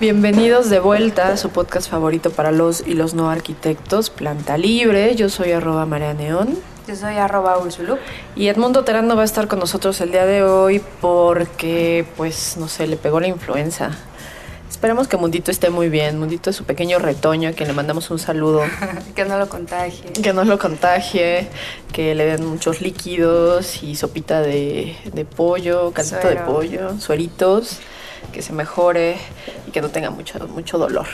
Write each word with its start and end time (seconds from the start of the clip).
Bienvenidos 0.00 0.70
de 0.70 0.80
vuelta 0.80 1.28
a 1.28 1.36
su 1.36 1.50
podcast 1.50 1.90
favorito 1.90 2.30
para 2.30 2.52
los 2.52 2.86
y 2.86 2.94
los 2.94 3.12
no 3.12 3.28
arquitectos, 3.28 4.08
Planta 4.08 4.56
Libre. 4.56 5.14
Yo 5.14 5.28
soy 5.28 5.52
arroba 5.52 5.84
María 5.84 6.14
Neón. 6.14 6.58
Yo 6.88 6.96
soy 6.96 7.16
arroba 7.16 7.58
Ursulu. 7.58 7.98
Y 8.34 8.48
Edmundo 8.48 8.82
Terán 8.82 9.08
no 9.08 9.14
va 9.14 9.22
a 9.22 9.26
estar 9.26 9.46
con 9.46 9.58
nosotros 9.58 10.00
el 10.00 10.10
día 10.10 10.24
de 10.24 10.42
hoy 10.42 10.80
porque, 11.02 12.06
pues, 12.16 12.56
no 12.56 12.66
sé, 12.66 12.86
le 12.86 12.96
pegó 12.96 13.20
la 13.20 13.28
influenza. 13.28 13.90
Esperemos 14.70 15.06
que 15.06 15.18
Mundito 15.18 15.50
esté 15.50 15.68
muy 15.68 15.90
bien. 15.90 16.18
Mundito 16.18 16.48
es 16.48 16.56
su 16.56 16.64
pequeño 16.64 16.98
retoño, 16.98 17.50
a 17.50 17.52
quien 17.52 17.68
le 17.68 17.74
mandamos 17.74 18.10
un 18.10 18.18
saludo. 18.18 18.62
que 19.14 19.26
no 19.26 19.36
lo 19.36 19.50
contagie. 19.50 20.14
Que 20.14 20.32
no 20.32 20.44
lo 20.44 20.58
contagie, 20.58 21.48
que 21.92 22.14
le 22.14 22.24
den 22.24 22.46
muchos 22.46 22.80
líquidos 22.80 23.82
y 23.82 23.96
sopita 23.96 24.40
de, 24.40 24.96
de 25.12 25.24
pollo, 25.26 25.92
calcito 25.92 26.26
de 26.26 26.36
pollo, 26.36 26.98
sueritos, 26.98 27.80
que 28.32 28.42
se 28.42 28.52
mejore 28.52 29.16
y 29.66 29.70
que 29.70 29.80
no 29.80 29.88
tenga 29.88 30.10
mucho, 30.10 30.38
mucho 30.48 30.78
dolor. 30.78 31.06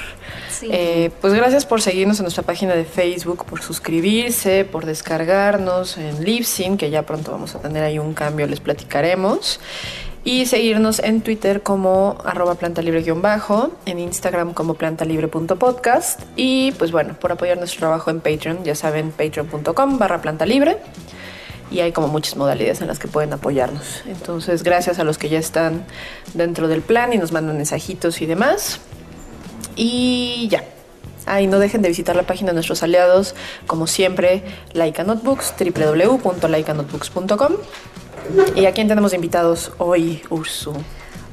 Sí. 0.51 0.69
Eh, 0.71 1.11
pues 1.21 1.35
gracias 1.35 1.67
por 1.67 1.81
seguirnos 1.81 2.19
en 2.19 2.25
nuestra 2.25 2.43
página 2.43 2.75
de 2.75 2.85
Facebook, 2.85 3.45
por 3.47 3.63
suscribirse, 3.63 4.65
por 4.65 4.87
descargarnos 4.87 5.99
en 5.99 6.25
Libsyn, 6.25 6.77
que 6.77 6.91
ya 6.91 7.03
pronto 7.03 7.33
vamos 7.33 7.55
a 7.55 7.61
tener 7.61 7.83
ahí 7.83 7.99
un 7.99 8.15
cambio, 8.15 8.47
les 8.47 8.61
platicaremos. 8.61 9.61
Y 10.25 10.47
seguirnos 10.47 10.99
en 10.99 11.21
Twitter 11.21 11.63
como 11.63 12.19
arroba 12.25 12.57
plantalibre-bajo, 12.57 13.71
en 13.87 14.01
Instagram 14.01 14.55
como 14.55 14.75
plantalibre.podcast 14.75 16.21
y 16.35 16.73
pues 16.73 16.91
bueno, 16.91 17.15
por 17.15 17.31
apoyar 17.31 17.59
nuestro 17.59 17.79
trabajo 17.79 18.11
en 18.11 18.19
Patreon, 18.19 18.65
ya 18.65 18.75
saben, 18.75 19.13
patreon.com 19.13 19.99
barra 19.99 20.21
plantalibre 20.21 20.79
y 21.71 21.81
hay 21.81 21.93
como 21.93 22.09
muchas 22.09 22.37
modalidades 22.37 22.81
en 22.81 22.87
las 22.87 22.99
que 22.99 23.09
pueden 23.09 23.33
apoyarnos. 23.33 24.03
Entonces, 24.07 24.63
gracias 24.63 24.99
a 24.99 25.05
los 25.05 25.19
que 25.19 25.29
ya 25.29 25.39
están 25.39 25.85
dentro 26.35 26.69
del 26.69 26.83
plan 26.83 27.13
y 27.13 27.19
nos 27.19 27.33
mandan 27.33 27.57
mensajitos 27.57 28.21
y 28.23 28.27
demás. 28.27 28.81
Y 29.75 30.49
ya. 30.51 30.65
Ahí 31.27 31.49
no 31.49 31.59
dejen 31.59 31.83
de 31.83 31.89
visitar 31.89 32.15
la 32.15 32.23
página 32.23 32.51
de 32.51 32.55
nuestros 32.55 32.85
aliados, 32.85 33.35
como 33.67 33.89
siempre, 33.89 34.45
Laika 34.75 35.03
Notebooks, 35.03 35.55
www.laikanotebooks.com. 35.59 37.53
¿Y 38.55 38.67
a 38.67 38.73
quién 38.73 38.87
tenemos 38.87 39.13
invitados 39.13 39.73
hoy, 39.79 40.23
Ursu? 40.31 40.73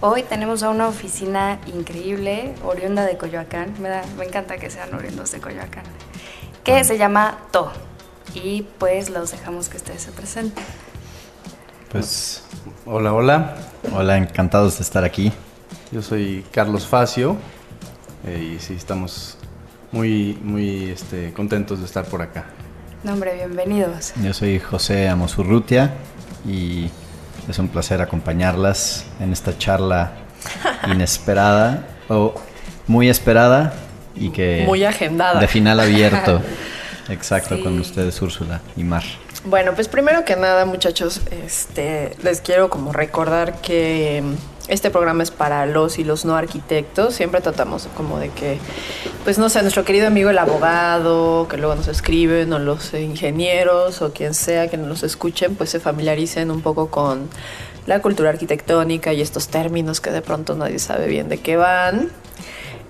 Hoy 0.02 0.24
tenemos 0.24 0.64
a 0.64 0.70
una 0.70 0.88
oficina 0.88 1.60
increíble, 1.68 2.56
oriunda 2.66 3.06
de 3.06 3.18
Coyoacán. 3.18 3.76
Me, 3.80 3.90
me 4.18 4.26
encanta 4.26 4.58
que 4.58 4.72
sean 4.72 4.94
oriundos 4.96 5.32
de 5.32 5.40
Coyoacán. 5.40 5.84
Que 6.64 6.84
se 6.84 6.98
llama 6.98 7.38
To. 7.52 7.72
Y 8.34 8.66
pues 8.80 9.10
los 9.10 9.32
dejamos 9.32 9.70
que 9.70 9.78
ustedes 9.78 10.02
se 10.02 10.12
presenten. 10.12 10.64
Pues 11.92 12.44
hola, 12.86 13.14
hola. 13.14 13.56
Hola, 13.94 14.18
encantados 14.18 14.78
de 14.78 14.84
estar 14.84 15.04
aquí. 15.04 15.32
Yo 15.92 16.02
soy 16.02 16.44
Carlos 16.52 16.88
Facio 16.88 17.38
eh, 18.26 18.56
y 18.56 18.60
sí, 18.60 18.74
estamos 18.74 19.38
muy, 19.92 20.40
muy 20.42 20.90
este, 20.90 21.32
contentos 21.34 21.80
de 21.80 21.86
estar 21.86 22.06
por 22.06 22.22
acá. 22.22 22.46
Nombre, 23.04 23.36
bienvenidos. 23.36 24.14
Yo 24.24 24.34
soy 24.34 24.60
José 24.60 25.08
Amosurrutia 25.10 25.94
y 26.48 26.90
es 27.48 27.60
un 27.60 27.68
placer 27.68 28.02
acompañarlas 28.02 29.06
en 29.20 29.32
esta 29.32 29.56
charla 29.58 30.14
inesperada 30.92 31.86
o 32.10 32.34
muy 32.88 33.10
esperada 33.10 33.74
y 34.16 34.30
que 34.30 34.64
Muy 34.66 34.84
agendada. 34.84 35.40
de 35.40 35.48
final 35.48 35.80
abierto. 35.80 36.42
Exacto, 37.10 37.56
Sí. 37.58 37.64
con 37.64 37.80
ustedes 37.80 38.22
Úrsula 38.22 38.62
y 38.78 38.84
Mar. 38.84 39.04
Bueno, 39.46 39.74
pues 39.76 39.88
primero 39.90 40.24
que 40.24 40.36
nada, 40.36 40.66
muchachos, 40.66 41.22
este, 41.46 42.16
les 42.24 42.40
quiero 42.42 42.70
como 42.70 42.94
recordar 42.94 43.60
que 43.60 44.24
mm, 44.24 44.34
este 44.70 44.90
programa 44.90 45.22
es 45.24 45.32
para 45.32 45.66
los 45.66 46.00
y 46.00 46.06
los 46.06 46.24
no 46.24 46.36
arquitectos. 46.38 47.14
Siempre 47.16 47.42
tratamos 47.42 47.90
como 47.98 48.20
de 48.20 48.30
que, 48.30 48.58
pues 49.26 49.38
no 49.38 49.50
sé, 49.50 49.62
nuestro 49.62 49.84
querido 49.84 50.08
amigo 50.08 50.30
el 50.30 50.38
abogado, 50.38 51.48
que 51.50 51.58
luego 51.58 51.76
nos 51.76 51.90
escriben, 51.90 52.54
o 52.54 52.60
los 52.60 52.94
ingenieros, 52.94 54.02
o 54.02 54.14
quien 54.14 54.34
sea 54.34 54.70
que 54.70 54.78
nos 54.78 55.04
escuchen, 55.04 55.56
pues 55.56 55.70
se 55.72 55.82
familiaricen 55.82 56.50
un 56.50 56.62
poco 56.62 56.88
con 56.90 57.28
la 57.86 58.02
cultura 58.02 58.30
arquitectónica 58.30 59.12
y 59.12 59.20
estos 59.20 59.50
términos 59.50 60.00
que 60.00 60.10
de 60.12 60.22
pronto 60.22 60.56
nadie 60.56 60.80
sabe 60.80 61.08
bien 61.08 61.28
de 61.28 61.40
qué 61.42 61.58
van. 61.58 62.10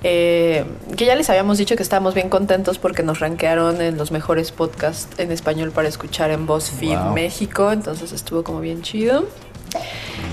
Eh, 0.05 0.65
que 0.97 1.05
ya 1.05 1.15
les 1.15 1.29
habíamos 1.29 1.57
dicho 1.57 1.77
que 1.77 1.83
estábamos 1.83 2.13
bien 2.13 2.29
contentos 2.29 2.77
porque 2.77 3.03
nos 3.03 3.19
rankearon 3.19 3.81
en 3.81 3.97
los 3.97 4.11
mejores 4.11 4.51
podcasts 4.51 5.07
en 5.17 5.31
español 5.31 5.71
para 5.71 5.87
escuchar 5.87 6.29
en 6.31 6.45
BuzzFeed 6.45 6.97
Wow. 6.97 7.13
México, 7.13 7.71
entonces 7.71 8.11
estuvo 8.11 8.43
como 8.43 8.59
bien 8.59 8.81
chido. 8.81 9.25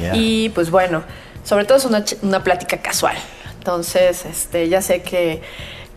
Yeah. 0.00 0.16
Y 0.16 0.48
pues 0.50 0.70
bueno, 0.70 1.04
sobre 1.44 1.64
todo 1.64 1.78
es 1.78 1.84
una, 1.84 2.04
una 2.22 2.42
plática 2.42 2.78
casual. 2.78 3.16
Entonces, 3.58 4.24
este, 4.24 4.68
ya 4.68 4.82
sé 4.82 5.02
que, 5.02 5.42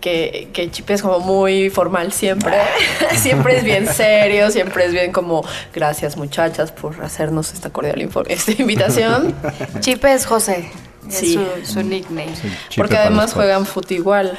que, 0.02 0.50
que 0.54 0.70
Chipe 0.70 0.94
es 0.94 1.02
como 1.02 1.20
muy 1.20 1.70
formal 1.70 2.12
siempre. 2.12 2.54
siempre 3.16 3.58
es 3.58 3.64
bien 3.64 3.88
serio, 3.88 4.52
siempre 4.52 4.86
es 4.86 4.92
bien 4.92 5.12
como 5.12 5.44
gracias 5.74 6.18
muchachas 6.18 6.72
por 6.72 7.02
hacernos 7.02 7.54
esta 7.54 7.70
cordial 7.72 8.08
esta 8.28 8.52
invitación. 8.52 9.34
Chipe 9.80 10.14
es 10.14 10.26
José. 10.26 10.70
Es 11.10 11.16
Sí. 11.18 11.40
su, 11.66 11.74
su 11.74 11.84
nickname. 11.84 12.34
Porque 12.78 12.98
además 12.98 13.34
juegan 13.34 13.66
fut 13.66 13.90
igual. 13.92 14.38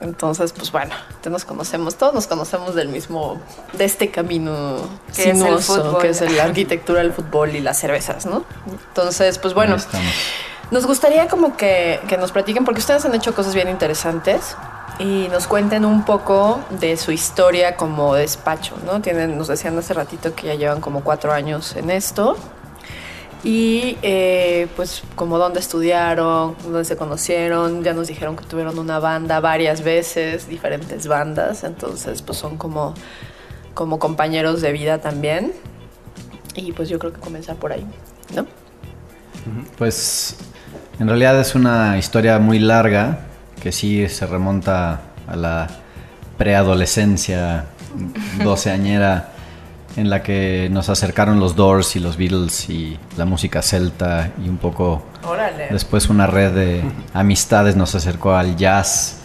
Entonces, 0.00 0.52
pues 0.52 0.70
bueno, 0.70 0.94
te 1.20 1.30
nos 1.30 1.44
conocemos, 1.44 1.96
todos 1.96 2.14
nos 2.14 2.26
conocemos 2.28 2.74
del 2.76 2.88
mismo, 2.88 3.40
de 3.72 3.84
este 3.84 4.10
camino 4.10 4.76
Que 5.14 5.22
es 5.22 5.28
el 5.28 5.36
sinuoso, 5.36 5.74
fútbol. 5.84 6.00
que 6.02 6.08
es 6.10 6.20
la 6.20 6.44
arquitectura, 6.44 7.00
el 7.00 7.12
fútbol 7.12 7.56
y 7.56 7.60
las 7.60 7.78
cervezas, 7.80 8.24
¿no? 8.24 8.44
Entonces, 8.88 9.38
pues 9.38 9.52
bueno, 9.52 9.76
nos 10.70 10.86
gustaría 10.86 11.26
como 11.26 11.56
que, 11.56 12.00
que 12.08 12.16
nos 12.16 12.30
platiquen, 12.30 12.64
porque 12.64 12.80
ustedes 12.80 13.04
han 13.04 13.14
hecho 13.16 13.34
cosas 13.34 13.54
bien 13.54 13.68
interesantes 13.68 14.56
y 15.00 15.26
nos 15.32 15.48
cuenten 15.48 15.84
un 15.84 16.04
poco 16.04 16.60
de 16.70 16.96
su 16.96 17.10
historia 17.10 17.74
como 17.76 18.14
despacho, 18.14 18.76
¿no? 18.86 19.00
Tienen, 19.00 19.36
nos 19.36 19.48
decían 19.48 19.76
hace 19.76 19.92
ratito 19.92 20.36
que 20.36 20.46
ya 20.46 20.54
llevan 20.54 20.80
como 20.80 21.02
cuatro 21.02 21.32
años 21.32 21.74
en 21.74 21.90
esto. 21.90 22.36
Y 23.44 23.98
eh, 24.00 24.68
pues 24.74 25.02
como 25.16 25.36
dónde 25.36 25.60
estudiaron, 25.60 26.56
dónde 26.64 26.86
se 26.86 26.96
conocieron, 26.96 27.84
ya 27.84 27.92
nos 27.92 28.08
dijeron 28.08 28.36
que 28.36 28.44
tuvieron 28.46 28.78
una 28.78 28.98
banda 28.98 29.38
varias 29.40 29.84
veces, 29.84 30.48
diferentes 30.48 31.06
bandas, 31.06 31.62
entonces 31.62 32.22
pues 32.22 32.38
son 32.38 32.56
como, 32.56 32.94
como 33.74 33.98
compañeros 33.98 34.62
de 34.62 34.72
vida 34.72 34.98
también. 34.98 35.52
Y 36.56 36.72
pues 36.72 36.88
yo 36.88 36.98
creo 36.98 37.12
que 37.12 37.20
comenzar 37.20 37.56
por 37.56 37.72
ahí, 37.72 37.86
¿no? 38.34 38.46
Pues 39.76 40.36
en 40.98 41.06
realidad 41.08 41.38
es 41.38 41.54
una 41.54 41.98
historia 41.98 42.38
muy 42.38 42.58
larga 42.58 43.26
que 43.60 43.72
sí 43.72 44.08
se 44.08 44.26
remonta 44.26 45.02
a 45.26 45.36
la 45.36 45.68
preadolescencia 46.38 47.66
doceañera 48.42 49.33
en 49.96 50.10
la 50.10 50.22
que 50.22 50.68
nos 50.70 50.88
acercaron 50.88 51.38
los 51.38 51.54
Doors 51.54 51.96
y 51.96 52.00
los 52.00 52.16
Beatles 52.16 52.68
y 52.68 52.98
la 53.16 53.24
música 53.24 53.62
celta 53.62 54.32
y 54.44 54.48
un 54.48 54.56
poco 54.56 55.04
Órale. 55.24 55.68
después 55.70 56.08
una 56.08 56.26
red 56.26 56.52
de 56.52 56.82
amistades 57.12 57.76
nos 57.76 57.94
acercó 57.94 58.34
al 58.34 58.56
jazz 58.56 59.20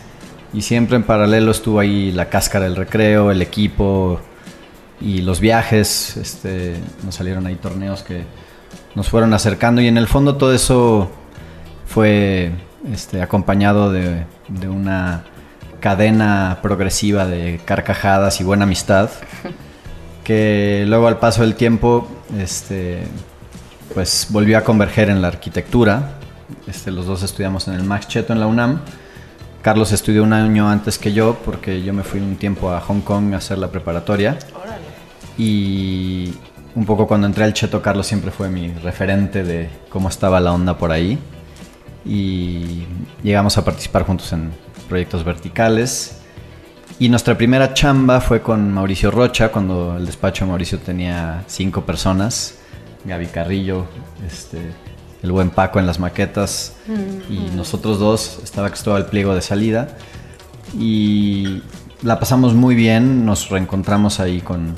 y 0.54 0.62
siempre 0.62 0.96
en 0.96 1.04
paralelo 1.04 1.52
estuvo 1.52 1.80
ahí 1.80 2.12
la 2.12 2.30
cáscara 2.30 2.66
del 2.66 2.76
recreo, 2.76 3.32
el 3.32 3.42
equipo 3.42 4.20
y 5.02 5.22
los 5.22 5.40
viajes, 5.40 6.18
este, 6.18 6.78
nos 7.04 7.16
salieron 7.16 7.46
ahí 7.48 7.56
torneos 7.56 8.04
que 8.04 8.24
nos 8.96 9.10
fueron 9.10 9.34
acercando 9.34 9.82
y 9.82 9.88
en 9.88 9.98
el 9.98 10.08
fondo 10.08 10.36
todo 10.36 10.54
eso 10.54 11.10
fue 11.86 12.52
este, 12.92 13.22
acompañado 13.22 13.92
de, 13.92 14.26
de 14.50 14.68
una 14.68 15.24
cadena 15.80 16.60
progresiva 16.62 17.26
de 17.26 17.62
carcajadas 17.64 18.42
y 18.42 18.44
buena 18.44 18.64
amistad 18.64 19.10
que 20.30 20.86
luego 20.86 21.08
al 21.08 21.18
paso 21.18 21.42
del 21.42 21.56
tiempo 21.56 22.08
este, 22.38 23.00
pues 23.96 24.28
volvió 24.30 24.60
a 24.60 24.62
converger 24.62 25.10
en 25.10 25.24
la 25.24 25.28
arquitectura. 25.28 26.20
Este, 26.68 26.92
los 26.92 27.08
dos 27.08 27.24
estudiamos 27.24 27.68
en 27.68 27.74
el 27.74 27.84
Max 27.84 28.08
Cheto 28.08 28.32
en 28.32 28.40
la 28.40 28.46
UNAM. 28.46 28.80
Carlos 29.64 29.92
estudió 29.92 30.22
un 30.22 30.34
año 30.34 30.70
antes 30.70 31.00
que 31.00 31.14
yo 31.14 31.36
porque 31.44 31.82
yo 31.82 31.94
me 31.94 32.04
fui 32.04 32.20
un 32.20 32.36
tiempo 32.36 32.70
a 32.70 32.80
Hong 32.80 33.02
Kong 33.02 33.34
a 33.34 33.38
hacer 33.38 33.58
la 33.58 33.72
preparatoria. 33.72 34.38
Órale. 34.54 34.84
Y 35.36 36.32
un 36.76 36.86
poco 36.86 37.08
cuando 37.08 37.26
entré 37.26 37.46
al 37.46 37.54
Cheto, 37.54 37.82
Carlos 37.82 38.06
siempre 38.06 38.30
fue 38.30 38.50
mi 38.50 38.72
referente 38.72 39.44
de 39.44 39.68
cómo 39.90 40.10
estaba 40.10 40.40
la 40.40 40.54
onda 40.54 40.78
por 40.78 40.92
ahí. 40.92 41.18
y 42.06 42.86
llegamos 43.24 43.58
a 43.58 43.66
participar 43.66 44.04
juntos 44.04 44.32
en 44.32 44.52
proyectos 44.88 45.24
verticales. 45.24 46.19
Y 47.00 47.08
nuestra 47.08 47.38
primera 47.38 47.74
chamba 47.74 48.20
fue 48.20 48.42
con 48.42 48.74
Mauricio 48.74 49.10
Rocha, 49.10 49.54
cuando 49.54 49.96
el 49.96 50.06
despacho 50.06 50.44
de 50.44 50.50
Mauricio 50.50 50.80
tenía 50.80 51.46
cinco 51.48 51.86
personas. 51.86 52.56
Gaby 53.06 53.28
Carrillo, 53.28 53.86
este, 54.28 54.60
el 55.24 55.32
buen 55.32 55.50
Paco 55.50 55.80
en 55.80 55.88
las 55.88 55.98
maquetas 55.98 56.76
y 57.30 57.56
nosotros 57.56 58.00
dos, 58.00 58.42
estaba 58.44 58.70
el 58.98 59.06
pliego 59.06 59.34
de 59.34 59.42
salida. 59.42 59.96
Y 60.78 61.62
la 62.04 62.20
pasamos 62.20 62.54
muy 62.54 62.76
bien, 62.76 63.26
nos 63.26 63.50
reencontramos 63.50 64.20
ahí 64.20 64.42
con, 64.42 64.76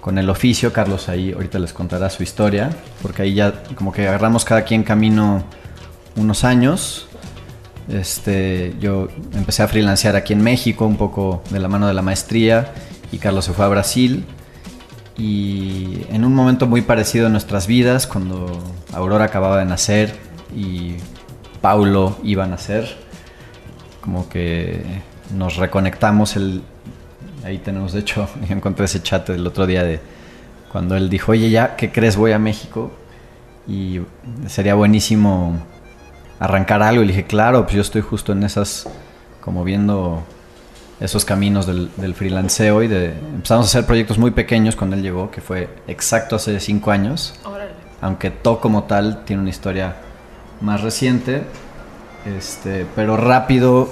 con, 0.00 0.18
el 0.18 0.28
oficio. 0.28 0.72
Carlos 0.72 1.08
ahí 1.08 1.32
ahorita 1.32 1.60
les 1.60 1.72
contará 1.72 2.10
su 2.10 2.24
historia, 2.24 2.70
porque 3.02 3.22
ahí 3.22 3.34
ya 3.34 3.62
como 3.76 3.92
que 3.92 4.08
agarramos 4.08 4.44
cada 4.44 4.64
quien 4.64 4.82
camino 4.82 5.44
unos 6.16 6.42
años. 6.42 7.06
Este, 7.88 8.74
yo 8.80 9.08
empecé 9.34 9.62
a 9.62 9.68
freelancear 9.68 10.16
aquí 10.16 10.32
en 10.32 10.42
México, 10.42 10.86
un 10.86 10.96
poco 10.96 11.42
de 11.50 11.58
la 11.58 11.68
mano 11.68 11.86
de 11.86 11.94
la 11.94 12.02
maestría, 12.02 12.72
y 13.10 13.18
Carlos 13.18 13.44
se 13.44 13.52
fue 13.52 13.64
a 13.64 13.68
Brasil. 13.68 14.24
Y 15.18 16.06
en 16.10 16.24
un 16.24 16.34
momento 16.34 16.66
muy 16.66 16.82
parecido 16.82 17.26
en 17.26 17.32
nuestras 17.32 17.66
vidas, 17.66 18.06
cuando 18.06 18.58
Aurora 18.92 19.26
acababa 19.26 19.58
de 19.58 19.64
nacer 19.64 20.14
y 20.56 20.94
Paulo 21.60 22.16
iba 22.22 22.44
a 22.44 22.46
nacer, 22.46 22.96
como 24.00 24.28
que 24.28 24.82
nos 25.34 25.56
reconectamos. 25.56 26.36
El, 26.36 26.62
ahí 27.44 27.58
tenemos, 27.58 27.92
de 27.92 28.00
hecho, 28.00 28.28
encontré 28.48 28.86
ese 28.86 29.02
chat 29.02 29.28
el 29.30 29.46
otro 29.46 29.66
día 29.66 29.82
de 29.82 30.00
cuando 30.70 30.96
él 30.96 31.10
dijo, 31.10 31.32
oye, 31.32 31.50
ya, 31.50 31.76
¿qué 31.76 31.92
crees? 31.92 32.16
Voy 32.16 32.32
a 32.32 32.38
México 32.38 32.90
y 33.68 34.00
sería 34.48 34.74
buenísimo 34.74 35.58
arrancar 36.38 36.82
algo. 36.82 37.02
Y 37.02 37.06
le 37.06 37.12
dije, 37.12 37.26
claro, 37.26 37.62
pues 37.62 37.74
yo 37.74 37.82
estoy 37.82 38.02
justo 38.02 38.32
en 38.32 38.42
esas, 38.42 38.88
como 39.40 39.64
viendo 39.64 40.22
esos 41.00 41.24
caminos 41.24 41.66
del, 41.66 41.90
del 41.96 42.14
freelanceo 42.14 42.82
y 42.82 42.88
de 42.88 43.10
empezamos 43.10 43.66
a 43.66 43.68
hacer 43.68 43.86
proyectos 43.86 44.18
muy 44.18 44.30
pequeños 44.30 44.76
cuando 44.76 44.94
él 44.94 45.02
llegó, 45.02 45.30
que 45.30 45.40
fue 45.40 45.68
exacto 45.88 46.36
hace 46.36 46.60
cinco 46.60 46.90
años. 46.90 47.34
Aunque 48.00 48.30
todo 48.30 48.60
como 48.60 48.84
tal 48.84 49.24
tiene 49.24 49.42
una 49.42 49.50
historia 49.50 49.96
más 50.60 50.80
reciente, 50.80 51.42
este, 52.24 52.86
pero 52.94 53.16
rápido 53.16 53.88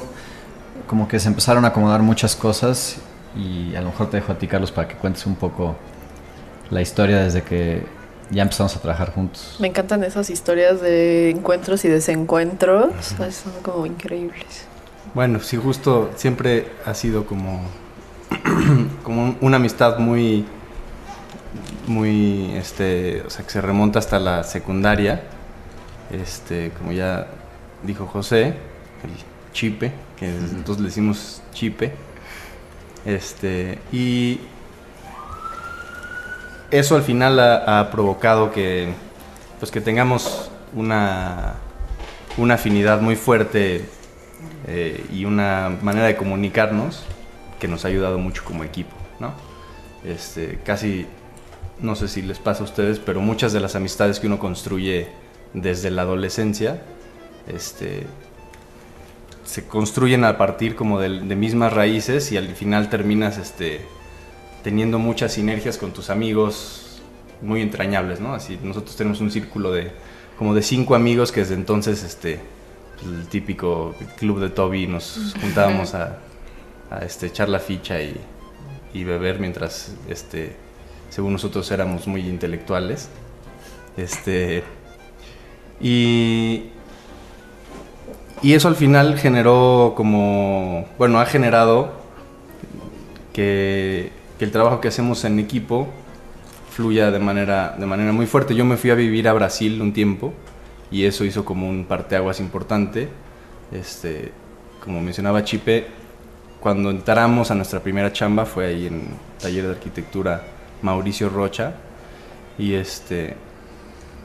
como 0.87 1.09
que 1.09 1.21
se 1.21 1.29
empezaron 1.29 1.65
a 1.65 1.69
acomodar 1.69 2.03
muchas 2.03 2.35
cosas 2.35 2.99
y 3.37 3.75
a 3.77 3.81
lo 3.81 3.91
mejor 3.91 4.11
te 4.11 4.17
dejo 4.17 4.33
a 4.33 4.39
ti 4.39 4.49
Carlos 4.49 4.73
para 4.73 4.89
que 4.89 4.95
cuentes 4.97 5.27
un 5.27 5.37
poco 5.37 5.77
la 6.71 6.81
historia 6.81 7.21
desde 7.21 7.43
que 7.43 7.85
ya 8.31 8.43
empezamos 8.43 8.77
a 8.77 8.81
trabajar 8.81 9.13
juntos. 9.13 9.57
Me 9.59 9.69
encantan 9.69 10.05
esas 10.05 10.31
historias 10.31 10.81
de 10.81 11.31
encuentros 11.31 11.85
y 11.85 11.89
desencuentros, 11.89 12.93
son 13.05 13.53
como 13.63 13.87
increíbles. 13.87 14.67
Bueno, 15.15 15.41
sí, 15.41 15.57
justo 15.57 16.11
siempre 16.17 16.71
ha 16.85 16.95
sido 16.95 17.27
como, 17.27 17.63
como 19.03 19.37
una 19.41 19.57
amistad 19.57 19.99
muy, 19.99 20.47
muy, 21.87 22.53
este, 22.55 23.23
o 23.23 23.31
sea, 23.31 23.45
que 23.45 23.51
se 23.51 23.61
remonta 23.61 23.99
hasta 23.99 24.19
la 24.19 24.45
secundaria. 24.45 25.23
Este, 26.11 26.71
como 26.71 26.93
ya 26.93 27.27
dijo 27.83 28.07
José, 28.07 28.47
el 28.47 29.53
chipe, 29.53 29.93
que 30.17 30.27
entonces 30.29 30.81
le 30.81 30.89
decimos 30.89 31.43
chipe. 31.53 31.93
Este, 33.05 33.79
y 33.91 34.41
eso 36.71 36.97
al 36.97 37.03
final 37.03 37.39
ha, 37.41 37.91
provocado 37.91 38.53
que, 38.53 38.93
pues 39.59 39.71
que 39.71 39.81
tengamos 39.81 40.51
una, 40.75 41.55
una 42.37 42.55
afinidad 42.55 43.01
muy 43.01 43.17
fuerte 43.17 43.85
eh, 44.67 45.05
y 45.13 45.25
una 45.25 45.77
manera 45.83 46.07
de 46.07 46.17
comunicarnos 46.17 47.05
que 47.59 47.69
nos 47.69 47.85
ha 47.85 47.89
ayudado 47.89 48.19
mucho 48.19 48.45
como 48.45 48.65
equipo, 48.65 48.95
¿no? 49.19 49.33
Este, 50.05 50.59
casi, 50.65 51.07
no 51.81 51.95
sé 51.95 52.09
si 52.09 52.23
les 52.23 52.39
pasa 52.39 52.63
a 52.63 52.65
ustedes, 52.65 52.99
pero 52.99 53.21
muchas 53.21 53.53
de 53.53 53.61
las 53.61 53.75
amistades 53.77 54.19
que 54.19 54.27
uno 54.27 54.39
construye 54.39 55.09
desde 55.53 55.91
la 55.91 56.03
adolescencia, 56.03 56.81
este, 57.47 58.07
se 59.45 59.67
construyen 59.67 60.25
a 60.25 60.39
partir 60.39 60.77
como 60.77 61.01
de, 61.01 61.09
mismas 61.11 61.73
raíces 61.73 62.31
y 62.33 62.37
al 62.37 62.49
final 62.55 62.89
terminas 62.89 63.37
este, 63.37 63.81
teniendo 64.63 64.99
muchas 64.99 65.33
sinergias 65.33 65.79
con 65.79 65.93
tus 65.93 66.11
amigos 66.11 67.01
muy 67.43 67.63
entrañables, 67.63 68.21
¿no? 68.21 68.35
Así, 68.35 68.59
nosotros 68.63 68.97
tenemos 68.97 69.21
un 69.21 69.31
círculo 69.31 69.73
de 69.73 69.93
como 70.39 70.55
de 70.55 70.63
cinco 70.63 70.95
amigos 70.95 71.33
que 71.33 71.41
desde 71.41 71.55
entonces, 71.55 72.03
este, 72.03 72.41
el 73.05 73.29
típico 73.29 73.95
club 74.17 74.41
de 74.41 74.49
Toby, 74.49 74.87
nos 74.87 75.35
juntábamos 75.41 75.95
a, 75.95 76.19
este, 77.03 77.27
echar 77.27 77.51
la 77.51 77.61
ficha 77.61 78.01
y, 78.01 78.17
y, 78.95 79.05
beber 79.05 79.39
mientras, 79.39 79.95
este, 80.09 80.57
según 81.11 81.35
nosotros 81.35 81.71
éramos 81.71 82.07
muy 82.07 82.23
intelectuales. 82.23 83.11
Este, 83.99 84.65
y, 85.79 86.71
y 88.41 88.55
eso 88.55 88.69
al 88.69 88.77
final 88.77 89.19
generó 89.19 89.93
como, 89.95 90.89
bueno, 90.97 91.21
ha 91.21 91.27
generado 91.27 91.93
que, 93.35 94.11
que 94.41 94.47
el 94.47 94.53
trabajo 94.53 94.81
que 94.81 94.89
hacemos 94.89 95.23
en 95.27 95.39
equipo 95.39 95.87
fluya 96.71 97.11
de 97.11 97.19
manera, 97.19 97.77
de 97.79 97.85
manera 97.85 98.11
muy 98.11 98.25
fuerte. 98.25 98.55
Yo 98.55 98.65
me 98.65 98.79
fui 98.79 98.89
a 98.89 98.95
vivir 98.95 99.29
a 99.29 99.35
Brasil 99.35 99.83
un 99.83 99.93
tiempo 99.93 100.33
y 100.91 101.05
eso 101.05 101.27
hizo 101.27 101.45
como 101.45 101.69
un 101.69 101.85
parteaguas 101.85 102.41
importante. 102.41 103.11
Este, 103.71 104.33
como 104.83 105.03
mencionaba 105.03 105.45
Chipe, 105.45 105.89
cuando 106.59 106.89
entramos 106.89 107.51
a 107.51 107.55
nuestra 107.55 107.81
primera 107.81 108.15
chamba 108.15 108.47
fue 108.47 108.65
ahí 108.65 108.87
en 108.87 109.09
taller 109.39 109.67
de 109.67 109.73
arquitectura 109.73 110.43
Mauricio 110.81 111.29
Rocha 111.29 111.75
y 112.57 112.73
este 112.73 113.37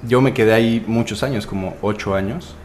yo 0.08 0.22
me 0.22 0.34
quedé 0.34 0.54
ahí 0.54 0.82
muchos 0.88 1.24
años, 1.24 1.46
como 1.46 1.76
ocho 1.82 2.16
años. 2.16 2.56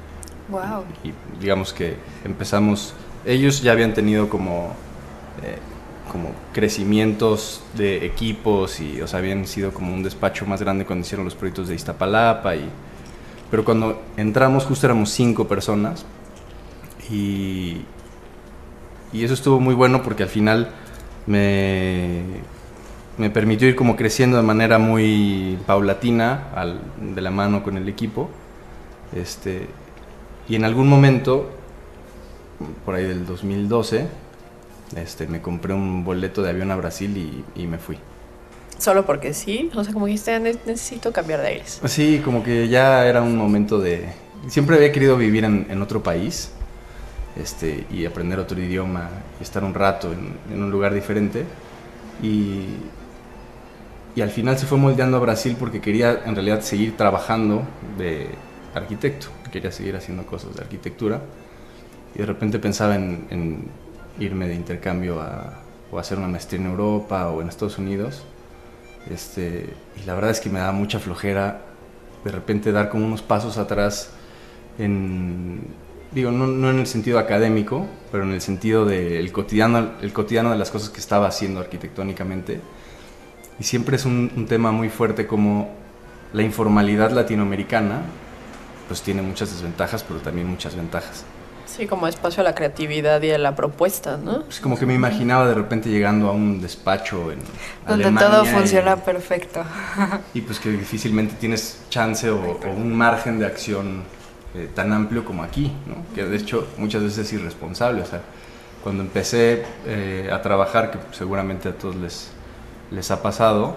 Wow. 0.51 0.85
Y 1.03 1.13
digamos 1.41 1.73
que 1.73 1.97
empezamos, 2.25 2.95
ellos 3.27 3.61
ya 3.61 3.73
habían 3.73 3.93
tenido 3.93 4.29
como, 4.29 4.73
eh, 5.43 5.59
como 6.11 6.31
crecimientos 6.53 7.63
de 7.75 8.05
equipos 8.05 8.81
y, 8.81 9.01
o 9.01 9.07
sea, 9.07 9.21
habían 9.21 9.47
sido 9.47 9.73
como 9.73 9.95
un 9.95 10.03
despacho 10.03 10.47
más 10.47 10.61
grande 10.61 10.85
cuando 10.85 11.07
hicieron 11.07 11.25
los 11.25 11.35
proyectos 11.35 11.69
de 11.69 11.75
Iztapalapa 11.75 12.57
y 12.57 12.69
pero 13.51 13.65
cuando 13.65 14.01
entramos 14.17 14.65
justo 14.65 14.87
éramos 14.87 15.11
cinco 15.11 15.49
personas 15.49 16.05
y, 17.11 17.83
y 19.13 19.25
eso 19.25 19.35
estuvo 19.35 19.59
muy 19.59 19.75
bueno 19.75 20.03
porque 20.03 20.23
al 20.23 20.29
final 20.29 20.71
me, 21.27 22.23
me 23.19 23.29
permitió 23.29 23.69
ir 23.69 23.77
como 23.77 23.97
creciendo 23.97 24.37
de 24.37 24.43
manera 24.43 24.79
muy 24.79 25.59
paulatina 25.67 26.49
al, 26.55 26.81
de 27.15 27.21
la 27.21 27.31
mano 27.31 27.63
con 27.63 27.77
el 27.77 27.89
equipo. 27.89 28.31
Este, 29.15 29.67
y 30.49 30.55
en 30.57 30.65
algún 30.65 30.89
momento, 30.89 31.51
por 32.85 32.95
ahí 32.95 33.05
del 33.05 33.27
2012, 33.27 34.09
este, 34.97 35.27
me 35.27 35.41
compré 35.41 35.75
un 35.75 36.05
boleto 36.05 36.43
de 36.43 36.51
avión 36.51 36.71
a 36.71 36.77
Brasil 36.77 37.17
y, 37.17 37.63
y 37.63 37.67
me 37.67 37.79
fui. 37.79 37.99
Solo 38.79 39.05
porque 39.05 39.35
sí, 39.35 39.71
o 39.75 39.85
sea, 39.85 39.93
como 39.93 40.07
dijiste, 40.07 40.39
necesito 40.41 41.13
cambiar 41.13 41.43
de 41.43 41.49
aires. 41.49 41.81
Sí, 41.85 42.23
como 42.25 42.43
que 42.43 42.69
ya 42.69 43.07
era 43.07 43.21
un 43.21 43.37
momento 43.37 43.79
de... 43.79 44.09
Siempre 44.49 44.77
había 44.77 44.91
querido 44.91 45.19
vivir 45.19 45.45
en, 45.45 45.67
en 45.69 45.83
otro 45.83 46.03
país 46.03 46.51
este, 47.37 47.87
y 47.91 48.07
aprender 48.07 48.39
otro 48.39 48.59
idioma 48.59 49.11
y 49.39 49.43
estar 49.43 49.65
un 49.65 49.75
rato 49.75 50.11
en, 50.13 50.35
en, 50.51 50.63
un 50.63 50.71
lugar 50.71 50.95
diferente. 50.95 51.45
Y, 52.23 52.69
y 54.17 54.23
al 54.23 54.31
final 54.31 54.59
se 54.59 54.65
fue 54.65 54.79
moldeando 54.79 55.19
a 55.19 55.21
Brasil 55.21 55.57
porque 55.59 55.83
quería 55.83 56.23
en 56.25 56.35
realidad 56.35 56.63
seguir 56.63 56.97
trabajando 56.97 57.63
de 57.99 58.29
arquitecto, 58.75 59.27
quería 59.53 59.73
seguir 59.73 59.95
haciendo 59.95 60.25
cosas 60.25 60.55
de 60.55 60.63
arquitectura. 60.63 61.21
Y 62.15 62.21
de 62.21 62.27
repente 62.27 62.59
pensaba 62.59 62.95
en, 62.95 63.27
en 63.31 63.65
irme 64.19 64.49
de 64.49 64.55
intercambio 64.55 65.21
a, 65.21 65.61
o 65.91 65.99
hacer 65.99 66.19
una 66.19 66.29
maestría 66.29 66.61
en 66.61 66.67
Europa 66.67 67.29
o 67.29 67.41
en 67.41 67.49
Estados 67.49 67.79
Unidos 67.79 68.25
este, 69.09 69.73
y 70.01 70.07
la 70.07 70.15
verdad 70.15 70.31
es 70.31 70.41
que 70.41 70.51
me 70.51 70.59
da 70.59 70.73
mucha 70.73 70.99
flojera 70.99 71.63
de 72.25 72.31
repente 72.31 72.73
dar 72.73 72.91
como 72.91 73.07
unos 73.07 73.23
pasos 73.23 73.57
atrás 73.57 74.11
en, 74.79 75.61
digo, 76.13 76.31
no, 76.31 76.47
no 76.47 76.71
en 76.71 76.81
el 76.81 76.87
sentido 76.87 77.19
académico, 77.19 77.87
pero 78.13 78.25
en 78.25 78.33
el 78.33 78.41
sentido 78.41 78.85
del 78.85 79.33
cotidiano, 79.33 79.93
el 80.03 80.13
cotidiano 80.13 80.51
de 80.51 80.59
las 80.59 80.71
cosas 80.71 80.91
que 80.91 81.01
estaba 81.01 81.29
haciendo 81.29 81.61
arquitectónicamente. 81.61 82.61
Y 83.59 83.65
siempre 83.65 83.97
es 83.97 84.05
un, 84.05 84.31
un 84.37 84.47
tema 84.47 84.73
muy 84.73 84.89
fuerte 84.89 85.27
como 85.27 85.71
la 86.33 86.43
informalidad 86.43 87.11
latinoamericana, 87.11 88.03
pues 88.87 89.03
tiene 89.03 89.23
muchas 89.23 89.51
desventajas, 89.51 90.03
pero 90.03 90.21
también 90.21 90.47
muchas 90.47 90.77
ventajas. 90.77 91.25
Sí, 91.77 91.87
como 91.87 92.09
espacio 92.09 92.41
a 92.41 92.45
la 92.45 92.55
creatividad 92.55 93.23
y 93.23 93.31
a 93.31 93.39
la 93.39 93.55
propuesta, 93.55 94.17
¿no? 94.17 94.45
Es 94.49 94.59
como 94.61 94.77
que 94.77 94.87
me 94.87 94.95
imaginaba 94.95 95.47
de 95.47 95.55
repente 95.55 95.89
llegando 95.89 96.29
a 96.29 96.33
un 96.33 96.61
despacho 96.61 97.31
en 97.31 97.39
Donde 97.87 98.11
todo 98.19 98.45
funciona 98.45 98.97
perfecto. 98.97 99.63
Y 100.35 100.41
pues 100.41 100.59
que 100.59 100.71
difícilmente 100.71 101.37
tienes 101.39 101.81
chance 101.89 102.29
o, 102.29 102.59
un 102.77 102.95
margen 102.97 103.39
de 103.39 103.47
acción 103.47 104.03
eh, 104.55 104.69
tan 104.75 104.93
amplio 104.93 105.25
como 105.25 105.45
aquí, 105.45 105.73
¿no? 105.87 105.97
que 106.15 106.25
de 106.25 106.37
hecho 106.37 106.67
muchas 106.77 107.03
veces 107.03 107.27
es 107.27 107.33
irresponsable. 107.35 108.03
O 108.03 108.07
sea, 108.07 108.21
cuando 108.83 109.03
empecé 109.03 109.65
eh, 109.87 110.29
a 110.33 110.43
trabajar, 110.43 110.91
que 110.91 110.99
seguramente 111.13 111.69
a 111.69 111.73
todos 111.73 111.95
les, 111.95 112.31
les 112.91 113.11
ha 113.13 113.23
pasado, 113.23 113.77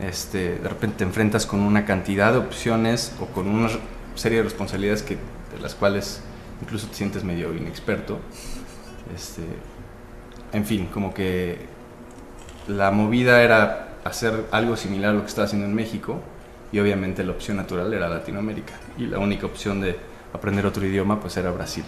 este, 0.00 0.58
de 0.58 0.68
repente 0.68 0.98
te 0.98 1.04
enfrentas 1.04 1.44
con 1.44 1.60
una 1.60 1.84
cantidad 1.84 2.32
de 2.32 2.38
opciones 2.38 3.12
o 3.20 3.26
con 3.26 3.48
una 3.48 3.68
serie 4.14 4.38
de 4.38 4.44
responsabilidades 4.44 5.02
que, 5.02 5.14
de 5.16 5.60
las 5.60 5.74
cuales 5.74 6.20
incluso 6.62 6.86
te 6.88 6.94
sientes 6.94 7.24
medio 7.24 7.54
inexperto. 7.54 8.18
Este, 9.14 9.42
en 10.52 10.64
fin, 10.64 10.86
como 10.86 11.12
que 11.12 11.66
la 12.68 12.90
movida 12.90 13.42
era 13.42 13.94
hacer 14.04 14.46
algo 14.50 14.76
similar 14.76 15.10
a 15.10 15.14
lo 15.14 15.20
que 15.20 15.28
estaba 15.28 15.46
haciendo 15.46 15.66
en 15.66 15.74
México 15.74 16.20
y 16.72 16.78
obviamente 16.78 17.24
la 17.24 17.32
opción 17.32 17.56
natural 17.56 17.92
era 17.92 18.08
Latinoamérica 18.08 18.74
y 18.98 19.06
la 19.06 19.18
única 19.18 19.46
opción 19.46 19.80
de 19.80 19.96
aprender 20.32 20.66
otro 20.66 20.84
idioma 20.84 21.20
pues 21.20 21.36
era 21.36 21.50
Brasil. 21.50 21.84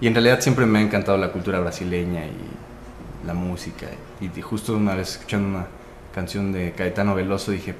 Y 0.00 0.06
en 0.06 0.14
realidad 0.14 0.40
siempre 0.40 0.66
me 0.66 0.80
ha 0.80 0.82
encantado 0.82 1.16
la 1.18 1.30
cultura 1.30 1.60
brasileña 1.60 2.26
y 2.26 3.26
la 3.26 3.34
música 3.34 3.86
y, 4.20 4.40
justo 4.40 4.76
una 4.76 4.94
vez 4.94 5.12
escuchando 5.12 5.48
una 5.48 5.66
canción 6.14 6.52
de 6.52 6.72
Caetano 6.72 7.14
Veloso 7.14 7.52
dije, 7.52 7.74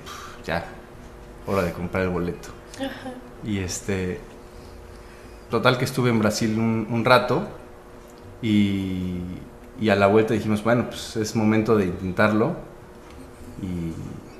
ya, 0.45 0.65
hora 1.47 1.63
de 1.63 1.73
comprar 1.73 2.05
el 2.05 2.11
boleto. 2.11 2.49
Y 3.45 3.59
este, 3.59 4.21
total 5.52 5.76
que 5.78 5.85
estuve 5.85 6.09
en 6.09 6.18
Brasil 6.18 6.59
un, 6.59 6.88
un 6.90 7.04
rato 7.04 7.47
y, 8.40 9.18
y, 9.78 9.90
a 9.90 9.94
la 9.94 10.06
vuelta 10.06 10.32
dijimos, 10.32 10.64
bueno, 10.64 10.87
pues 10.88 11.14
es 11.16 11.37
momento 11.37 11.76
de 11.76 11.85
intentarlo 11.85 12.56
y 13.61 13.92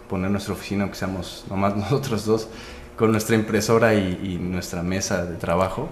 poner 0.09 0.31
nuestra 0.31 0.54
oficina, 0.54 0.85
aunque 0.85 0.97
seamos 0.97 1.45
nomás 1.50 1.76
nosotros 1.85 2.25
dos, 2.25 2.49
con 2.97 3.12
nuestra 3.12 3.37
impresora 3.37 3.95
y, 3.95 4.38
nuestra 4.40 4.83
mesa 4.83 5.25
de 5.25 5.37
trabajo. 5.37 5.90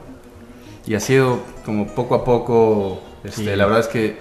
Y 0.87 0.95
ha 0.95 1.01
sido 1.01 1.41
como 1.67 1.87
poco 1.87 2.15
a 2.15 2.25
poco, 2.25 3.03
este, 3.23 3.55
la 3.55 3.67
verdad 3.67 3.81
es 3.81 3.89
que 3.89 4.17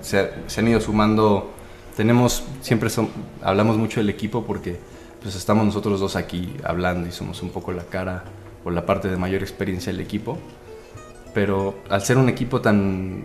se, 0.00 0.30
se, 0.46 0.60
han 0.60 0.68
ido 0.68 0.80
sumando, 0.80 1.50
tenemos, 1.96 2.44
siempre 2.62 2.88
son, 2.90 3.08
hablamos 3.42 3.76
mucho 3.76 3.98
del 3.98 4.08
equipo 4.08 4.44
porque 4.44 4.78
pues 5.20 5.34
estamos 5.34 5.66
nosotros 5.66 5.98
dos 5.98 6.14
aquí 6.14 6.54
hablando 6.62 7.08
y 7.08 7.12
somos 7.12 7.42
un 7.42 7.50
poco 7.50 7.72
la 7.72 7.82
cara 7.82 8.22
o 8.68 8.70
la 8.70 8.84
parte 8.84 9.08
de 9.08 9.16
mayor 9.16 9.42
experiencia 9.42 9.90
del 9.90 10.00
equipo. 10.00 10.38
Pero 11.34 11.78
al 11.88 12.02
ser 12.02 12.18
un 12.18 12.28
equipo 12.28 12.60
tan, 12.60 13.24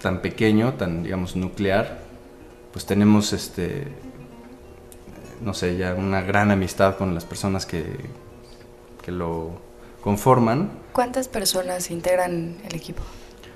tan 0.00 0.22
pequeño, 0.22 0.74
tan 0.74 1.02
digamos 1.02 1.34
nuclear, 1.36 2.00
pues 2.72 2.86
tenemos 2.86 3.32
este, 3.32 3.88
no 5.42 5.52
sé, 5.54 5.76
ya 5.76 5.94
una 5.94 6.22
gran 6.22 6.50
amistad 6.50 6.96
con 6.96 7.14
las 7.14 7.24
personas 7.24 7.66
que, 7.66 7.84
que 9.04 9.10
lo 9.10 9.60
conforman. 10.02 10.70
¿Cuántas 10.92 11.28
personas 11.28 11.90
integran 11.90 12.56
el 12.68 12.74
equipo? 12.74 13.02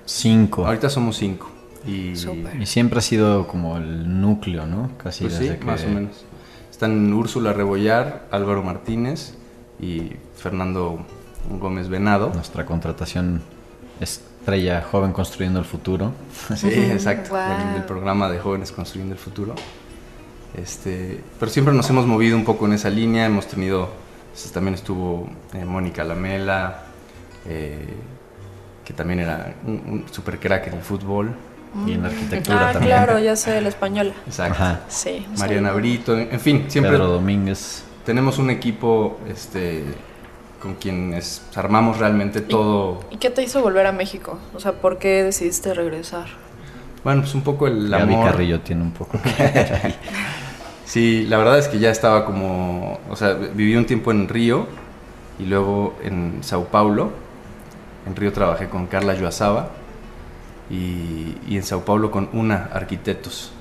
Cinco. 0.05 0.67
Ahorita 0.67 0.91
somos 0.91 1.17
cinco. 1.17 1.51
Y, 1.87 2.15
y 2.61 2.67
siempre 2.67 2.99
ha 2.99 3.03
sido 3.03 3.47
como 3.49 3.77
el 3.77 4.21
núcleo, 4.21 4.67
¿no? 4.67 4.91
Casi 4.99 5.25
pues 5.25 5.39
desde 5.39 5.59
sí, 5.59 5.65
más 5.65 5.85
o 5.85 5.89
menos. 5.89 6.25
Están 6.71 7.13
Úrsula 7.13 7.53
Rebollar, 7.53 8.27
Álvaro 8.31 8.63
Martínez 8.63 9.35
y 9.81 10.13
Fernando 10.37 10.99
Gómez 11.51 11.89
Venado. 11.89 12.31
Nuestra 12.35 12.65
contratación 12.67 13.43
estrella 14.01 14.83
Joven 14.83 15.13
Construyendo 15.13 15.59
el 15.59 15.65
Futuro. 15.65 16.13
Sí, 16.57 16.69
exacto. 16.69 17.37
El 17.77 17.85
programa 17.85 18.29
de 18.29 18.39
Jóvenes 18.39 18.73
Construyendo 18.73 19.15
el 19.15 19.21
Futuro. 19.21 19.55
Este, 20.57 21.21
pero 21.39 21.51
siempre 21.51 21.73
nos 21.73 21.89
hemos 21.89 22.07
movido 22.07 22.37
un 22.37 22.45
poco 22.45 22.67
en 22.67 22.75
esa 22.75 22.91
línea. 22.91 23.27
Hemos 23.27 23.47
tenido, 23.47 23.89
pues, 24.33 24.53
también 24.53 24.75
estuvo 24.75 25.29
eh, 25.55 25.65
Mónica 25.65 26.05
Lamela, 26.05 26.83
eh, 27.47 27.89
que 28.85 28.93
también 28.93 29.21
era 29.21 29.55
un, 29.67 30.05
super 30.11 30.39
crack 30.39 30.69
en 30.69 30.75
el 30.75 30.83
fútbol. 30.83 31.35
Y 31.87 31.93
en 31.93 32.03
la 32.03 32.09
arquitectura 32.09 32.69
ah, 32.69 32.73
también. 32.75 32.93
claro, 32.93 33.19
ya 33.19 33.35
sé, 33.35 33.59
la 33.63 33.71
española. 33.71 34.13
Exacto. 34.27 34.63
Sí, 34.89 35.27
Mariana 35.39 35.73
Brito, 35.73 36.19
en 36.19 36.39
fin, 36.39 36.67
siempre. 36.69 36.93
Pedro 36.93 37.09
Domínguez. 37.09 37.85
Tenemos 38.05 38.39
un 38.39 38.51
equipo 38.51 39.19
este, 39.29 39.85
con 40.61 40.75
quienes 40.75 41.43
armamos 41.55 41.99
realmente 41.99 42.41
todo. 42.41 43.01
¿Y 43.11 43.17
qué 43.17 43.31
te 43.31 43.43
hizo 43.43 43.63
volver 43.63 43.87
a 43.87 43.93
México? 43.93 44.39
O 44.55 44.61
sea, 44.61 44.73
¿por 44.73 44.99
qué 44.99 45.23
decidiste 45.23 45.75
regresar? 45.75 46.27
Bueno, 47.05 47.23
pues 47.23 47.35
un 47.35 47.43
poco 47.43 47.67
el 47.67 47.89
Gaby 47.89 48.15
amor. 48.15 48.31
Carrillo 48.31 48.61
tiene 48.61 48.83
un 48.83 48.93
poco 48.93 49.19
que 49.21 49.95
Sí, 50.85 51.27
la 51.29 51.39
verdad 51.39 51.59
es 51.59 51.69
que 51.69 51.79
ya 51.79 51.91
estaba 51.91 52.25
como, 52.25 53.01
o 53.09 53.17
sea, 53.17 53.33
viví 53.35 53.75
un 53.77 53.87
tiempo 53.87 54.11
en 54.11 54.29
Río 54.29 54.67
y 55.39 55.47
luego 55.47 55.97
en 56.03 56.39
Sao 56.43 56.67
Paulo. 56.67 57.11
En 58.07 58.15
Río 58.15 58.33
trabajé 58.33 58.69
con 58.69 58.87
Carla 58.87 59.15
Yuasaba 59.15 59.71
y, 60.71 61.37
y 61.49 61.57
en 61.57 61.63
Sao 61.63 61.85
Paulo 61.85 62.11
con 62.11 62.29
una 62.33 62.69
arquitectos, 62.73 63.53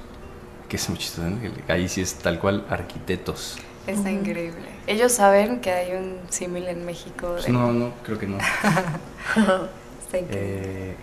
que 0.67 0.75
es 0.75 0.89
muy 0.89 0.97
chistoso, 0.97 1.27
ahí 1.67 1.87
sí 1.87 2.01
es 2.01 2.15
tal 2.15 2.37
cual 2.37 2.65
arquitectos. 2.69 3.57
Está 3.87 4.11
increíble. 4.11 4.69
¿Ellos 4.87 5.11
saben 5.11 5.59
que 5.59 5.71
hay 5.71 5.93
un 5.93 6.19
símil 6.29 6.67
en 6.67 6.85
México? 6.85 7.31
Pues 7.33 7.49
no, 7.49 7.71
no, 7.73 7.91
creo 8.03 8.17
que 8.19 8.27
no. 8.27 8.37
Está 10.01 10.19
increíble. 10.19 10.29
Eh, 10.31 10.95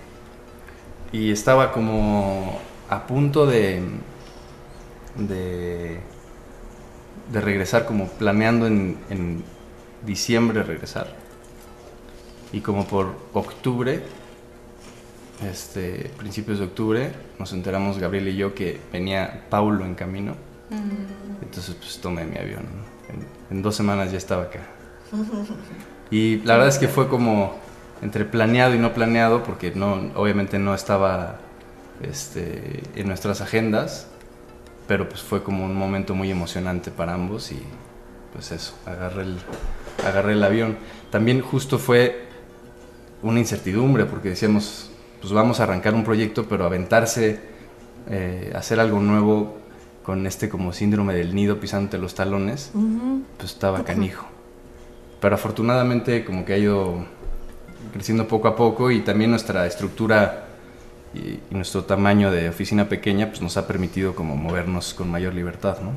y 1.12 1.32
estaba 1.32 1.72
como 1.72 2.60
a 2.88 3.06
punto 3.06 3.46
de, 3.46 3.82
de 5.16 6.00
de 7.32 7.40
regresar, 7.40 7.84
como 7.84 8.08
planeando 8.08 8.66
en, 8.66 8.96
en 9.10 9.44
diciembre 10.04 10.62
regresar. 10.62 11.08
Y 12.52 12.60
como 12.60 12.86
por 12.86 13.14
octubre, 13.34 14.02
este, 15.46 16.10
principios 16.16 16.58
de 16.58 16.64
octubre, 16.64 17.12
nos 17.38 17.52
enteramos 17.52 17.98
Gabriel 17.98 18.28
y 18.28 18.36
yo 18.36 18.54
que 18.54 18.80
venía 18.92 19.44
Paulo 19.50 19.84
en 19.84 19.94
camino. 19.94 20.34
Mm. 20.70 21.42
Entonces 21.42 21.74
pues 21.74 21.98
tomé 22.00 22.24
mi 22.24 22.38
avión. 22.38 22.64
En, 23.50 23.62
dos 23.62 23.76
semanas 23.76 24.12
ya 24.12 24.18
estaba 24.18 24.44
acá. 24.44 24.60
Y 26.10 26.38
la 26.38 26.54
verdad 26.54 26.68
es 26.68 26.78
que 26.78 26.88
fue 26.88 27.06
como 27.06 27.58
entre 28.00 28.24
planeado 28.24 28.74
y 28.74 28.78
no 28.78 28.94
planeado, 28.94 29.42
porque 29.42 29.72
no, 29.72 30.10
obviamente 30.14 30.58
no 30.58 30.74
estaba 30.74 31.36
este, 32.00 32.82
en 32.94 33.08
nuestras 33.08 33.42
agendas 33.42 34.06
pero 34.88 35.08
pues 35.08 35.22
fue 35.22 35.44
como 35.44 35.64
un 35.66 35.76
momento 35.76 36.14
muy 36.14 36.30
emocionante 36.30 36.90
para 36.90 37.14
ambos 37.14 37.52
y 37.52 37.60
pues 38.32 38.50
eso, 38.50 38.74
agarré 38.86 39.22
el, 39.22 39.38
agarré 40.04 40.32
el 40.32 40.42
avión. 40.42 40.78
También 41.10 41.42
justo 41.42 41.78
fue 41.78 42.26
una 43.22 43.38
incertidumbre 43.38 44.06
porque 44.06 44.30
decíamos, 44.30 44.90
pues 45.20 45.32
vamos 45.32 45.60
a 45.60 45.64
arrancar 45.64 45.92
un 45.94 46.04
proyecto, 46.04 46.46
pero 46.48 46.64
aventarse, 46.64 47.38
eh, 48.08 48.50
hacer 48.56 48.80
algo 48.80 48.98
nuevo 48.98 49.58
con 50.08 50.26
este 50.26 50.48
como 50.48 50.72
síndrome 50.72 51.12
del 51.12 51.34
nido 51.34 51.60
pisándote 51.60 51.98
los 51.98 52.14
talones, 52.14 52.72
pues 53.36 53.52
estaba 53.52 53.84
canijo. 53.84 54.26
Pero 55.20 55.34
afortunadamente 55.34 56.24
como 56.24 56.46
que 56.46 56.54
ha 56.54 56.56
ido 56.56 57.04
creciendo 57.92 58.26
poco 58.26 58.48
a 58.48 58.56
poco 58.56 58.90
y 58.90 59.00
también 59.00 59.30
nuestra 59.30 59.66
estructura 59.66 60.46
y, 61.12 61.40
nuestro 61.54 61.84
tamaño 61.84 62.30
de 62.30 62.48
oficina 62.48 62.88
pequeña 62.88 63.28
pues 63.28 63.42
nos 63.42 63.58
ha 63.58 63.66
permitido 63.66 64.14
como 64.14 64.34
movernos 64.34 64.94
con 64.94 65.10
mayor 65.10 65.34
libertad, 65.34 65.76
¿no? 65.82 65.90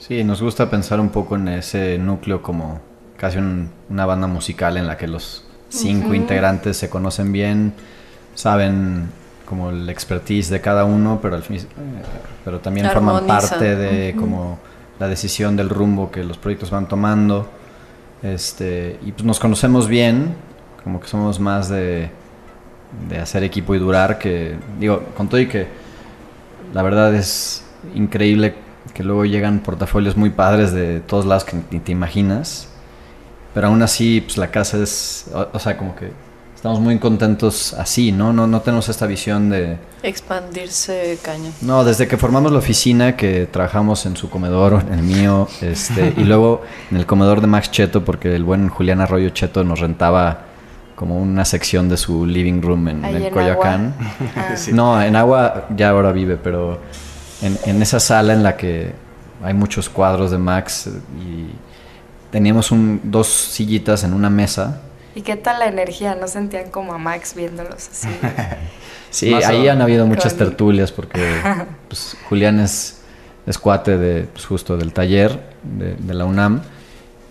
Sí, 0.00 0.24
nos 0.24 0.42
gusta 0.42 0.68
pensar 0.68 0.98
un 0.98 1.10
poco 1.10 1.36
en 1.36 1.46
ese 1.46 1.98
núcleo 1.98 2.42
como 2.42 2.80
casi 3.16 3.38
una 3.38 4.06
banda 4.06 4.26
musical 4.26 4.76
en 4.76 4.88
la 4.88 4.96
que 4.96 5.06
los 5.06 5.44
cinco 5.68 6.14
integrantes 6.14 6.78
se 6.78 6.90
conocen 6.90 7.30
bien, 7.30 7.74
saben 8.34 9.19
como 9.50 9.68
el 9.68 9.86
expertise 9.90 10.48
de 10.48 10.62
cada 10.62 10.86
uno, 10.86 11.18
pero, 11.20 11.36
al 11.36 11.42
fin, 11.42 11.58
eh, 11.58 11.66
pero 12.44 12.60
también 12.60 12.88
forman 12.90 13.26
parte 13.26 13.76
de 13.76 14.16
como 14.16 14.58
la 14.98 15.08
decisión 15.08 15.56
del 15.56 15.68
rumbo 15.68 16.10
que 16.10 16.24
los 16.24 16.38
proyectos 16.38 16.70
van 16.70 16.88
tomando. 16.88 17.50
Este, 18.22 18.98
y 19.04 19.12
pues 19.12 19.24
nos 19.24 19.38
conocemos 19.38 19.88
bien, 19.88 20.34
como 20.82 21.00
que 21.00 21.08
somos 21.08 21.38
más 21.38 21.68
de 21.68 22.10
de 23.08 23.18
hacer 23.18 23.44
equipo 23.44 23.74
y 23.74 23.78
durar, 23.78 24.18
que 24.18 24.56
digo, 24.78 25.02
con 25.16 25.28
todo 25.28 25.40
y 25.40 25.46
que 25.46 25.66
la 26.74 26.82
verdad 26.82 27.14
es 27.14 27.64
increíble 27.94 28.54
que 28.94 29.04
luego 29.04 29.24
llegan 29.24 29.60
portafolios 29.60 30.16
muy 30.16 30.30
padres 30.30 30.72
de 30.72 31.00
todos 31.00 31.26
lados 31.26 31.44
que 31.44 31.56
ni 31.70 31.80
te 31.80 31.92
imaginas, 31.92 32.68
pero 33.54 33.68
aún 33.68 33.82
así 33.82 34.20
pues 34.20 34.38
la 34.38 34.50
casa 34.50 34.78
es, 34.78 35.30
o, 35.32 35.58
sea, 35.58 35.76
como 35.76 35.94
que 35.94 36.10
estamos 36.60 36.78
muy 36.78 36.98
contentos 36.98 37.72
así, 37.72 38.12
¿no? 38.12 38.34
¿no? 38.34 38.46
No 38.46 38.60
tenemos 38.60 38.90
esta 38.90 39.06
visión 39.06 39.48
de... 39.48 39.78
Expandirse 40.02 41.18
caña. 41.22 41.52
No, 41.62 41.84
desde 41.84 42.06
que 42.06 42.18
formamos 42.18 42.52
la 42.52 42.58
oficina, 42.58 43.16
que 43.16 43.46
trabajamos 43.46 44.04
en 44.04 44.14
su 44.14 44.28
comedor, 44.28 44.84
en 44.86 44.98
el 44.98 45.02
mío, 45.02 45.48
este, 45.62 46.12
y 46.18 46.24
luego 46.24 46.60
en 46.90 46.98
el 46.98 47.06
comedor 47.06 47.40
de 47.40 47.46
Max 47.46 47.70
Cheto, 47.70 48.04
porque 48.04 48.36
el 48.36 48.44
buen 48.44 48.68
Julián 48.68 49.00
Arroyo 49.00 49.30
Cheto 49.30 49.64
nos 49.64 49.80
rentaba 49.80 50.42
como 50.96 51.16
una 51.16 51.46
sección 51.46 51.88
de 51.88 51.96
su 51.96 52.26
living 52.26 52.60
room 52.60 52.88
en, 52.88 53.04
el 53.06 53.30
Coyoacán. 53.30 53.94
Ah. 54.36 54.54
No, 54.70 55.00
en 55.00 55.16
agua 55.16 55.66
ya 55.74 55.88
ahora 55.88 56.12
vive, 56.12 56.36
pero 56.36 56.78
en, 57.40 57.80
esa 57.80 57.98
sala 57.98 58.34
en 58.34 58.42
la 58.42 58.58
que 58.58 58.92
hay 59.42 59.54
muchos 59.54 59.88
cuadros 59.88 60.30
de 60.30 60.36
Max 60.36 60.90
y 61.26 61.52
teníamos 62.30 62.70
un, 62.70 63.00
dos 63.02 63.28
sillitas 63.28 64.04
en 64.04 64.12
una 64.12 64.28
mesa. 64.28 64.82
¿Y 65.14 65.22
qué 65.22 65.36
tal 65.36 65.58
la 65.58 65.66
energía? 65.66 66.14
¿No 66.14 66.28
sentían 66.28 66.70
como 66.70 66.92
a 66.94 66.98
Max 66.98 67.34
viéndolos 67.34 67.88
así? 67.88 68.08
Sí, 69.12 69.30
Más 69.30 69.44
ahí 69.46 69.66
o- 69.66 69.72
han 69.72 69.82
habido 69.82 70.06
muchas 70.06 70.34
Con- 70.34 70.46
tertulias 70.46 70.92
porque 70.92 71.20
pues, 71.88 72.16
Julián 72.28 72.60
es, 72.60 73.00
es 73.44 73.58
cuate 73.58 73.98
de, 73.98 74.22
pues, 74.22 74.46
justo 74.46 74.76
del 74.76 74.92
taller 74.92 75.36
de, 75.64 75.96
de 75.96 76.14
la 76.14 76.24
UNAM. 76.26 76.62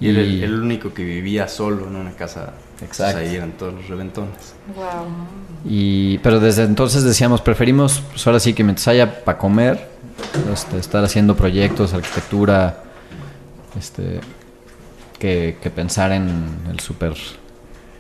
Y 0.02 0.10
él 0.10 0.18
el, 0.18 0.44
el 0.44 0.60
único 0.62 0.94
que 0.94 1.06
vivía 1.06 1.48
solo 1.48 1.88
en 1.88 1.96
una 1.96 2.12
casa. 2.12 2.52
pues, 2.78 2.90
Exacto. 2.92 3.20
ahí 3.20 3.34
eran 3.34 3.54
todos 3.54 3.74
los 3.76 3.88
reventones. 3.88 4.54
wow. 4.76 5.06
Y, 5.64 6.18
pero 6.18 6.42
desde 6.42 6.64
entonces 6.64 7.04
decíamos, 7.04 7.40
preferimos, 7.40 8.04
pues 8.12 8.28
ahora 8.28 8.42
sí 8.42 8.54
que 8.54 8.64
mientras 8.66 8.90
haya 8.90 9.24
para 9.24 9.38
comer, 9.38 9.88
este, 10.54 10.80
estar 10.80 11.02
haciendo 11.06 11.34
proyectos, 11.38 11.94
arquitectura, 11.94 12.84
este, 13.78 14.20
que, 15.18 15.56
que 15.62 15.70
pensar 15.70 16.12
en 16.12 16.30
el 16.70 16.82
super 16.82 17.14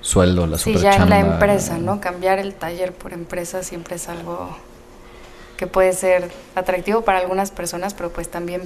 sueldo, 0.01 0.47
la 0.47 0.57
Sí, 0.57 0.75
ya 0.75 0.95
en 0.95 1.09
la 1.09 1.19
empresa, 1.19 1.77
¿no? 1.77 1.99
Cambiar 1.99 2.39
el 2.39 2.53
taller 2.53 2.93
por 2.93 3.13
empresa 3.13 3.63
siempre 3.63 3.95
es 3.95 4.09
algo 4.09 4.55
que 5.57 5.67
puede 5.67 5.93
ser 5.93 6.31
atractivo 6.55 7.01
para 7.01 7.19
algunas 7.19 7.51
personas, 7.51 7.93
pero 7.93 8.09
pues 8.11 8.29
también 8.29 8.61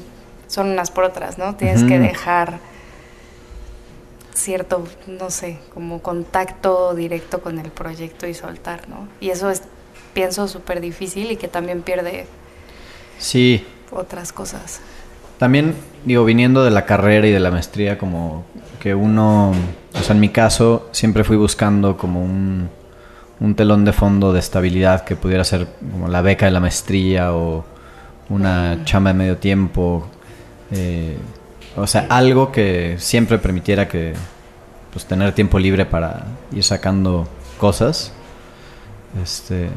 son 0.47 0.69
unas 0.69 0.91
por 0.91 1.03
otras, 1.03 1.37
¿no? 1.37 1.55
Tienes 1.55 1.83
que 1.83 1.97
dejar 1.97 2.59
cierto, 4.35 4.83
no 5.07 5.29
sé, 5.29 5.59
como 5.73 6.01
contacto 6.01 6.93
directo 6.93 7.41
con 7.41 7.59
el 7.59 7.71
proyecto 7.71 8.27
y 8.27 8.33
soltar, 8.33 8.87
¿no? 8.89 9.07
Y 9.19 9.29
eso 9.29 9.49
es, 9.49 9.63
pienso, 10.13 10.47
súper 10.47 10.81
difícil 10.81 11.31
y 11.31 11.37
que 11.37 11.47
también 11.47 11.81
pierde 11.81 12.27
Sí, 13.19 13.65
otras 13.91 14.33
cosas. 14.33 14.81
También, 15.37 15.75
digo, 16.05 16.25
viniendo 16.25 16.63
de 16.63 16.71
la 16.71 16.85
carrera 16.85 17.27
y 17.27 17.31
de 17.31 17.39
la 17.39 17.51
maestría, 17.51 17.97
como 17.97 18.45
que 18.79 18.93
uno, 18.95 19.51
o 19.93 19.99
sea, 20.01 20.13
en 20.15 20.19
mi 20.19 20.29
caso, 20.29 20.89
siempre 20.91 21.23
fui 21.23 21.37
buscando 21.37 21.97
como 21.97 22.23
un, 22.23 22.69
un 23.39 23.55
telón 23.55 23.85
de 23.85 23.93
fondo 23.93 24.33
de 24.33 24.39
estabilidad 24.39 25.03
que 25.03 25.15
pudiera 25.15 25.43
ser 25.43 25.67
como 25.91 26.07
la 26.07 26.21
beca 26.21 26.45
de 26.45 26.51
la 26.51 26.59
maestría 26.59 27.33
o 27.33 27.65
una 28.29 28.79
chamba 28.85 29.11
de 29.11 29.17
medio 29.19 29.37
tiempo. 29.37 30.07
eh, 30.71 31.17
o 31.75 31.87
sea, 31.87 32.05
algo 32.09 32.51
que 32.51 32.97
siempre 32.99 33.39
permitiera 33.39 33.87
que, 33.87 34.13
pues, 34.91 35.05
tener 35.05 35.33
tiempo 35.33 35.57
libre 35.57 35.85
para 35.85 36.25
ir 36.51 36.63
sacando 36.63 37.27
cosas. 37.57 38.11
Este, 39.21 39.69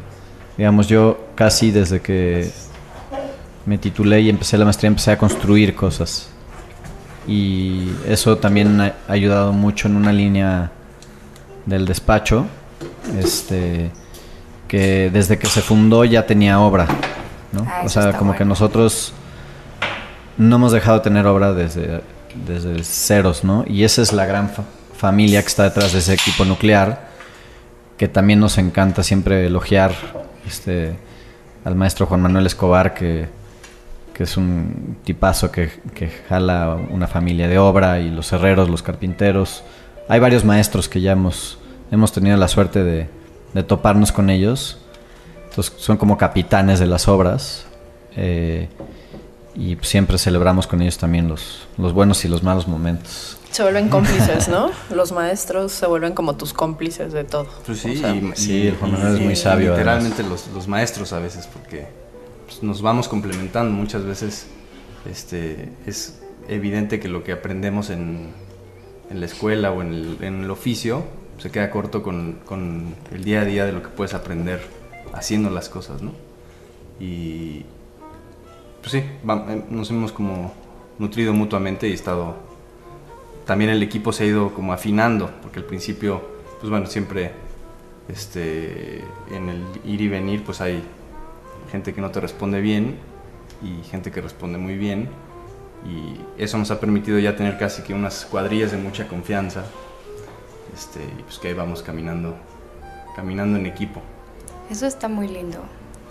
digamos, 0.57 0.87
yo 0.87 1.27
casi 1.35 1.71
desde 1.71 2.01
que 2.01 2.51
me 3.67 3.77
titulé 3.77 4.21
y 4.21 4.29
empecé 4.29 4.57
la 4.57 4.65
maestría, 4.65 4.87
empecé 4.87 5.11
a 5.11 5.17
construir 5.19 5.75
cosas. 5.75 6.29
Y 7.27 7.91
eso 8.07 8.37
también 8.37 8.79
ha 8.81 8.93
ayudado 9.07 9.51
mucho 9.53 9.87
en 9.87 9.97
una 9.97 10.11
línea 10.13 10.71
del 11.65 11.85
despacho, 11.85 12.45
este, 13.19 13.91
que 14.69 15.09
desde 15.11 15.37
que 15.37 15.47
se 15.47 15.61
fundó 15.61 16.05
ya 16.05 16.25
tenía 16.25 16.59
obra, 16.61 16.87
¿no? 17.51 17.65
Ah, 17.67 17.81
o 17.83 17.89
sea, 17.89 18.13
como 18.17 18.33
que 18.35 18.45
nosotros 18.45 19.11
no 20.37 20.55
hemos 20.55 20.71
dejado 20.71 20.99
de 20.99 21.03
tener 21.03 21.25
obra 21.25 21.51
desde, 21.53 22.01
desde 22.47 22.81
ceros, 22.85 23.43
¿no? 23.43 23.65
Y 23.67 23.83
esa 23.83 24.01
es 24.01 24.13
la 24.13 24.25
gran 24.25 24.49
fa- 24.49 24.63
familia 24.95 25.41
que 25.41 25.47
está 25.49 25.63
detrás 25.63 25.91
de 25.91 25.99
ese 25.99 26.13
equipo 26.13 26.45
nuclear, 26.45 27.09
que 27.97 28.07
también 28.07 28.39
nos 28.39 28.57
encanta 28.57 29.03
siempre 29.03 29.47
elogiar 29.47 29.93
este, 30.47 30.95
al 31.65 31.75
maestro 31.75 32.05
Juan 32.05 32.21
Manuel 32.21 32.45
Escobar, 32.45 32.93
que, 32.93 33.27
que 34.17 34.23
es 34.23 34.35
un 34.35 34.97
tipazo 35.03 35.51
que, 35.51 35.69
que 35.93 36.09
jala 36.27 36.75
una 36.89 37.05
familia 37.05 37.47
de 37.47 37.59
obra, 37.59 37.99
y 37.99 38.09
los 38.09 38.33
herreros, 38.33 38.67
los 38.67 38.81
carpinteros. 38.81 39.63
Hay 40.09 40.19
varios 40.19 40.43
maestros 40.43 40.89
que 40.89 41.01
ya 41.01 41.11
hemos, 41.11 41.59
hemos 41.91 42.11
tenido 42.11 42.35
la 42.35 42.47
suerte 42.47 42.83
de, 42.83 43.07
de 43.53 43.63
toparnos 43.63 44.11
con 44.11 44.31
ellos. 44.31 44.79
Entonces 45.49 45.73
son 45.77 45.97
como 45.97 46.17
capitanes 46.17 46.79
de 46.79 46.87
las 46.87 47.07
obras. 47.07 47.65
eh, 48.15 48.69
y 49.55 49.75
siempre 49.81 50.19
celebramos 50.19 50.67
con 50.67 50.81
ellos 50.83 50.99
también 50.99 51.27
los, 51.27 51.67
los 51.77 51.91
buenos 51.91 52.23
y 52.23 52.27
los 52.27 52.43
malos 52.43 52.67
momentos. 52.67 53.37
Se 53.49 53.63
vuelven 53.63 53.89
cómplices, 53.89 54.47
¿no? 54.49 54.69
Los 54.91 55.11
maestros 55.11 55.71
se 55.71 55.87
vuelven 55.87 56.13
como 56.13 56.35
tus 56.37 56.53
cómplices 56.53 57.11
de 57.11 57.23
todo. 57.23 57.47
Pues 57.65 57.79
sí, 57.79 57.95
O 57.95 57.99
sea, 57.99 58.13
y, 58.13 58.31
sí, 58.35 58.67
el 58.67 58.75
Juan 58.75 58.91
Manuel 58.91 59.15
es 59.15 59.21
muy 59.21 59.35
sabio, 59.35 59.71
Literalmente 59.71 60.21
los, 60.21 60.47
los 60.53 60.67
maestros 60.67 61.11
a 61.11 61.17
veces, 61.19 61.47
porque 61.47 61.87
pues, 62.47 62.63
nos 62.63 62.81
vamos 62.81 63.07
complementando. 63.07 63.71
Muchas 63.71 64.03
veces 64.03 64.47
este, 65.05 65.69
es 65.85 66.21
evidente 66.47 66.99
que 66.99 67.07
lo 67.07 67.23
que 67.23 67.33
aprendemos 67.33 67.91
en, 67.91 68.29
en 69.09 69.19
la 69.19 69.25
escuela 69.25 69.71
o 69.71 69.81
en 69.81 69.93
el, 69.93 70.17
en 70.21 70.43
el 70.43 70.49
oficio 70.49 71.03
se 71.37 71.51
queda 71.51 71.69
corto 71.69 72.01
con, 72.01 72.39
con 72.45 72.95
el 73.11 73.23
día 73.23 73.41
a 73.41 73.45
día 73.45 73.65
de 73.65 73.71
lo 73.71 73.83
que 73.83 73.89
puedes 73.89 74.13
aprender 74.13 74.59
haciendo 75.13 75.49
las 75.49 75.69
cosas, 75.69 76.01
¿no? 76.01 76.13
Y 76.99 77.63
pues 78.81 78.91
sí, 78.91 78.97
eh, 78.97 79.63
nos 79.69 79.89
hemos 79.91 80.11
como 80.11 80.53
nutrido 80.97 81.33
mutuamente 81.33 81.87
y 81.87 81.93
estado 81.93 82.47
también 83.47 83.71
el 83.71 83.81
equipo 83.81 84.11
se 84.11 84.25
ha 84.25 84.27
ido 84.27 84.53
como 84.53 84.73
afinando, 84.73 85.31
porque 85.41 85.59
al 85.59 85.65
principio, 85.65 86.21
pues 86.59 86.69
bueno, 86.69 86.85
siempre 86.85 87.31
este, 88.09 89.03
en 89.31 89.49
el 89.49 89.63
ir 89.85 90.01
y 90.01 90.09
venir, 90.09 90.43
pues 90.43 90.59
hay 90.59 90.83
gente 91.71 91.93
que 91.93 92.01
no 92.01 92.11
te 92.11 92.19
responde 92.19 92.61
bien 92.61 92.97
y 93.63 93.83
gente 93.87 94.11
que 94.11 94.21
responde 94.21 94.57
muy 94.57 94.75
bien. 94.77 95.09
Y 95.85 96.19
eso 96.41 96.57
nos 96.57 96.71
ha 96.71 96.79
permitido 96.79 97.19
ya 97.19 97.35
tener 97.35 97.57
casi 97.57 97.81
que 97.83 97.93
unas 97.93 98.25
cuadrillas 98.25 98.71
de 98.71 98.77
mucha 98.77 99.07
confianza. 99.07 99.63
Este, 100.73 100.99
y 101.03 101.23
pues 101.23 101.37
que 101.39 101.49
ahí 101.49 101.53
vamos 101.53 101.81
caminando, 101.81 102.35
caminando 103.15 103.57
en 103.57 103.65
equipo. 103.65 104.01
Eso 104.69 104.85
está 104.85 105.07
muy 105.07 105.27
lindo. 105.27 105.59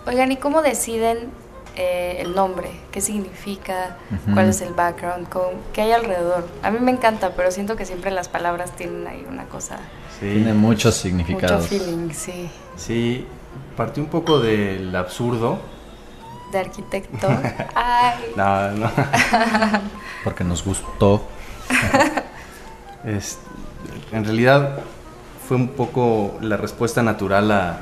Oigan, 0.07 0.31
¿y 0.31 0.37
cómo 0.37 0.61
deciden 0.61 1.29
eh, 1.75 2.17
el 2.21 2.33
nombre? 2.33 2.69
¿Qué 2.91 3.01
significa? 3.01 3.97
¿Cuál 4.33 4.49
es 4.49 4.61
el 4.61 4.73
background? 4.73 5.29
¿Cómo- 5.29 5.51
¿Qué 5.73 5.81
hay 5.81 5.91
alrededor? 5.91 6.47
A 6.63 6.71
mí 6.71 6.79
me 6.79 6.91
encanta, 6.91 7.33
pero 7.35 7.51
siento 7.51 7.75
que 7.75 7.85
siempre 7.85 8.09
las 8.09 8.29
palabras 8.29 8.71
tienen 8.75 9.05
ahí 9.07 9.25
una 9.29 9.45
cosa, 9.45 9.77
Sí, 10.19 10.25
Tiene 10.25 10.53
muchos 10.53 10.61
mucho 10.61 10.91
significados. 10.91 11.67
feeling, 11.67 12.09
sí. 12.11 12.49
sí, 12.75 13.27
partió 13.77 14.03
un 14.03 14.09
poco 14.09 14.39
del 14.39 14.93
absurdo. 14.95 15.59
De 16.51 16.59
arquitecto. 16.59 17.27
Ay, 17.75 18.33
No, 18.35 18.71
no. 18.71 18.89
Porque 20.25 20.43
nos 20.43 20.65
gustó. 20.65 21.21
Es- 23.05 23.39
en 24.11 24.25
realidad 24.25 24.79
fue 25.47 25.55
un 25.55 25.69
poco 25.69 26.37
la 26.41 26.57
respuesta 26.57 27.03
natural 27.03 27.51
a, 27.51 27.77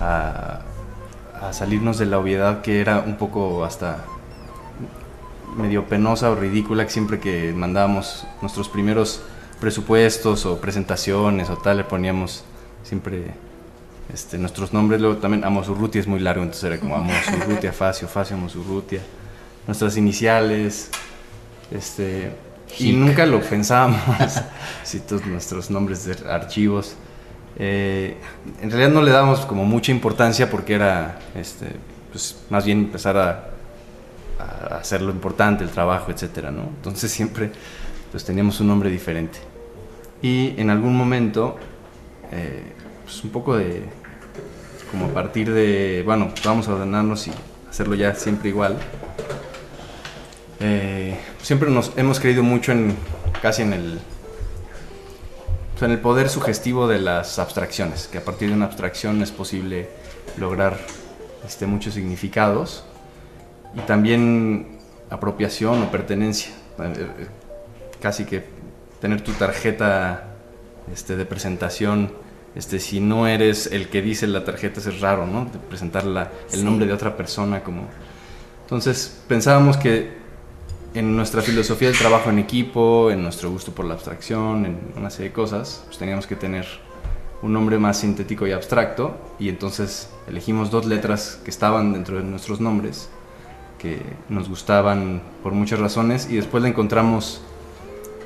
a- 0.00 0.60
a 1.40 1.52
salirnos 1.54 1.96
de 1.98 2.04
la 2.06 2.18
obviedad 2.18 2.60
que 2.60 2.80
era 2.82 2.98
un 2.98 3.16
poco 3.16 3.64
hasta 3.64 4.04
medio 5.56 5.86
penosa 5.86 6.30
o 6.30 6.34
ridícula 6.34 6.84
que 6.84 6.90
siempre 6.90 7.18
que 7.20 7.52
mandábamos 7.54 8.26
nuestros 8.42 8.68
primeros 8.68 9.22
presupuestos 9.60 10.44
o 10.46 10.60
presentaciones 10.60 11.48
o 11.50 11.56
tal 11.56 11.78
le 11.78 11.84
poníamos 11.84 12.44
siempre 12.82 13.32
este, 14.12 14.38
nuestros 14.38 14.72
nombres 14.72 15.00
luego 15.00 15.16
también 15.16 15.44
Amos 15.44 15.68
Urrutia 15.68 16.00
es 16.00 16.06
muy 16.06 16.20
largo 16.20 16.42
entonces 16.42 16.64
era 16.64 16.78
como 16.78 16.96
Amos 16.96 17.14
Urrutia 17.28 17.72
Facio 17.72 18.08
Facio 18.08 18.36
Amos 18.36 18.56
Urrutia 18.56 19.00
nuestras 19.66 19.96
iniciales 19.96 20.90
este 21.70 22.32
y 22.78 22.92
nunca 22.92 23.26
lo 23.26 23.40
pensábamos 23.40 23.98
si 24.84 25.00
todos 25.00 25.26
nuestros 25.26 25.70
nombres 25.70 26.04
de 26.04 26.28
archivos 26.28 26.96
eh, 27.56 28.16
en 28.62 28.70
realidad 28.70 28.90
no 28.90 29.02
le 29.02 29.10
dábamos 29.10 29.40
como 29.40 29.64
mucha 29.64 29.92
importancia 29.92 30.50
porque 30.50 30.74
era 30.74 31.18
este 31.34 31.66
pues 32.10 32.42
más 32.50 32.64
bien 32.64 32.78
empezar 32.78 33.16
a, 33.16 33.50
a 34.40 34.78
hacer 34.78 35.02
lo 35.02 35.12
importante, 35.12 35.64
el 35.64 35.70
trabajo, 35.70 36.10
etcétera, 36.10 36.50
¿no? 36.50 36.62
Entonces 36.62 37.10
siempre 37.10 37.52
pues 38.10 38.24
teníamos 38.24 38.60
un 38.60 38.68
nombre 38.68 38.90
diferente. 38.90 39.38
Y 40.22 40.54
en 40.60 40.70
algún 40.70 40.96
momento, 40.96 41.56
eh, 42.32 42.62
pues 43.04 43.22
un 43.24 43.30
poco 43.30 43.56
de, 43.56 43.84
como 44.90 45.06
a 45.06 45.08
partir 45.08 45.52
de, 45.52 46.02
bueno, 46.04 46.32
vamos 46.44 46.68
a 46.68 46.74
ordenarnos 46.74 47.28
y 47.28 47.32
hacerlo 47.68 47.94
ya 47.94 48.14
siempre 48.14 48.48
igual. 48.48 48.76
Eh, 50.58 51.18
siempre 51.40 51.70
nos 51.70 51.92
hemos 51.96 52.20
creído 52.20 52.42
mucho 52.42 52.72
en, 52.72 52.96
casi 53.40 53.62
en 53.62 53.72
el, 53.72 53.98
pues, 55.72 55.82
en 55.82 55.90
el 55.92 56.00
poder 56.00 56.28
sugestivo 56.28 56.88
de 56.88 56.98
las 56.98 57.38
abstracciones, 57.38 58.08
que 58.08 58.18
a 58.18 58.24
partir 58.24 58.48
de 58.48 58.54
una 58.54 58.66
abstracción 58.66 59.22
es 59.22 59.30
posible 59.30 59.88
lograr 60.36 60.78
este, 61.46 61.66
muchos 61.66 61.94
significados 61.94 62.84
y 63.74 63.80
también 63.80 64.78
apropiación 65.08 65.82
o 65.82 65.90
pertenencia. 65.90 66.52
Eh, 66.78 66.92
eh, 66.96 67.26
Casi 68.00 68.24
que 68.24 68.42
tener 68.98 69.20
tu 69.20 69.32
tarjeta 69.32 70.24
este, 70.90 71.16
de 71.16 71.26
presentación, 71.26 72.10
este, 72.54 72.78
si 72.80 73.00
no 73.00 73.26
eres 73.26 73.66
el 73.72 73.88
que 73.88 74.02
dice 74.02 74.26
la 74.26 74.44
tarjeta, 74.44 74.80
es 74.80 75.00
raro, 75.00 75.26
¿no? 75.26 75.44
De 75.46 75.58
presentar 75.58 76.04
la- 76.04 76.30
el 76.52 76.58
Sí. 76.60 76.64
nombre 76.64 76.86
de 76.86 76.92
otra 76.92 77.16
persona 77.16 77.62
como... 77.62 77.82
Entonces 78.62 79.22
pensábamos 79.28 79.76
que 79.76 80.18
en 80.94 81.16
nuestra 81.16 81.42
filosofía 81.42 81.88
del 81.88 81.98
trabajo 81.98 82.30
en 82.30 82.38
equipo, 82.40 83.10
en 83.10 83.22
nuestro 83.22 83.50
gusto 83.50 83.72
por 83.72 83.84
la 83.84 83.94
abstracción, 83.94 84.66
en 84.66 84.78
una 84.96 85.10
serie 85.10 85.28
de 85.28 85.32
cosas, 85.34 85.82
pues 85.86 85.98
teníamos 85.98 86.26
que 86.26 86.34
tener 86.36 86.66
un 87.42 87.52
nombre 87.52 87.78
más 87.78 87.98
sintético 87.98 88.46
y 88.46 88.52
abstracto 88.52 89.16
y 89.38 89.48
entonces 89.48 90.10
elegimos 90.28 90.70
dos 90.70 90.86
letras 90.86 91.40
que 91.44 91.50
estaban 91.50 91.92
dentro 91.92 92.16
de 92.18 92.22
nuestros 92.24 92.60
nombres 92.60 93.08
que 93.78 93.98
nos 94.28 94.48
gustaban 94.48 95.22
por 95.42 95.52
muchas 95.52 95.78
razones 95.78 96.28
y 96.30 96.36
después 96.36 96.62
le 96.62 96.68
encontramos 96.68 97.40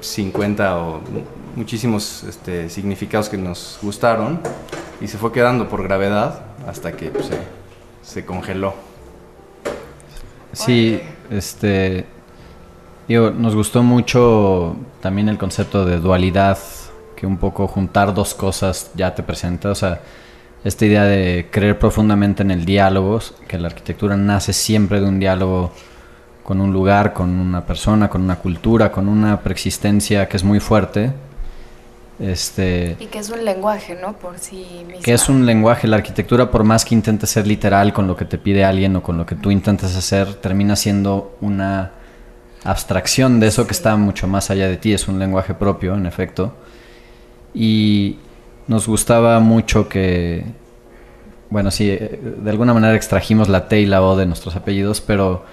50 0.00 0.76
o 0.78 1.00
muchísimos 1.56 2.24
este, 2.24 2.68
significados 2.68 3.28
que 3.28 3.36
nos 3.36 3.78
gustaron 3.82 4.40
y 5.00 5.08
se 5.08 5.18
fue 5.18 5.32
quedando 5.32 5.68
por 5.68 5.82
gravedad 5.82 6.42
hasta 6.66 6.92
que 6.92 7.06
pues, 7.08 7.26
se, 7.26 7.38
se 8.02 8.24
congeló. 8.24 8.74
Sí, 10.52 11.00
este. 11.30 12.06
Digo, 13.08 13.30
nos 13.30 13.54
gustó 13.54 13.82
mucho 13.82 14.76
también 15.00 15.28
el 15.28 15.36
concepto 15.36 15.84
de 15.84 15.98
dualidad, 15.98 16.58
que 17.16 17.26
un 17.26 17.36
poco 17.36 17.68
juntar 17.68 18.14
dos 18.14 18.34
cosas 18.34 18.90
ya 18.94 19.14
te 19.14 19.22
presenta. 19.22 19.70
O 19.70 19.74
sea, 19.74 20.00
esta 20.64 20.86
idea 20.86 21.04
de 21.04 21.48
creer 21.50 21.78
profundamente 21.78 22.42
en 22.42 22.50
el 22.50 22.64
diálogo, 22.64 23.20
que 23.46 23.58
la 23.58 23.68
arquitectura 23.68 24.16
nace 24.16 24.54
siempre 24.54 25.00
de 25.00 25.06
un 25.06 25.20
diálogo 25.20 25.72
con 26.42 26.60
un 26.60 26.72
lugar, 26.72 27.12
con 27.12 27.30
una 27.30 27.66
persona, 27.66 28.08
con 28.08 28.22
una 28.22 28.36
cultura, 28.36 28.90
con 28.90 29.08
una 29.08 29.40
preexistencia 29.40 30.28
que 30.28 30.36
es 30.36 30.44
muy 30.44 30.60
fuerte. 30.60 31.12
Este, 32.18 32.96
Y 33.00 33.06
que 33.06 33.18
es 33.18 33.30
un 33.30 33.44
lenguaje, 33.44 33.98
¿no? 34.00 34.12
Por 34.12 34.38
sí 34.38 34.84
mismo. 34.86 35.02
que 35.02 35.14
es 35.14 35.28
un 35.28 35.46
lenguaje, 35.46 35.88
la 35.88 35.96
arquitectura 35.96 36.50
por 36.50 36.62
más 36.62 36.84
que 36.84 36.94
intente 36.94 37.26
ser 37.26 37.46
literal 37.46 37.92
con 37.92 38.06
lo 38.06 38.16
que 38.16 38.24
te 38.24 38.38
pide 38.38 38.64
alguien 38.64 38.94
o 38.96 39.02
con 39.02 39.18
lo 39.18 39.26
que 39.26 39.34
tú 39.34 39.50
intentas 39.50 39.96
hacer, 39.96 40.34
termina 40.34 40.76
siendo 40.76 41.36
una 41.40 41.92
abstracción 42.62 43.40
de 43.40 43.48
eso 43.48 43.66
que 43.66 43.72
está 43.72 43.96
mucho 43.96 44.28
más 44.28 44.50
allá 44.50 44.68
de 44.68 44.76
ti, 44.76 44.92
es 44.92 45.08
un 45.08 45.18
lenguaje 45.18 45.54
propio, 45.54 45.94
en 45.94 46.06
efecto. 46.06 46.54
Y 47.52 48.18
nos 48.68 48.86
gustaba 48.86 49.40
mucho 49.40 49.88
que, 49.88 50.44
bueno, 51.50 51.70
sí, 51.70 51.90
eh, 51.90 52.20
de 52.42 52.50
alguna 52.50 52.74
manera 52.74 52.94
extrajimos 52.94 53.48
la 53.48 53.68
T 53.68 53.80
y 53.80 53.86
la 53.86 54.02
O 54.02 54.16
de 54.16 54.26
nuestros 54.26 54.54
apellidos, 54.56 55.00
pero 55.00 55.44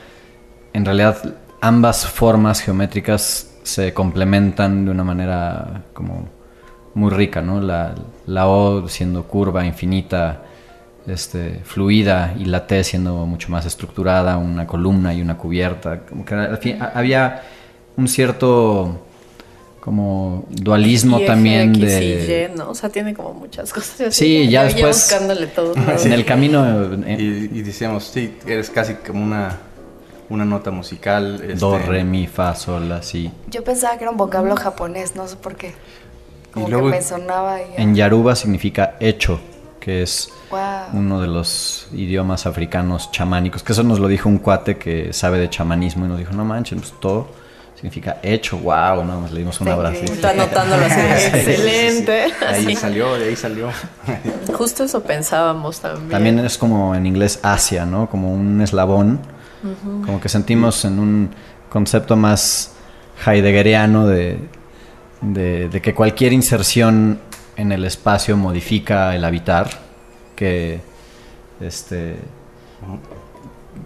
en 0.74 0.86
realidad 0.86 1.36
ambas 1.60 2.06
formas 2.06 2.62
geométricas 2.62 3.52
se 3.64 3.94
complementan 3.94 4.86
de 4.86 4.92
una 4.92 5.04
manera 5.04 5.84
como 5.94 6.28
muy 6.94 7.10
rica, 7.12 7.42
¿no? 7.42 7.62
La, 7.62 7.96
la 8.26 8.48
O 8.48 8.88
siendo 8.88 9.24
curva, 9.24 9.66
infinita, 9.66 10.42
este, 11.08 11.62
fluida, 11.64 12.34
y 12.38 12.46
la 12.46 12.68
T 12.68 12.84
siendo 12.84 13.26
mucho 13.26 13.50
más 13.50 13.66
estructurada, 13.66 14.38
una 14.38 14.68
columna 14.68 15.14
y 15.14 15.22
una 15.22 15.38
cubierta. 15.38 16.02
Como 16.02 16.26
que 16.26 16.36
al 16.36 16.58
fin- 16.58 16.82
a- 16.82 16.92
había 16.96 17.42
un 17.98 18.08
cierto 18.08 19.00
como 19.80 20.46
dualismo 20.50 21.20
Y 21.20 21.26
también 21.26 21.70
X 21.72 21.82
de... 21.82 22.06
y 22.06 22.54
Y, 22.54 22.58
¿no? 22.58 22.70
O 22.70 22.76
sea, 22.76 22.90
tiene 22.90 23.14
como 23.16 23.34
muchas 23.34 23.74
cosas. 23.74 24.00
así. 24.02 24.44
Sí, 24.44 24.50
ya 24.50 24.64
después- 24.66 25.10
buscándole 25.10 25.48
todo. 25.48 25.74
En 25.76 26.14
el 26.14 26.24
camino... 26.26 26.64
eh, 27.06 27.18
Y, 27.20 27.60
y 27.60 27.62
decíamos, 27.64 28.04
sí, 28.06 28.38
eres 28.46 28.70
casi 28.70 28.94
como 28.96 29.24
una, 29.24 29.58
una 30.30 30.46
nota 30.46 30.70
musical. 30.70 31.36
este, 31.44 31.56
Do, 31.56 31.80
re, 31.80 32.04
mi, 32.04 32.28
fa, 32.28 32.54
sol, 32.54 32.90
la, 32.90 33.02
si. 33.02 33.32
Yo 33.50 33.64
pensaba 33.64 33.98
que 33.98 34.04
era 34.04 34.12
un 34.12 34.18
vocablo 34.18 34.56
japonés, 34.56 35.16
no 35.16 35.28
sé 35.28 35.36
por 35.38 35.56
qué. 35.56 35.74
Como 36.54 36.68
luego- 36.70 36.90
que 36.92 36.98
me 36.98 37.02
sonaba 37.02 37.60
y... 37.62 37.82
En 37.82 37.96
Yaruba 37.96 38.36
significa 38.36 38.96
hecho, 39.00 39.40
que 39.80 40.02
es 40.04 40.30
Wow. 40.50 40.60
uno 41.00 41.22
de 41.22 41.28
los 41.28 41.88
idiomas 41.94 42.46
africanos 42.46 43.10
chamánicos, 43.12 43.64
que 43.64 43.72
eso 43.72 43.84
nos 43.84 44.00
lo 44.00 44.08
dijo 44.10 44.28
un 44.28 44.38
cuate 44.38 44.78
que 44.78 45.14
sabe 45.14 45.40
de 45.40 45.50
chamanismo 45.50 46.06
y 46.06 46.10
nos 46.10 46.20
dijo, 46.20 46.34
no 46.34 46.44
manches, 46.44 46.78
pues 46.80 46.94
todo 47.00 47.28
significa 47.76 48.18
hecho, 48.22 48.58
wow, 48.60 49.04
nada 49.04 49.20
más 49.22 49.32
le 49.32 49.40
dimos 49.40 49.60
un 49.62 49.68
Está 49.70 49.76
abrazo. 49.76 50.04
Está 50.04 50.30
anotándolo 50.32 50.86
así. 50.86 51.00
Excelente. 51.36 52.24
Ahí 52.48 52.66
Así. 52.66 52.76
salió, 52.76 53.14
de 53.18 53.30
ahí 53.30 53.36
salió. 53.36 53.70
Justo 54.56 54.84
eso 54.84 55.02
pensábamos 55.02 55.80
también. 55.80 56.10
También 56.10 56.40
es 56.40 56.58
como 56.60 56.94
en 56.94 57.06
inglés 57.08 57.40
Asia, 57.42 57.86
¿no? 57.86 58.08
Como 58.10 58.32
un 58.32 58.62
eslabón, 58.62 59.20
como 60.06 60.20
que 60.22 60.28
sentimos 60.30 60.86
en 60.86 61.00
un 61.00 61.30
concepto 61.70 62.16
más 62.16 62.74
heideggeriano 63.26 64.06
de, 64.08 64.38
de, 65.22 65.70
de 65.70 65.82
que 65.82 65.94
cualquier 65.94 66.34
inserción 66.34 67.20
en 67.56 67.72
el 67.72 67.86
espacio 67.86 68.36
modifica 68.38 69.16
el 69.16 69.24
habitar, 69.24 69.70
que 70.36 70.82
este 71.60 72.16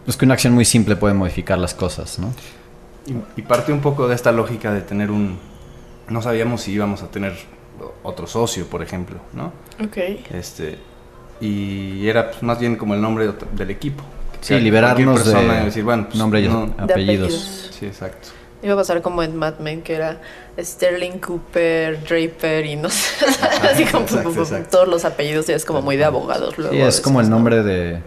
pues 0.06 0.18
que 0.18 0.26
una 0.26 0.34
acción 0.36 0.54
muy 0.54 0.66
simple 0.66 0.96
puede 0.96 1.14
modificar 1.14 1.58
las 1.58 1.74
cosas, 1.74 2.20
¿no? 2.20 2.32
Y, 3.08 3.40
y 3.40 3.44
parte 3.44 3.72
un 3.72 3.82
poco 3.82 4.08
de 4.08 4.16
esta 4.16 4.32
lógica 4.32 4.74
de 4.74 4.82
tener 4.82 5.12
un... 5.12 5.38
No 6.10 6.22
sabíamos 6.22 6.62
si 6.62 6.72
íbamos 6.72 7.02
a 7.04 7.08
tener 7.08 7.36
otro 8.04 8.26
socio, 8.28 8.68
por 8.68 8.82
ejemplo, 8.82 9.18
¿no? 9.34 9.52
Ok. 9.84 9.98
Este, 10.32 10.78
y 11.42 12.08
era 12.08 12.30
pues, 12.32 12.42
más 12.44 12.60
bien 12.60 12.76
como 12.78 12.94
el 12.94 13.02
nombre 13.02 13.30
del 13.54 13.70
equipo. 13.70 14.04
Sí, 14.42 14.60
liberarnos 14.60 15.22
persona 15.24 15.54
de 15.60 15.66
decir, 15.66 15.84
bueno, 15.84 16.06
pues, 16.06 16.16
nombre 16.18 16.42
y 16.42 16.48
no- 16.48 16.68
De 16.68 16.84
apellidos. 16.84 17.28
apellidos. 17.34 17.72
Sí, 17.80 17.86
exacto. 17.88 18.30
Iba 18.66 18.74
a 18.74 18.78
pasar 18.78 19.04
como 19.04 19.22
en 19.22 19.36
Mad 19.36 19.60
Men, 19.60 19.84
que 19.84 19.94
era 19.94 20.18
Sterling 20.60 21.20
Cooper, 21.20 22.04
Draper 22.04 22.66
y 22.66 22.76
no 22.76 22.90
sé. 22.90 23.24
así 23.72 23.86
como 23.86 24.06
Exacto, 24.40 24.70
todos 24.72 24.88
los 24.88 25.06
apellidos 25.06 25.46
ya 25.46 25.56
es 25.56 25.66
como 25.66 25.84
muy 25.84 25.98
de 25.98 26.04
abogados. 26.06 26.58
Luego, 26.58 26.74
Sí, 26.74 26.82
es 26.82 27.00
como 27.00 27.22
el 27.22 27.30
nombre 27.30 27.62
de, 27.62 28.02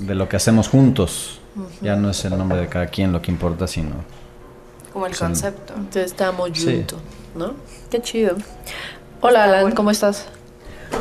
de 0.00 0.14
lo 0.14 0.28
que 0.28 0.36
hacemos 0.36 0.68
juntos. 0.68 1.40
Ya 1.80 1.96
no 1.96 2.10
es 2.10 2.22
el 2.26 2.36
nombre 2.36 2.58
de 2.58 2.66
cada 2.68 2.88
quien 2.88 3.12
lo 3.12 3.22
que 3.22 3.30
importa, 3.30 3.66
sino 3.66 3.92
Como 4.92 5.06
el 5.06 5.16
concepto. 5.16 5.72
Entonces 5.74 6.04
estamos 6.12 6.50
Sí. 6.52 6.66
juntos, 6.66 6.98
¿no? 7.34 7.54
Qué 7.90 8.02
chido. 8.02 8.36
Hola, 9.22 9.44
Alan, 9.44 9.70
¿cómo 9.72 9.90
estás? 9.90 10.26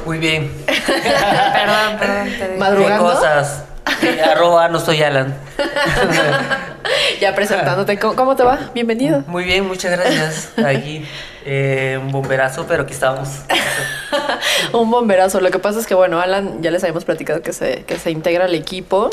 Muy 0.06 0.18
bien. 0.18 0.50
Perdón, 0.66 1.98
perdón. 2.00 2.28
Te 2.40 2.48
digo. 2.48 2.60
¿Madrugando? 2.60 3.06
¿Qué 3.10 3.14
cosas? 3.16 3.64
Eh, 4.02 4.22
arroba, 4.22 4.70
no 4.70 4.80
soy 4.80 5.04
Alan. 5.04 5.36
Ya 7.24 7.34
presentándote, 7.34 7.98
¿cómo, 8.00 8.18
cómo 8.18 8.36
te 8.36 8.44
va? 8.44 8.60
Bienvenido. 8.74 9.24
Muy 9.28 9.46
bien, 9.46 9.66
muchas 9.66 9.94
gracias. 9.98 10.50
Aquí 10.58 11.06
eh, 11.46 11.98
un 12.02 12.12
bomberazo, 12.12 12.66
pero 12.68 12.84
aquí 12.84 12.92
estamos. 12.92 13.30
Un 14.74 14.92
bomberazo. 14.92 15.40
Lo 15.40 15.50
que 15.50 15.58
pasa 15.58 15.80
es 15.80 15.88
que, 15.88 15.96
bueno, 15.96 16.20
Alan, 16.20 16.62
ya 16.62 16.70
les 16.70 16.84
habíamos 16.84 17.06
platicado 17.06 17.42
que 17.42 17.54
se, 17.54 17.84
que 17.86 17.98
se 17.98 18.12
integra 18.12 18.44
al 18.44 18.54
equipo. 18.56 19.10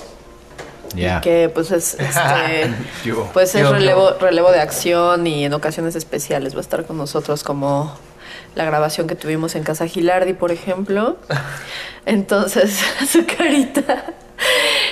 ya. 0.92 1.18
Y 1.18 1.20
que, 1.20 1.50
pues, 1.54 1.70
es, 1.70 1.94
este, 2.00 2.74
Yo. 3.04 3.30
pues 3.32 3.54
es 3.54 3.60
Yo, 3.62 3.68
yo. 3.68 3.74
relevo, 3.74 4.10
relevo 4.20 4.50
de 4.50 4.58
acción 4.58 5.28
y 5.28 5.44
en 5.44 5.54
ocasiones 5.54 5.94
especiales 5.94 6.54
va 6.56 6.58
a 6.58 6.62
estar 6.62 6.84
con 6.86 6.96
nosotros 6.98 7.44
como 7.44 7.96
la 8.54 8.64
grabación 8.64 9.06
que 9.06 9.14
tuvimos 9.14 9.54
en 9.54 9.62
Casa 9.62 9.86
Gilardi, 9.86 10.32
por 10.32 10.50
ejemplo. 10.52 11.16
Entonces, 12.06 12.78
su 13.08 13.24
carita. 13.26 14.04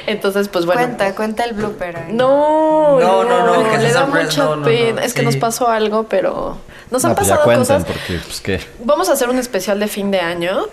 Entonces, 0.07 0.49
pues 0.49 0.67
bueno. 0.67 0.81
Cuenta, 0.83 1.15
cuenta 1.15 1.45
el 1.45 1.55
blooper. 1.55 1.97
ahí. 1.97 2.13
No, 2.13 2.99
No, 3.01 3.25
no, 3.25 3.47
no, 3.63 3.71
que 3.71 3.79
le 3.79 3.93
da 3.93 4.07
mucha 4.07 4.45
no, 4.45 4.57
no, 4.57 4.65
pena. 4.65 5.01
no, 5.01 5.07
es 5.07 5.15
que 5.15 5.21
sí. 5.21 5.27
nos 5.27 5.37
pasó 5.37 5.69
algo, 5.69 6.05
pero 6.05 6.59
nos 6.91 7.05
han 7.05 7.11
No, 7.13 7.17
pues 7.17 7.29
ya 7.29 7.35
pasado 7.37 7.45
cuenten, 7.45 7.77
cosas. 7.79 7.85
porque 7.85 8.21
pues 8.25 8.41
qué. 8.41 8.61
Vamos 8.85 9.09
a 9.09 9.13
hacer 9.13 9.29
un 9.31 9.39
especial 9.39 9.81
de 9.81 9.89
fin 9.89 10.11
de 10.11 10.21
año. 10.21 10.67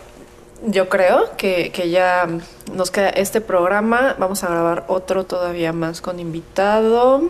Yo 0.65 0.89
creo 0.89 1.35
que, 1.37 1.71
que 1.71 1.89
ya 1.89 2.27
nos 2.73 2.91
queda 2.91 3.09
este 3.09 3.39
programa. 3.41 4.15
Vamos 4.17 4.43
a 4.43 4.47
grabar 4.47 4.85
otro 4.87 5.25
todavía 5.25 5.71
más 5.73 6.01
con 6.01 6.19
invitado. 6.19 7.23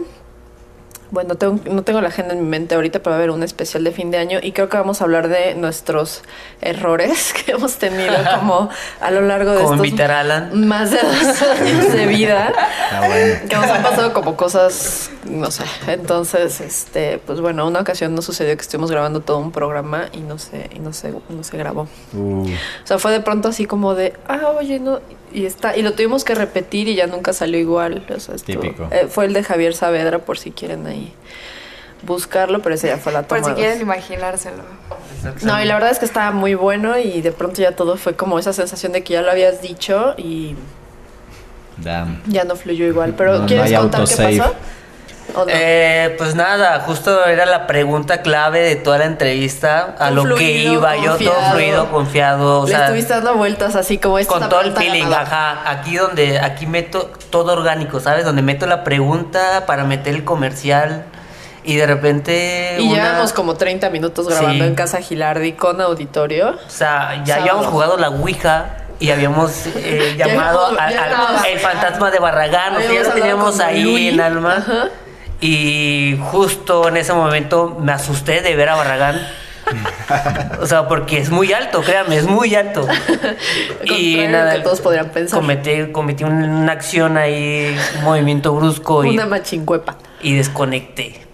Bueno, 1.12 1.36
tengo- 1.36 1.60
no 1.72 1.84
tengo 1.84 2.02
la 2.02 2.08
agenda 2.10 2.34
en 2.34 2.42
mi 2.42 2.48
mente 2.50 2.76
ahorita, 2.76 3.00
pero 3.00 3.12
va 3.12 3.16
a 3.16 3.20
haber 3.20 3.30
un 3.32 3.44
especial 3.44 3.84
de 3.84 3.92
fin 3.92 4.12
de 4.12 4.18
año 4.18 4.40
y 4.42 4.52
creo 4.54 4.70
que 4.70 4.78
vamos 4.78 5.02
a 5.02 5.04
hablar 5.06 5.28
de 5.28 5.54
nuestros 5.56 6.24
errores 6.62 7.34
que 7.46 7.52
hemos 7.54 7.76
tenido 7.76 8.14
como 8.40 8.70
a 9.00 9.12
lo 9.12 9.22
largo 9.22 9.52
de 9.52 9.58
Como 9.62 9.74
estos 9.76 9.88
invitar 9.88 10.12
a 10.12 10.20
Alan. 10.22 10.68
más 10.68 10.92
de 10.92 10.98
dos 10.98 11.42
años 11.62 11.94
de 11.94 12.06
vida. 12.08 12.52
Ah, 12.92 13.04
bueno. 13.08 13.36
Que 13.50 13.56
nos 13.56 13.66
han 13.70 13.84
pasado 13.84 14.14
como 14.14 14.36
cosas, 14.36 15.10
no 15.26 15.52
sé. 15.52 15.64
Entonces, 15.88 16.60
este, 16.62 17.20
pues 17.26 17.40
bueno, 17.40 17.68
una 17.68 17.82
ocasión 17.82 18.16
nos 18.16 18.26
sucedió 18.26 18.56
que 18.56 18.62
estuvimos 18.62 18.92
grabando 18.92 19.22
todo 19.22 19.38
un 19.38 19.52
programa 19.52 20.06
y 20.12 20.20
no 20.22 20.38
se, 20.40 20.70
y 20.76 20.80
no 20.80 20.92
se, 20.94 21.12
no 21.30 21.44
se 21.44 21.58
grabó. 21.58 21.88
Uh, 22.14 22.46
O 22.46 22.88
sea, 22.88 22.98
fue 23.00 23.12
de 23.12 23.22
pronto 23.22 23.48
así 23.50 23.66
como 23.66 23.96
de, 23.96 24.14
ah, 24.28 24.54
oye, 24.58 24.80
no, 24.80 25.00
y 25.36 25.46
está, 25.46 25.76
y 25.76 25.82
lo 25.82 25.94
tuvimos 25.94 26.24
que 26.24 26.34
repetir 26.36 26.88
y 26.88 26.96
ya 26.96 27.08
nunca 27.08 27.34
salió 27.34 27.60
igual. 27.60 28.06
O 28.16 28.20
sea, 28.20 28.36
estuvo- 28.36 28.62
Típico. 28.62 28.88
eh, 28.92 29.08
fue 29.10 29.26
el 29.26 29.34
de 29.34 29.44
Javier 29.44 29.76
Saavedra, 29.76 30.20
por 30.20 30.38
si 30.40 30.52
quieren 30.52 30.88
ahí 30.88 31.14
buscarlo, 32.04 32.62
pero 32.62 32.76
ese 32.76 32.88
ya 32.88 32.98
fue 32.98 33.12
la 33.12 33.24
Por 33.24 33.40
toma. 33.40 33.46
si 33.46 33.52
dos. 33.52 33.60
quieren 33.60 33.82
imaginárselo. 33.82 34.64
No, 35.44 35.62
y 35.62 35.66
la 35.66 35.74
verdad 35.74 35.90
es 35.92 35.98
que 36.00 36.06
estaba 36.06 36.32
muy 36.32 36.54
bueno 36.54 36.98
y 37.00 37.22
de 37.22 37.32
pronto 37.32 37.62
ya 37.62 37.72
todo 37.76 37.98
fue 37.98 38.16
como 38.16 38.38
esa 38.38 38.54
sensación 38.54 38.92
de 38.92 39.04
que 39.04 39.14
ya 39.14 39.22
lo 39.24 39.32
habías 39.32 39.62
dicho 39.62 40.14
y 40.18 40.56
damn. 41.78 42.22
ya 42.28 42.44
no 42.44 42.56
fluyó 42.56 42.86
igual. 42.86 43.16
Pero 43.18 43.40
No, 43.40 43.46
¿quieres 43.48 43.72
contar 43.78 44.06
qué 44.08 44.16
pasó? 44.38 44.54
Eh, 45.48 46.16
pues 46.18 46.36
nada, 46.36 46.80
justo 46.82 47.26
era 47.26 47.46
la 47.46 47.68
pregunta 47.68 48.22
clave 48.22 48.60
de 48.62 48.76
toda 48.76 49.00
la 49.00 49.06
entrevista. 49.06 49.96
A 50.00 50.12
lo 50.12 50.36
que 50.36 50.52
iba 50.52 50.96
yo, 50.98 51.18
todo 51.18 51.34
fluido, 51.52 51.90
confiado. 51.92 52.62
O 52.62 52.66
Le 52.66 52.72
sea, 52.72 52.86
estuviste 52.86 53.14
dando 53.14 53.36
vueltas 53.36 53.76
así 53.76 53.98
como 53.98 54.18
esta 54.20 54.34
es 54.36 54.40
con 54.40 54.50
todo 54.50 54.62
el 54.62 54.74
feeling, 54.74 55.06
ajá. 55.12 55.70
Aquí 55.70 55.96
donde, 55.98 56.40
aquí 56.40 56.66
meto 56.68 57.12
todo 57.30 57.54
orgánico, 57.54 58.00
¿sabes? 58.00 58.24
Donde 58.26 58.42
meto 58.42 58.66
la 58.68 58.84
pregunta 58.84 59.66
para 59.66 59.84
meter 59.84 60.16
el 60.16 60.24
comercial. 60.24 61.06
Y 61.64 61.76
de 61.78 61.88
repente. 61.88 62.78
Y 62.80 62.88
una- 62.88 63.04
llevamos 63.04 63.34
como 63.34 63.56
30 63.56 63.90
minutos 63.90 64.28
grabando 64.28 64.64
Sí. 64.64 64.70
en 64.70 64.76
Casa 64.76 65.02
Gilardi 65.02 65.54
con 65.54 65.82
auditorio. 65.82 66.52
O 66.52 66.70
sea, 66.70 67.24
ya 67.26 67.38
habíamos 67.38 67.66
jugado 67.66 67.98
la 67.98 68.10
Ouija 68.10 68.68
y 69.00 69.10
habíamos 69.10 69.66
eh, 69.76 70.14
llamado 70.18 70.68
al- 70.80 70.94
el 71.52 71.60
fantasma 71.60 72.12
de 72.12 72.20
Barragán, 72.20 72.76
ya 72.80 73.02
lo 73.02 73.10
teníamos 73.10 73.60
ahí 73.60 73.82
Luis. 73.84 74.14
en 74.14 74.22
alma. 74.22 74.58
Ajá. 74.58 74.90
Y 75.42 76.18
justo 76.32 76.88
en 76.88 76.98
ese 76.98 77.14
momento 77.14 77.78
me 77.80 77.92
asusté 77.92 78.42
de 78.42 78.56
ver 78.56 78.70
a 78.70 78.76
Barragán. 78.76 79.20
o 80.62 80.66
sea, 80.68 80.88
porque 80.88 81.18
es 81.18 81.32
muy 81.32 81.52
alto, 81.52 81.82
créanme, 81.82 82.18
es 82.18 82.26
muy 82.28 82.54
alto. 82.54 82.82
Contrario 83.80 84.40
a 84.42 84.46
lo 84.46 84.52
que 84.52 84.60
todos 84.64 84.82
podrían 84.82 85.10
pensar. 85.10 85.40
Cometí, 85.40 85.92
cometí 85.92 86.24
un- 86.24 86.44
una 86.44 86.72
acción 86.72 87.18
ahí, 87.18 87.76
un 87.98 88.04
movimiento 88.04 88.54
brusco 88.54 89.04
y, 89.04 89.10
Una 89.10 89.26
machincuepa. 89.26 89.98
y 90.22 90.36
desconecté. 90.36 91.25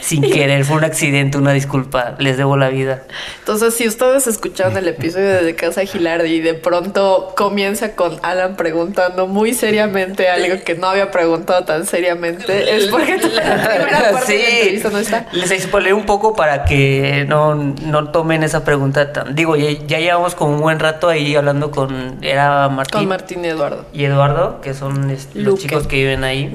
Sin 0.00 0.22
querer, 0.32 0.64
fue 0.64 0.76
un 0.76 0.84
accidente, 0.84 1.38
una 1.38 1.52
disculpa, 1.52 2.14
les 2.18 2.36
debo 2.36 2.56
la 2.56 2.68
vida. 2.68 3.02
Entonces, 3.40 3.74
si 3.74 3.88
ustedes 3.88 4.26
escucharon 4.26 4.76
el 4.76 4.86
episodio 4.86 5.42
de 5.42 5.54
Casa 5.54 5.84
Gilardi 5.84 6.34
y 6.34 6.40
de 6.40 6.54
pronto 6.54 7.32
comienza 7.36 7.96
con 7.96 8.18
Alan 8.22 8.56
preguntando 8.56 9.26
muy 9.26 9.52
seriamente 9.52 10.28
algo 10.28 10.62
que 10.64 10.74
no 10.74 10.88
había 10.88 11.10
preguntado 11.10 11.64
tan 11.64 11.86
seriamente, 11.86 12.76
es 12.76 12.86
porque 12.86 13.16
la 13.34 13.68
primera 13.68 14.12
parte 14.12 14.32
de 14.32 14.38
la 14.38 14.48
entrevista 14.48 14.90
no 14.90 14.98
está. 14.98 15.26
Les 15.32 15.62
spoileré 15.62 15.94
un 15.94 16.06
poco 16.06 16.36
para 16.36 16.64
que 16.64 17.24
no, 17.28 17.54
no 17.54 18.10
tomen 18.10 18.42
esa 18.44 18.64
pregunta 18.64 19.12
tan. 19.12 19.34
Digo, 19.34 19.56
ya, 19.56 19.70
ya 19.86 19.98
llevamos 19.98 20.34
como 20.34 20.54
un 20.54 20.60
buen 20.60 20.78
rato 20.78 21.08
ahí 21.08 21.34
hablando 21.34 21.70
con. 21.70 22.18
Era 22.22 22.68
Martín. 22.68 23.00
Con 23.00 23.08
Martín 23.08 23.44
y 23.44 23.48
Eduardo. 23.48 23.86
y 23.92 24.04
Eduardo, 24.04 24.60
que 24.60 24.74
son 24.74 25.08
los 25.08 25.28
Luque. 25.34 25.62
chicos 25.62 25.86
que 25.86 25.96
viven 25.96 26.22
ahí. 26.22 26.52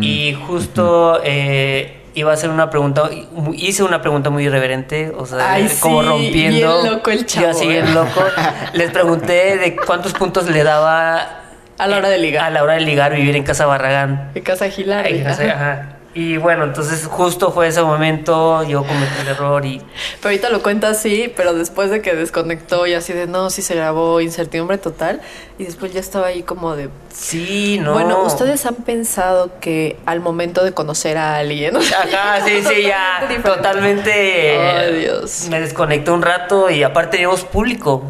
Y 0.00 0.34
justo 0.46 1.20
eh, 1.24 2.01
iba 2.14 2.30
a 2.30 2.34
hacer 2.34 2.50
una 2.50 2.70
pregunta, 2.70 3.08
hice 3.54 3.82
una 3.82 4.00
pregunta 4.02 4.30
muy 4.30 4.44
irreverente, 4.44 5.12
o 5.16 5.26
sea, 5.26 5.52
Ay, 5.52 5.68
como 5.80 6.02
sí, 6.02 6.08
rompiendo. 6.08 6.82
bien 6.82 6.92
loco 6.92 7.10
el 7.10 7.26
chavo, 7.26 7.46
Yo 7.46 7.50
así 7.50 7.66
bien 7.68 7.86
eh. 7.88 7.92
loco. 7.92 8.22
Les 8.74 8.90
pregunté 8.90 9.56
de 9.58 9.76
cuántos 9.76 10.12
puntos 10.12 10.48
le 10.48 10.62
daba 10.64 11.40
A 11.78 11.86
la 11.86 11.96
hora 11.96 12.08
de 12.08 12.18
ligar. 12.18 12.44
a 12.44 12.50
la 12.50 12.62
hora 12.62 12.74
de 12.74 12.80
ligar 12.80 13.14
vivir 13.14 13.34
en 13.36 13.44
Casa 13.44 13.66
Barragán. 13.66 14.30
De 14.34 14.42
Casa 14.42 14.66
ajá. 15.42 15.52
ajá. 15.52 15.91
Y 16.14 16.36
bueno, 16.36 16.64
entonces 16.64 17.06
justo 17.06 17.52
fue 17.52 17.68
ese 17.68 17.82
momento, 17.82 18.62
yo 18.64 18.84
cometí 18.84 19.20
el 19.22 19.28
error 19.28 19.64
y 19.64 19.78
Pero 19.78 20.24
ahorita 20.24 20.50
lo 20.50 20.62
cuenta 20.62 20.88
así, 20.88 21.32
pero 21.34 21.54
después 21.54 21.90
de 21.90 22.02
que 22.02 22.14
desconectó 22.14 22.86
y 22.86 22.92
así 22.92 23.14
de 23.14 23.26
no, 23.26 23.48
sí 23.48 23.62
se 23.62 23.74
grabó 23.74 24.20
incertidumbre 24.20 24.76
total. 24.76 25.22
Y 25.58 25.64
después 25.64 25.92
ya 25.92 26.00
estaba 26.00 26.26
ahí 26.26 26.42
como 26.42 26.76
de. 26.76 26.90
sí, 27.10 27.78
no. 27.78 27.92
Bueno, 27.92 28.24
¿ustedes 28.24 28.66
han 28.66 28.76
pensado 28.76 29.52
que 29.60 29.96
al 30.06 30.20
momento 30.20 30.64
de 30.64 30.72
conocer 30.72 31.16
a 31.16 31.36
alguien. 31.36 31.76
Ajá, 31.76 32.40
sí, 32.44 32.62
sí, 32.62 32.82
ya. 32.82 33.20
Totalmente 33.20 33.36
diferente. 33.36 33.56
Totalmente. 33.56 34.58
Ay, 34.58 34.94
eh, 34.94 35.00
Dios. 35.00 35.48
Me 35.48 35.60
desconecté 35.60 36.10
un 36.10 36.22
rato 36.22 36.70
y 36.70 36.82
aparte 36.82 37.12
teníamos 37.12 37.44
público. 37.44 38.02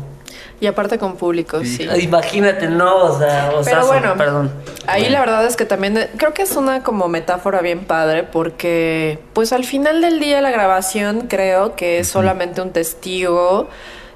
Y 0.62 0.68
aparte 0.68 0.96
con 0.96 1.16
público, 1.16 1.64
sí. 1.64 1.88
Imagínate, 2.00 2.68
no, 2.68 3.06
o 3.06 3.18
sea, 3.18 3.50
o 3.52 3.64
Pero 3.64 3.82
sea, 3.82 3.82
bueno, 3.82 4.16
perdón. 4.16 4.52
ahí 4.86 5.08
la 5.08 5.18
verdad 5.18 5.44
es 5.44 5.56
que 5.56 5.64
también 5.64 6.08
creo 6.16 6.32
que 6.34 6.42
es 6.42 6.54
una 6.54 6.84
como 6.84 7.08
metáfora 7.08 7.60
bien 7.62 7.84
padre 7.84 8.22
porque 8.22 9.18
pues 9.32 9.52
al 9.52 9.64
final 9.64 10.00
del 10.00 10.20
día 10.20 10.40
la 10.40 10.52
grabación 10.52 11.26
creo 11.26 11.74
que 11.74 11.98
es 11.98 12.06
solamente 12.06 12.62
un 12.62 12.70
testigo 12.70 13.68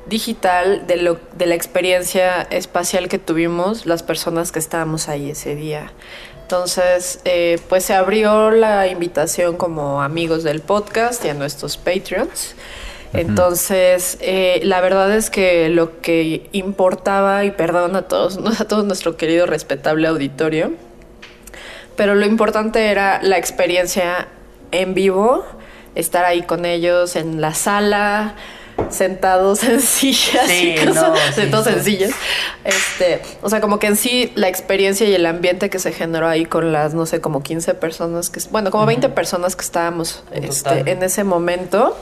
digital 0.06 0.86
de 0.86 0.98
lo 0.98 1.18
de 1.36 1.46
la 1.46 1.56
experiencia 1.56 2.42
espacial 2.42 3.08
que 3.08 3.18
tuvimos 3.18 3.84
las 3.84 4.04
personas 4.04 4.52
que 4.52 4.60
estábamos 4.60 5.08
ahí 5.08 5.30
ese 5.30 5.56
día. 5.56 5.90
Entonces, 6.42 7.18
eh, 7.24 7.58
pues 7.68 7.82
se 7.82 7.92
abrió 7.92 8.52
la 8.52 8.86
invitación 8.86 9.56
como 9.56 10.00
amigos 10.00 10.44
del 10.44 10.60
podcast 10.60 11.24
y 11.24 11.28
a 11.28 11.34
nuestros 11.34 11.76
Patreons. 11.76 12.54
Entonces, 13.12 14.18
eh, 14.20 14.60
la 14.62 14.80
verdad 14.80 15.14
es 15.14 15.30
que 15.30 15.68
lo 15.68 16.00
que 16.00 16.48
importaba, 16.52 17.44
y 17.44 17.50
perdón 17.50 17.96
a 17.96 18.02
todos, 18.02 18.38
a 18.60 18.64
todo 18.66 18.82
nuestro 18.82 19.16
querido 19.16 19.46
respetable 19.46 20.08
auditorio, 20.08 20.72
pero 21.96 22.14
lo 22.14 22.26
importante 22.26 22.86
era 22.86 23.22
la 23.22 23.38
experiencia 23.38 24.28
en 24.70 24.94
vivo, 24.94 25.44
estar 25.94 26.24
ahí 26.24 26.42
con 26.42 26.66
ellos 26.66 27.16
en 27.16 27.40
la 27.40 27.54
sala, 27.54 28.34
sentados 28.90 29.64
en 29.64 29.80
sillas 29.80 30.46
Sí, 30.46 30.74
y 30.76 30.86
cosas, 30.86 31.08
no, 31.08 31.16
sí, 31.16 31.20
sentados 31.34 31.66
sí. 31.66 31.72
en 31.72 31.84
sillas. 31.84 32.10
Este, 32.64 33.22
o 33.42 33.48
sea, 33.48 33.60
como 33.60 33.78
que 33.78 33.86
en 33.86 33.96
sí 33.96 34.32
la 34.34 34.48
experiencia 34.48 35.08
y 35.08 35.14
el 35.14 35.24
ambiente 35.26 35.70
que 35.70 35.78
se 35.78 35.92
generó 35.92 36.28
ahí 36.28 36.44
con 36.44 36.72
las, 36.72 36.94
no 36.94 37.06
sé, 37.06 37.20
como 37.20 37.42
15 37.42 37.74
personas 37.74 38.30
que, 38.30 38.40
bueno, 38.50 38.70
como 38.70 38.84
20 38.86 39.08
personas 39.10 39.56
que 39.56 39.62
estábamos 39.62 40.22
En 40.32 40.44
este, 40.44 40.90
en 40.90 41.02
ese 41.02 41.24
momento 41.24 41.96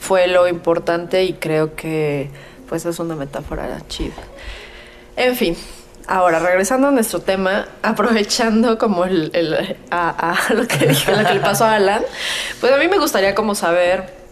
fue 0.00 0.26
lo 0.28 0.46
importante 0.48 1.24
y 1.24 1.34
creo 1.34 1.74
que 1.74 2.30
pues 2.68 2.84
es 2.86 2.98
una 2.98 3.14
metáfora 3.16 3.80
chida. 3.88 4.14
En 5.16 5.36
fin, 5.36 5.56
ahora 6.08 6.38
regresando 6.40 6.88
a 6.88 6.90
nuestro 6.90 7.20
tema, 7.20 7.66
aprovechando 7.82 8.76
como 8.78 9.04
el, 9.04 9.30
el- 9.34 9.76
a, 9.90 10.32
a 10.48 10.54
lo 10.54 10.66
que 10.66 10.86
dije, 10.86 11.14
lo 11.16 11.26
que 11.26 11.34
le 11.34 11.40
pasó 11.40 11.64
a 11.64 11.74
Alan, 11.76 12.02
pues 12.60 12.72
a 12.72 12.76
mí 12.76 12.88
me 12.88 12.98
gustaría 12.98 13.34
como 13.34 13.54
saber 13.54 14.26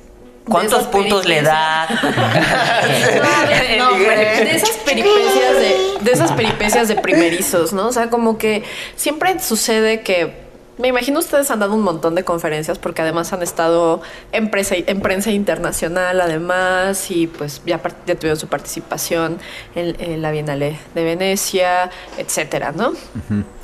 ¿Cuántos 0.46 0.82
puntos 0.88 1.24
le 1.24 1.40
da? 1.40 1.88
No, 3.78 3.88
hombre, 3.88 4.16
de 4.44 4.56
esas 4.56 4.70
peripecias 4.84 5.54
de, 5.58 5.76
de 6.02 6.12
esas 6.12 6.32
peripecias 6.32 6.88
de 6.88 6.96
primerizos, 6.96 7.72
¿no? 7.72 7.86
O 7.88 7.92
sea, 7.92 8.10
como 8.10 8.36
que 8.36 8.62
siempre 8.94 9.38
sucede 9.40 10.02
que 10.02 10.43
me 10.76 10.88
imagino 10.88 11.20
ustedes 11.20 11.50
han 11.50 11.60
dado 11.60 11.74
un 11.74 11.82
montón 11.82 12.14
de 12.14 12.24
conferencias 12.24 12.78
porque 12.78 13.02
además 13.02 13.32
han 13.32 13.42
estado 13.42 14.02
en, 14.32 14.50
presa- 14.50 14.82
en 14.86 15.00
prensa 15.00 15.30
internacional 15.30 16.20
además 16.20 17.10
y 17.10 17.26
pues 17.28 17.62
ya, 17.64 17.78
tuvieron 17.78 18.36
su 18.36 18.48
participación 18.48 19.38
en, 19.74 19.94
en 20.00 20.22
la 20.22 20.30
Bienale 20.32 20.78
de 20.94 21.04
Venecia, 21.04 21.90
etcétera, 22.18 22.72
¿no? 22.72 22.92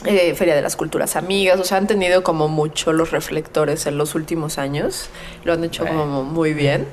Eh, 0.05 0.35
Feria 0.35 0.55
de 0.55 0.63
las 0.63 0.77
Culturas 0.77 1.17
Amigas, 1.17 1.59
o 1.61 1.65
sea, 1.65 1.79
han 1.79 1.87
tenido 1.87 2.23
como 2.23 2.49
mucho 2.49 2.93
los 2.93 3.11
reflectores 3.11 3.87
en 3.87 3.99
los 3.99 4.15
últimos 4.15 4.59
años, 4.59 5.09
lo 5.45 5.53
han 5.53 5.65
hecho 5.65 5.85
como 5.87 6.23
muy 6.23 6.55
bien. 6.55 6.87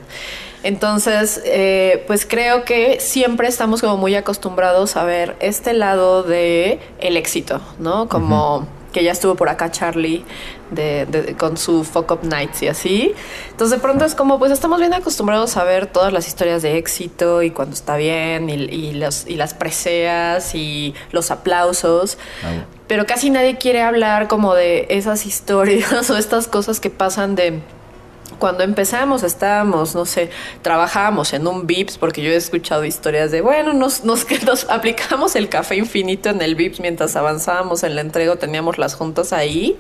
Entonces, 0.64 1.42
eh, 1.46 2.04
pues 2.08 2.26
creo 2.26 2.66
que 2.66 3.00
siempre 3.00 3.48
estamos 3.48 3.82
como 3.82 3.96
muy 3.98 4.16
acostumbrados 4.16 4.98
a 4.98 5.04
ver 5.04 5.36
este 5.40 5.74
lado 5.74 6.24
de 6.24 6.80
el 7.00 7.16
éxito, 7.16 7.62
¿no? 7.80 8.10
Como 8.10 8.68
que 8.98 9.04
ya 9.04 9.12
estuvo 9.12 9.36
por 9.36 9.48
acá 9.50 9.70
Charlie 9.72 10.26
de, 10.72 11.06
de- 11.06 11.36
con 11.36 11.56
su 11.56 11.84
Fuck 11.84 12.10
Up 12.12 12.20
Nights 12.24 12.64
y 12.64 12.68
así. 12.68 13.14
Entonces 13.52 13.78
de 13.78 13.82
pronto 13.82 14.06
es 14.06 14.16
como, 14.16 14.40
pues 14.40 14.52
estamos 14.52 14.80
bien 14.80 14.94
acostumbrados 14.96 15.56
a 15.58 15.64
ver 15.64 15.86
todas 15.86 16.12
las 16.12 16.28
historias 16.28 16.64
de 16.64 16.78
éxito 16.78 17.44
y 17.44 17.52
cuando 17.52 17.76
está 17.76 17.96
bien 17.96 18.50
y, 18.50 18.54
y 18.54 18.94
los, 18.94 19.28
y 19.28 19.36
las 19.36 19.54
preseas 19.54 20.56
y 20.56 20.96
los 21.12 21.30
aplausos. 21.30 22.18
Ah, 22.44 22.66
Pero 22.88 23.06
casi 23.06 23.30
nadie 23.30 23.58
quiere 23.58 23.82
hablar 23.84 24.28
como 24.28 24.56
de 24.56 24.88
esas 24.90 25.26
historias 25.28 26.10
o 26.10 26.18
estas 26.18 26.48
cosas 26.48 26.80
que 26.80 26.90
pasan 26.90 27.36
de 27.36 27.60
cuando 28.40 28.64
empezamos 28.64 29.24
estábamos, 29.24 29.96
no 29.96 30.06
sé, 30.06 30.30
trabajábamos 30.62 31.34
en 31.34 31.48
un 31.48 31.66
VIPS, 31.66 31.98
porque 31.98 32.22
yo 32.22 32.32
he 32.32 32.36
escuchado 32.36 32.86
historias 32.86 33.32
de, 33.32 33.42
bueno, 33.42 33.74
nos, 33.74 34.04
nos, 34.04 34.26
aplicamos 34.70 35.36
el 35.36 35.50
café 35.50 35.76
infinito 35.76 36.30
en 36.30 36.42
el 36.42 36.56
VIPS 36.56 36.80
mientras 36.80 37.16
avanzábamos 37.16 37.84
en 37.84 37.96
la 37.96 38.02
entrega, 38.02 38.36
teníamos 38.36 38.78
las 38.78 38.96
juntas 38.96 39.34
ahí, 39.34 39.78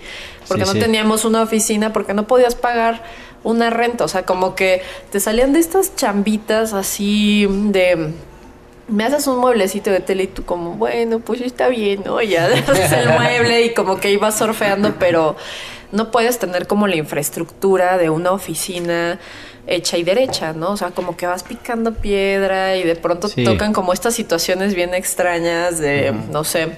porque 0.47 0.63
Sí, 0.63 0.69
no 0.69 0.73
sí. 0.73 0.79
teníamos 0.79 1.25
una 1.25 1.41
oficina, 1.41 1.93
porque 1.93 2.13
no 2.13 2.25
podías 2.27 2.55
pagar 2.55 3.03
una 3.43 3.69
renta, 3.69 4.03
o 4.03 4.07
sea, 4.07 4.25
como 4.25 4.55
que 4.55 4.81
te 5.11 5.19
salían 5.19 5.53
de 5.53 5.59
estas 5.59 5.95
chambitas 5.95 6.73
así 6.73 7.47
de 7.49 8.13
me 8.87 9.03
haces 9.03 9.27
un 9.27 9.39
mueblecito 9.39 9.91
de 9.91 9.99
tele 9.99 10.23
y 10.23 10.27
tú 10.27 10.45
como, 10.45 10.73
bueno, 10.73 11.19
pues 11.19 11.41
está 11.41 11.67
bien, 11.67 12.03
¿no? 12.05 12.21
Ya 12.21 12.45
haces 12.67 12.91
el 12.93 13.09
mueble 13.09 13.65
y 13.65 13.73
como 13.73 13.97
que 13.97 14.11
ibas 14.11 14.37
surfeando, 14.37 14.95
pero 14.97 15.35
no 15.91 16.11
puedes 16.11 16.39
tener 16.39 16.67
como 16.67 16.87
la 16.87 16.95
infraestructura 16.95 17.97
de 17.97 18.09
una 18.09 18.31
oficina 18.31 19.19
hecha 19.67 19.97
y 19.97 20.03
derecha, 20.03 20.53
¿no? 20.53 20.71
O 20.71 20.77
sea, 20.77 20.91
como 20.91 21.17
que 21.17 21.27
vas 21.27 21.43
picando 21.43 21.93
piedra 21.93 22.77
y 22.77 22.83
de 22.83 22.95
pronto 22.95 23.27
Sí. 23.27 23.43
tocan 23.43 23.73
como 23.73 23.91
estas 23.93 24.13
situaciones 24.15 24.73
bien 24.75 24.93
extrañas 24.93 25.77
de, 25.79 26.13
no 26.31 26.43
sé. 26.43 26.69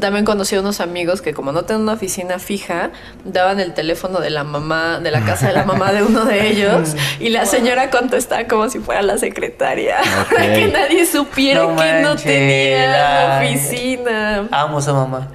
También 0.00 0.24
conocí 0.24 0.54
a 0.56 0.60
unos 0.60 0.80
amigos 0.80 1.22
que 1.22 1.32
como 1.34 1.52
no 1.52 1.62
tenían 1.64 1.82
una 1.82 1.92
oficina 1.94 2.38
fija, 2.38 2.90
daban 3.24 3.58
el 3.60 3.74
teléfono 3.74 4.20
de 4.20 4.30
la 4.30 4.44
mamá, 4.44 5.00
de 5.00 5.10
la 5.10 5.20
casa 5.24 5.48
de 5.48 5.54
la 5.54 5.64
mamá 5.64 5.92
de 5.92 6.02
uno 6.02 6.24
de 6.24 6.46
ellos 6.50 6.94
y 7.20 7.30
la 7.30 7.46
señora 7.46 7.90
contestaba 7.90 8.44
como 8.46 8.68
si 8.68 8.78
fuera 8.80 9.02
la 9.02 9.18
secretaria 9.18 9.96
para 10.30 10.52
que 10.52 10.68
nadie 10.68 11.06
supiera 11.06 11.60
No 11.62 11.76
que 11.76 11.92
no 12.02 12.16
tenía 12.16 13.38
ay. 13.38 13.54
oficina. 13.56 14.48
Amo 14.50 14.76
a 14.76 14.80
esa 14.80 14.92
mamá. 14.92 15.28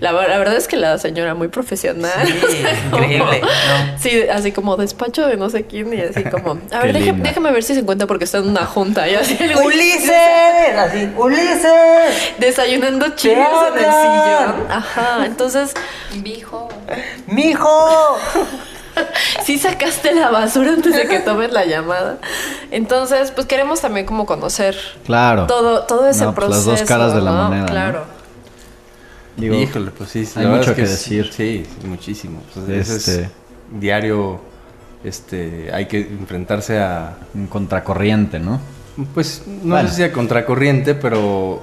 La, 0.00 0.12
ver- 0.12 0.28
la 0.28 0.38
verdad 0.38 0.56
es 0.56 0.66
que 0.68 0.76
la 0.76 0.98
señora 0.98 1.34
muy 1.34 1.48
profesional. 1.48 2.26
Sí, 2.26 2.34
O 2.44 2.50
sea, 2.50 2.90
como- 2.90 3.02
increíble, 3.04 3.40
¿no? 3.40 3.98
Sí, 3.98 4.22
así 4.32 4.52
como 4.52 4.76
despacho 4.76 5.26
de 5.26 5.36
no 5.36 5.48
sé 5.50 5.64
quién 5.66 5.92
y 5.94 6.00
así 6.00 6.24
como, 6.24 6.58
a 6.72 6.80
ver, 6.80 6.92
déjame 6.92 7.50
ver 7.52 7.62
si 7.62 7.74
se 7.74 7.80
encuentra 7.80 8.06
porque 8.06 8.24
está 8.24 8.38
en 8.38 8.48
una 8.48 8.66
junta 8.66 9.08
y 9.08 9.14
así 9.14 9.36
el 9.40 9.54
güey 9.54 9.66
¡Ulises! 9.66 10.10
Así, 10.76 11.08
¡Ulises! 11.16 12.34
desayunando 12.38 13.14
chiles 13.14 13.38
en 13.72 13.78
el! 13.84 13.91
Sillón. 13.92 14.70
Ajá, 14.70 15.26
entonces 15.26 15.74
Vijo. 16.22 16.68
¡Mijo! 17.26 18.16
sí 19.44 19.58
sacaste 19.58 20.14
la 20.14 20.30
basura 20.30 20.72
antes 20.72 20.94
de 20.94 21.06
que 21.08 21.20
tomes 21.20 21.52
la 21.52 21.64
llamada. 21.64 22.18
Entonces, 22.70 23.30
pues 23.30 23.46
queremos 23.46 23.80
también 23.80 24.04
como 24.06 24.26
conocer 24.26 24.76
Claro. 25.04 25.46
todo, 25.46 25.84
todo 25.84 26.08
ese 26.08 26.24
No, 26.24 26.34
pues, 26.34 26.46
proceso. 26.46 26.70
las 26.70 26.80
dos 26.80 26.88
caras 26.88 27.14
de 27.14 27.20
la 27.22 27.30
¿no? 27.30 27.42
moneda, 27.44 27.60
¿no? 27.62 27.66
Claro. 27.66 28.04
Digo, 29.36 29.54
Híjole, 29.54 29.90
pues 29.92 30.10
sí, 30.10 30.26
sí, 30.26 30.38
hay 30.40 30.46
mucho 30.46 30.70
es 30.70 30.76
que 30.76 30.82
decir. 30.82 31.30
Sí, 31.32 31.66
sí, 31.80 31.86
muchísimo. 31.86 32.42
Pues, 32.52 32.68
ese 32.68 32.96
es 32.96 33.08
Este- 33.08 33.30
diario, 33.70 34.40
este, 35.04 35.70
hay 35.72 35.86
que 35.86 36.00
enfrentarse 36.02 36.78
a, 36.78 37.16
un 37.34 37.46
contracorriente, 37.46 38.38
¿no? 38.38 38.60
pues, 39.14 39.42
no 39.46 39.70
Bueno. 39.74 39.88
sé 39.88 39.94
si 39.94 40.02
a 40.02 40.12
contracorriente, 40.12 40.94
pero, 40.94 41.62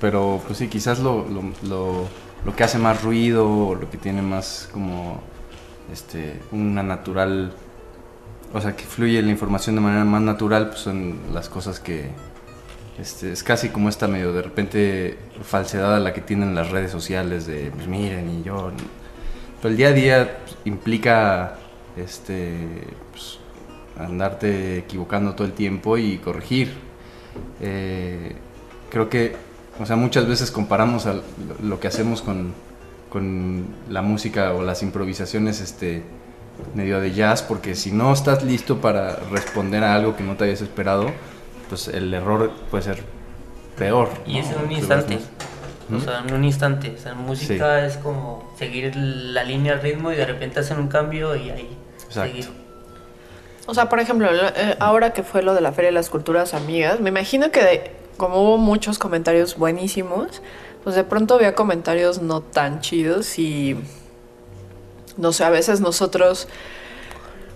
pero, 0.00 0.40
pues 0.46 0.58
sí, 0.58 0.68
quizás 0.68 0.98
lo, 1.00 1.26
lo, 1.28 1.42
lo, 1.68 2.08
lo 2.44 2.56
que 2.56 2.64
hace 2.64 2.78
más 2.78 3.02
ruido, 3.02 3.68
o 3.68 3.74
lo 3.74 3.90
que 3.90 3.98
tiene 3.98 4.22
más 4.22 4.68
como, 4.72 5.20
este, 5.92 6.40
una 6.52 6.82
natural, 6.82 7.52
o 8.52 8.60
sea, 8.60 8.76
que 8.76 8.84
fluye 8.84 9.20
la 9.22 9.30
información 9.30 9.76
de 9.76 9.82
manera 9.82 10.04
más 10.04 10.22
natural, 10.22 10.68
pues 10.68 10.80
son 10.80 11.18
las 11.32 11.48
cosas 11.48 11.80
que, 11.80 12.10
este, 13.00 13.32
es 13.32 13.42
casi 13.42 13.70
como 13.70 13.88
esta 13.88 14.08
medio 14.08 14.32
de 14.32 14.42
repente 14.42 15.16
falsedad 15.42 15.94
a 15.96 16.00
la 16.00 16.12
que 16.12 16.20
tienen 16.20 16.54
las 16.54 16.70
redes 16.70 16.90
sociales 16.90 17.46
de 17.46 17.70
pues 17.70 17.86
miren 17.86 18.28
y 18.28 18.42
yo. 18.42 18.72
Pero 19.62 19.70
el 19.70 19.76
día 19.76 19.88
a 19.88 19.92
día 19.92 20.38
pues, 20.44 20.56
implica 20.66 21.54
este 21.96 22.58
pues, 23.10 23.38
andarte 23.98 24.78
equivocando 24.78 25.34
todo 25.34 25.46
el 25.46 25.54
tiempo 25.54 25.96
y 25.96 26.18
corregir. 26.18 26.74
Eh, 27.60 28.34
creo 28.90 29.08
que, 29.08 29.34
o 29.80 29.86
sea, 29.86 29.96
muchas 29.96 30.26
veces 30.28 30.50
comparamos 30.50 31.06
al- 31.06 31.22
lo 31.62 31.80
que 31.80 31.88
hacemos 31.88 32.22
con, 32.22 32.52
con 33.08 33.64
la 33.88 34.02
música 34.02 34.52
o 34.54 34.62
las 34.62 34.82
improvisaciones 34.82 35.60
este, 35.60 36.02
medio 36.74 37.00
de 37.00 37.12
jazz, 37.12 37.42
porque 37.42 37.74
si 37.74 37.90
no 37.90 38.12
estás 38.12 38.42
listo 38.44 38.80
para 38.80 39.16
responder 39.30 39.82
a 39.82 39.94
algo 39.94 40.14
que 40.16 40.22
no 40.22 40.36
te 40.36 40.44
habías 40.44 40.60
esperado, 40.60 41.10
pues 41.68 41.88
el 41.88 42.12
error 42.12 42.50
puede 42.70 42.84
ser 42.84 43.02
peor. 43.78 44.10
Y 44.26 44.38
es 44.38 44.46
en 44.50 44.58
¿no? 44.58 44.64
un 44.64 44.72
instante. 44.72 45.18
O 45.90 45.94
¿Mm? 45.96 46.00
sea, 46.02 46.20
en 46.26 46.34
un 46.34 46.44
instante. 46.44 46.94
O 46.96 47.00
sea, 47.00 47.12
en 47.12 47.18
música 47.18 47.84
es 47.86 47.96
como 47.96 48.52
seguir 48.58 48.94
la 48.94 49.42
línea 49.44 49.72
al 49.72 49.80
ritmo 49.82 50.12
y 50.12 50.16
de 50.16 50.26
repente 50.26 50.60
hacen 50.60 50.78
un 50.78 50.88
cambio 50.88 51.34
y 51.34 51.50
ahí 51.50 51.68
Exacto. 52.06 52.22
seguir. 52.30 52.48
O 53.66 53.74
sea, 53.74 53.88
por 53.88 53.98
ejemplo, 54.00 54.30
lo- 54.30 54.48
eh, 54.48 54.76
ahora 54.80 55.12
que 55.12 55.22
fue 55.22 55.42
lo 55.42 55.54
de 55.54 55.60
la 55.60 55.72
Feria 55.72 55.88
de 55.88 55.94
las 55.94 56.10
Culturas 56.10 56.54
Amigas, 56.54 57.00
me 57.00 57.08
imagino 57.08 57.50
que 57.50 57.62
de- 57.62 57.99
como 58.20 58.42
hubo 58.42 58.58
muchos 58.58 58.98
comentarios 58.98 59.56
buenísimos, 59.56 60.42
pues 60.84 60.94
de 60.94 61.04
pronto 61.04 61.34
había 61.36 61.54
comentarios 61.54 62.20
no 62.20 62.42
tan 62.42 62.80
chidos 62.82 63.38
y 63.38 63.76
no 65.16 65.32
sé, 65.32 65.44
a 65.44 65.50
veces 65.50 65.80
nosotros 65.80 66.46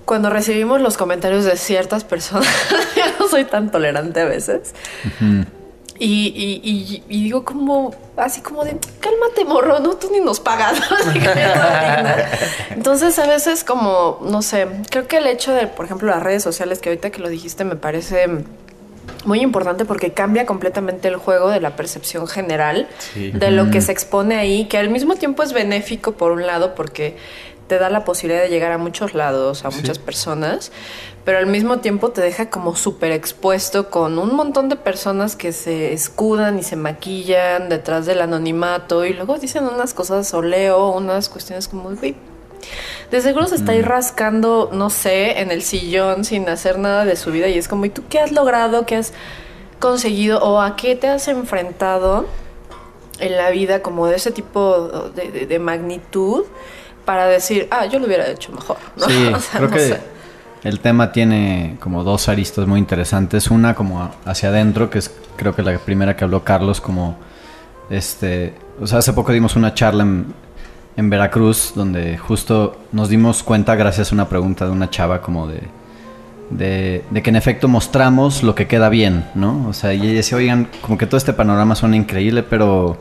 cuando 0.06 0.30
recibimos 0.30 0.80
los 0.80 0.96
comentarios 0.96 1.44
de 1.44 1.56
ciertas 1.58 2.02
personas, 2.04 2.48
yo 2.96 3.02
no 3.18 3.28
soy 3.28 3.44
tan 3.44 3.70
tolerante 3.70 4.20
a 4.20 4.24
veces. 4.24 4.74
Y, 5.98 6.26
y- 6.34 6.60
y- 6.68 7.04
y 7.08 7.22
digo 7.24 7.44
como, 7.44 7.94
así 8.16 8.40
como 8.40 8.64
de, 8.64 8.76
cálmate 9.00 9.44
morro, 9.46 9.78
no, 9.80 9.94
tú 9.96 10.08
ni 10.12 10.20
nos 10.20 10.40
pagas. 10.40 10.78
Entonces 12.70 13.18
a 13.18 13.26
veces 13.26 13.64
como, 13.64 14.18
no 14.22 14.42
sé, 14.42 14.66
creo 14.90 15.06
que 15.06 15.18
el 15.18 15.26
hecho 15.26 15.52
de, 15.52 15.66
por 15.66 15.84
ejemplo, 15.84 16.08
las 16.10 16.22
redes 16.22 16.42
sociales, 16.42 16.80
que 16.80 16.88
ahorita 16.90 17.10
que 17.10 17.20
lo 17.20 17.28
dijiste 17.28 17.64
me 17.64 17.76
parece 17.76 18.26
muy 19.26 19.40
importante 19.40 19.84
porque 19.84 20.12
cambia 20.12 20.46
completamente 20.46 21.08
el 21.08 21.16
juego 21.16 21.48
de 21.50 21.60
la 21.60 21.76
percepción 21.76 22.26
general 22.26 22.88
Sí. 22.98 23.30
de 23.30 23.50
lo 23.50 23.70
que 23.70 23.80
se 23.80 23.92
expone 23.92 24.36
ahí, 24.36 24.66
que 24.66 24.78
al 24.78 24.88
mismo 24.90 25.14
tiempo 25.16 25.42
es 25.42 25.52
benéfico 25.52 26.12
por 26.12 26.32
un 26.32 26.46
lado 26.46 26.74
porque 26.74 27.16
te 27.66 27.78
da 27.78 27.88
la 27.88 28.04
posibilidad 28.04 28.42
de 28.42 28.50
llegar 28.50 28.72
a 28.72 28.78
muchos 28.78 29.14
lados, 29.14 29.64
a 29.64 29.70
muchas 29.70 29.98
personas, 29.98 30.70
pero 31.24 31.38
al 31.38 31.46
mismo 31.46 31.78
tiempo 31.78 32.10
te 32.10 32.20
deja 32.20 32.50
como 32.50 32.76
súper 32.76 33.10
expuesto 33.12 33.88
con 33.88 34.18
un 34.18 34.34
montón 34.36 34.68
de 34.68 34.76
personas 34.76 35.34
que 35.34 35.52
se 35.52 35.94
escudan 35.94 36.58
y 36.58 36.62
se 36.62 36.76
maquillan 36.76 37.70
detrás 37.70 38.04
del 38.04 38.20
anonimato 38.20 39.06
y 39.06 39.14
luego 39.14 39.38
dicen 39.38 39.64
unas 39.64 39.94
cosas 39.94 40.34
o 40.34 40.42
leo 40.42 40.90
unas 40.90 41.30
cuestiones 41.30 41.66
como, 41.68 41.88
güey, 41.96 42.14
de 43.14 43.22
seguro 43.22 43.46
se 43.46 43.54
está 43.56 43.72
ahí 43.72 43.82
rascando, 43.82 44.70
no 44.72 44.90
sé, 44.90 45.40
en 45.40 45.50
el 45.50 45.62
sillón 45.62 46.24
sin 46.24 46.48
hacer 46.48 46.78
nada 46.78 47.04
de 47.04 47.16
su 47.16 47.30
vida 47.32 47.48
y 47.48 47.56
es 47.58 47.68
como, 47.68 47.84
¿y 47.86 47.90
tú 47.90 48.02
qué 48.08 48.20
has 48.20 48.32
logrado? 48.32 48.84
¿Qué 48.86 48.96
has 48.96 49.12
conseguido? 49.78 50.40
¿O 50.42 50.60
a 50.60 50.76
qué 50.76 50.96
te 50.96 51.08
has 51.08 51.28
enfrentado 51.28 52.26
en 53.20 53.36
la 53.36 53.50
vida 53.50 53.80
como 53.82 54.06
de 54.06 54.16
ese 54.16 54.30
tipo 54.32 55.10
de, 55.14 55.30
de- 55.30 55.46
de 55.46 55.58
magnitud 55.58 56.44
para 57.04 57.26
decir, 57.26 57.68
ah, 57.70 57.86
yo 57.86 57.98
lo 57.98 58.06
hubiera 58.06 58.26
hecho 58.28 58.52
mejor? 58.52 58.76
¿no? 58.96 59.06
Sí, 59.06 59.26
O 59.34 59.40
sea, 59.40 59.58
creo 59.60 59.68
no 59.68 59.74
que 59.76 59.80
sé. 59.88 60.00
el 60.64 60.80
tema 60.80 61.12
tiene 61.12 61.76
como 61.80 62.02
dos 62.04 62.28
aristas 62.28 62.66
muy 62.66 62.78
interesantes. 62.80 63.50
Una 63.50 63.74
como 63.74 64.10
hacia 64.24 64.48
adentro, 64.48 64.90
que 64.90 64.98
es 64.98 65.10
creo 65.36 65.54
que 65.54 65.62
la 65.62 65.78
primera 65.78 66.16
que 66.16 66.24
habló 66.24 66.42
Carlos, 66.44 66.80
como 66.80 67.16
este, 67.90 68.54
o 68.80 68.86
sea, 68.86 68.98
hace 68.98 69.12
poco 69.12 69.32
dimos 69.32 69.56
una 69.56 69.74
charla 69.74 70.02
en, 70.04 70.34
en 70.96 71.10
Veracruz 71.10 71.72
donde 71.74 72.18
justo 72.18 72.76
nos 72.92 73.08
dimos 73.08 73.42
cuenta 73.42 73.74
gracias 73.74 74.12
a 74.12 74.14
una 74.14 74.28
pregunta 74.28 74.64
de 74.64 74.70
una 74.70 74.90
chava 74.90 75.20
como 75.20 75.48
de, 75.48 75.62
de, 76.50 77.04
de 77.10 77.22
que 77.22 77.30
en 77.30 77.36
efecto 77.36 77.68
mostramos 77.68 78.42
lo 78.42 78.54
que 78.54 78.66
queda 78.66 78.88
bien, 78.88 79.26
¿no? 79.34 79.66
O 79.68 79.72
sea, 79.72 79.92
y 79.92 80.02
ella 80.02 80.14
decía, 80.14 80.38
oigan, 80.38 80.68
como 80.80 80.98
que 80.98 81.06
todo 81.06 81.16
este 81.16 81.32
panorama 81.32 81.74
suena 81.74 81.96
increíble, 81.96 82.42
pero 82.42 82.98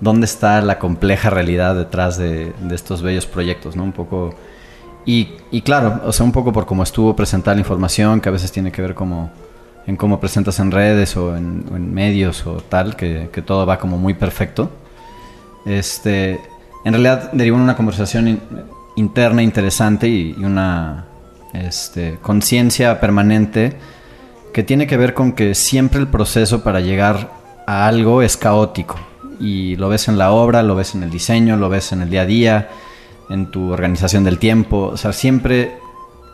¿dónde 0.00 0.24
está 0.24 0.60
la 0.60 0.78
compleja 0.78 1.30
realidad 1.30 1.76
detrás 1.76 2.18
de, 2.18 2.52
de 2.60 2.74
estos 2.74 3.02
bellos 3.02 3.26
proyectos, 3.26 3.76
¿no? 3.76 3.84
Un 3.84 3.92
poco... 3.92 4.34
Y, 5.06 5.36
y 5.50 5.62
claro, 5.62 6.00
o 6.04 6.12
sea, 6.12 6.24
un 6.24 6.32
poco 6.32 6.52
por 6.52 6.66
cómo 6.66 6.82
estuvo 6.82 7.16
presentada 7.16 7.54
la 7.54 7.60
información, 7.60 8.20
que 8.20 8.28
a 8.28 8.32
veces 8.32 8.52
tiene 8.52 8.70
que 8.70 8.82
ver 8.82 8.94
como 8.94 9.30
en 9.86 9.96
cómo 9.96 10.20
presentas 10.20 10.58
en 10.60 10.70
redes 10.70 11.16
o 11.16 11.36
en, 11.36 11.64
o 11.72 11.76
en 11.76 11.92
medios 11.92 12.46
o 12.46 12.56
tal, 12.56 12.96
que, 12.96 13.30
que 13.32 13.40
todo 13.40 13.64
va 13.64 13.78
como 13.78 13.96
muy 13.98 14.14
perfecto. 14.14 14.70
Este, 15.64 16.40
en 16.84 16.92
realidad 16.92 17.32
derivó 17.32 17.56
en 17.56 17.62
una 17.64 17.76
conversación 17.76 18.28
in- 18.28 18.40
interna 18.96 19.42
interesante 19.42 20.08
y, 20.08 20.34
y 20.38 20.44
una 20.44 21.06
este, 21.52 22.18
conciencia 22.22 23.00
permanente 23.00 23.76
que 24.52 24.62
tiene 24.62 24.86
que 24.86 24.96
ver 24.96 25.14
con 25.14 25.32
que 25.32 25.54
siempre 25.54 26.00
el 26.00 26.08
proceso 26.08 26.62
para 26.62 26.80
llegar 26.80 27.30
a 27.66 27.86
algo 27.86 28.22
es 28.22 28.36
caótico. 28.36 28.96
Y 29.38 29.76
lo 29.76 29.88
ves 29.88 30.08
en 30.08 30.18
la 30.18 30.32
obra, 30.32 30.62
lo 30.62 30.74
ves 30.74 30.94
en 30.94 31.02
el 31.02 31.10
diseño, 31.10 31.56
lo 31.56 31.68
ves 31.68 31.92
en 31.92 32.02
el 32.02 32.10
día 32.10 32.22
a 32.22 32.26
día, 32.26 32.68
en 33.30 33.50
tu 33.50 33.70
organización 33.72 34.24
del 34.24 34.38
tiempo. 34.38 34.90
O 34.92 34.96
sea, 34.96 35.12
siempre... 35.12 35.78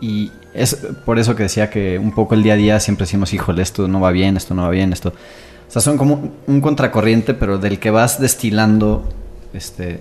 Y 0.01 0.33
es 0.55 0.75
por 1.05 1.19
eso 1.19 1.37
que 1.37 1.45
decía 1.45 1.71
que 1.71 1.99
un 1.99 2.13
poco 2.13 2.35
el 2.35 2.43
día 2.43 2.55
a 2.55 2.57
día 2.57 2.81
siempre 2.81 3.05
decimos, 3.05 3.33
híjole, 3.33 3.63
esto 3.63 3.87
no 3.87 4.01
va 4.01 4.11
bien, 4.11 4.37
esto 4.37 4.55
no 4.55 4.63
va 4.63 4.71
bien, 4.71 4.93
esto... 4.93 5.11
O 5.11 5.71
sea, 5.71 5.83
son 5.83 5.99
como 5.99 6.33
un 6.47 6.61
contracorriente, 6.61 7.35
pero 7.35 7.59
del 7.59 7.79
que 7.79 7.91
vas 7.91 8.21
destilando 8.21 9.09
este, 9.53 10.01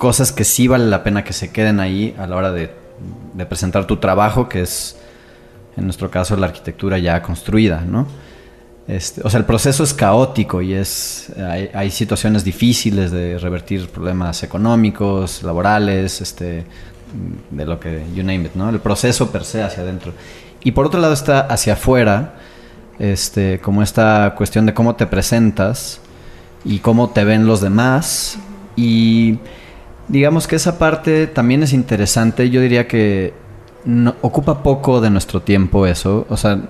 cosas 0.00 0.32
que 0.32 0.44
sí 0.44 0.66
vale 0.66 0.86
la 0.86 1.04
pena 1.04 1.24
que 1.24 1.34
se 1.34 1.52
queden 1.52 1.78
ahí 1.78 2.16
a 2.18 2.26
la 2.26 2.36
hora 2.36 2.52
de, 2.52 2.70
presentar 3.46 3.86
tu 3.86 3.98
trabajo, 3.98 4.48
que 4.48 4.62
es, 4.62 4.96
en 5.76 5.84
nuestro 5.84 6.10
caso, 6.10 6.36
la 6.36 6.46
arquitectura 6.46 6.96
ya 6.96 7.20
construida, 7.20 7.82
¿no? 7.82 8.06
Este, 8.88 9.20
o 9.22 9.28
sea, 9.28 9.38
el 9.40 9.44
proceso 9.44 9.84
es 9.84 9.92
caótico 9.92 10.62
y 10.62 10.72
es 10.72 11.30
hay, 11.36 11.70
hay 11.74 11.90
situaciones 11.90 12.44
difíciles 12.44 13.10
de 13.10 13.38
revertir 13.38 13.90
problemas 13.90 14.42
económicos, 14.42 15.42
laborales, 15.42 16.22
este, 16.22 16.64
de 17.50 17.64
lo 17.66 17.78
que 17.78 18.02
you 18.14 18.22
name 18.22 18.46
it, 18.46 18.54
¿no? 18.54 18.70
El 18.70 18.80
proceso 18.80 19.30
per 19.30 19.44
se 19.44 19.62
hacia 19.62 19.82
adentro. 19.82 20.14
Y 20.64 20.70
por 20.70 20.86
otro 20.86 20.98
lado 20.98 21.12
está 21.12 21.40
hacia 21.40 21.74
afuera, 21.74 22.36
este, 22.98 23.60
como 23.60 23.82
esta 23.82 24.34
cuestión 24.34 24.64
de 24.64 24.72
cómo 24.72 24.96
te 24.96 25.06
presentas 25.06 26.00
y 26.64 26.78
cómo 26.78 27.10
te 27.10 27.22
ven 27.24 27.46
los 27.46 27.60
demás 27.60 28.38
digamos 30.10 30.48
que 30.48 30.56
esa 30.56 30.78
parte 30.78 31.26
también 31.28 31.62
es 31.62 31.72
interesante. 31.72 32.50
Yo 32.50 32.60
diría 32.60 32.86
que 32.88 33.32
ocupa 34.20 34.62
poco 34.62 35.00
de 35.00 35.08
nuestro 35.08 35.40
tiempo 35.40 35.86
eso. 35.86 36.26
O 36.28 36.36
sea, 36.36 36.60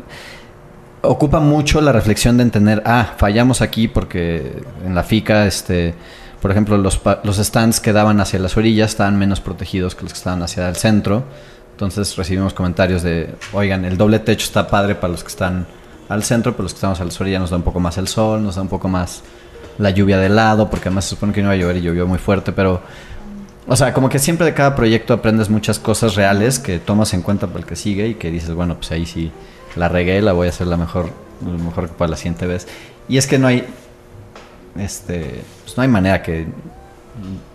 ocupa 1.02 1.40
mucho 1.40 1.80
la 1.80 1.92
reflexión 1.92 2.36
de 2.36 2.42
entender, 2.42 2.82
ah, 2.84 3.14
fallamos 3.16 3.62
aquí 3.62 3.88
porque 3.88 4.62
en 4.84 4.94
la 4.94 5.02
FICA, 5.02 5.46
este, 5.46 5.94
por 6.42 6.50
ejemplo, 6.50 6.76
los, 6.76 7.00
los 7.24 7.36
stands 7.38 7.80
que 7.80 7.92
daban 7.92 8.20
hacia 8.20 8.38
las 8.38 8.56
orillas 8.56 8.90
estaban 8.90 9.18
menos 9.18 9.40
protegidos 9.40 9.94
que 9.94 10.02
los 10.02 10.12
que 10.12 10.18
estaban 10.18 10.42
hacia 10.42 10.68
el 10.68 10.76
centro. 10.76 11.24
Entonces 11.72 12.14
recibimos 12.16 12.52
comentarios 12.52 13.02
de, 13.02 13.34
oigan, 13.54 13.86
el 13.86 13.96
doble 13.96 14.18
techo 14.18 14.44
está 14.44 14.66
padre 14.66 14.94
para 14.94 15.12
los 15.12 15.22
que 15.22 15.30
están 15.30 15.66
al 16.10 16.22
centro, 16.24 16.52
pero 16.52 16.64
los 16.64 16.74
que 16.74 16.76
estamos 16.76 17.00
a 17.00 17.04
las 17.06 17.18
orillas 17.20 17.40
nos 17.40 17.50
da 17.50 17.56
un 17.56 17.62
poco 17.62 17.80
más 17.80 17.96
el 17.96 18.06
sol, 18.06 18.42
nos 18.42 18.56
da 18.56 18.62
un 18.62 18.68
poco 18.68 18.88
más 18.88 19.22
la 19.78 19.88
lluvia 19.88 20.18
de 20.18 20.28
lado, 20.28 20.68
porque 20.68 20.88
además 20.90 21.04
se 21.04 21.10
supone 21.10 21.32
que 21.32 21.40
no 21.40 21.46
iba 21.46 21.54
a 21.54 21.56
llover 21.56 21.78
y 21.78 21.82
llovió 21.82 22.06
muy 22.06 22.18
fuerte, 22.18 22.52
pero... 22.52 22.82
O 23.72 23.76
sea, 23.76 23.94
como 23.94 24.08
que 24.08 24.18
siempre 24.18 24.46
de 24.46 24.52
cada 24.52 24.74
proyecto 24.74 25.14
aprendes 25.14 25.48
muchas 25.48 25.78
cosas 25.78 26.16
reales 26.16 26.58
que 26.58 26.80
tomas 26.80 27.14
en 27.14 27.22
cuenta 27.22 27.46
para 27.46 27.60
el 27.60 27.66
que 27.66 27.76
sigue 27.76 28.08
y 28.08 28.14
que 28.14 28.28
dices, 28.28 28.52
bueno, 28.52 28.74
pues 28.74 28.90
ahí 28.90 29.06
sí 29.06 29.30
la 29.76 29.88
regué, 29.88 30.20
la 30.22 30.32
voy 30.32 30.48
a 30.48 30.50
hacer 30.50 30.66
la 30.66 30.76
mejor, 30.76 31.12
lo 31.46 31.52
mejor 31.52 31.86
que 31.86 31.94
pueda 31.94 32.10
la 32.10 32.16
siguiente 32.16 32.48
vez. 32.48 32.66
Y 33.08 33.16
es 33.16 33.28
que 33.28 33.38
no 33.38 33.46
hay, 33.46 33.64
este, 34.76 35.44
pues 35.62 35.76
no 35.76 35.84
hay 35.84 35.88
manera 35.88 36.20
que 36.20 36.48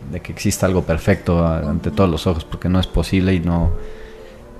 de 0.09 0.21
que 0.21 0.31
exista 0.31 0.65
algo 0.65 0.83
perfecto 0.83 1.45
ante 1.45 1.91
todos 1.91 2.09
los 2.09 2.25
ojos, 2.27 2.45
porque 2.45 2.69
no 2.69 2.79
es 2.79 2.87
posible 2.87 3.33
y 3.33 3.41
no... 3.41 3.71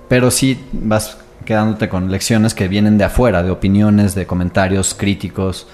Pero 0.09 0.31
sí 0.31 0.61
vas 0.73 1.19
quedándote 1.45 1.87
con 1.87 2.11
lecciones 2.11 2.53
que 2.53 2.67
vienen 2.67 2.97
de 2.97 3.05
afuera, 3.05 3.43
de 3.43 3.51
opiniones, 3.51 4.13
de 4.13 4.27
comentarios 4.27 4.93
críticos, 4.93 5.67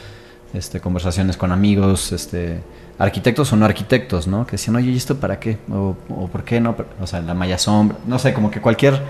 este, 0.53 0.79
conversaciones 0.79 1.37
con 1.37 1.51
amigos, 1.51 2.11
este, 2.11 2.61
arquitectos 3.03 3.51
o 3.51 3.55
no 3.55 3.65
arquitectos, 3.65 4.27
¿no? 4.27 4.45
Que 4.45 4.53
decían, 4.53 4.75
oye, 4.75 4.91
¿y 4.91 4.97
esto 4.97 5.15
para 5.17 5.39
qué? 5.39 5.57
O, 5.71 5.95
¿por 6.31 6.43
qué 6.43 6.59
no? 6.61 6.75
O 7.01 7.07
sea, 7.07 7.21
la 7.21 7.33
malla 7.33 7.57
sombra, 7.57 7.97
no 8.05 8.19
sé, 8.19 8.33
como 8.33 8.51
que 8.51 8.61
cualquier 8.61 9.01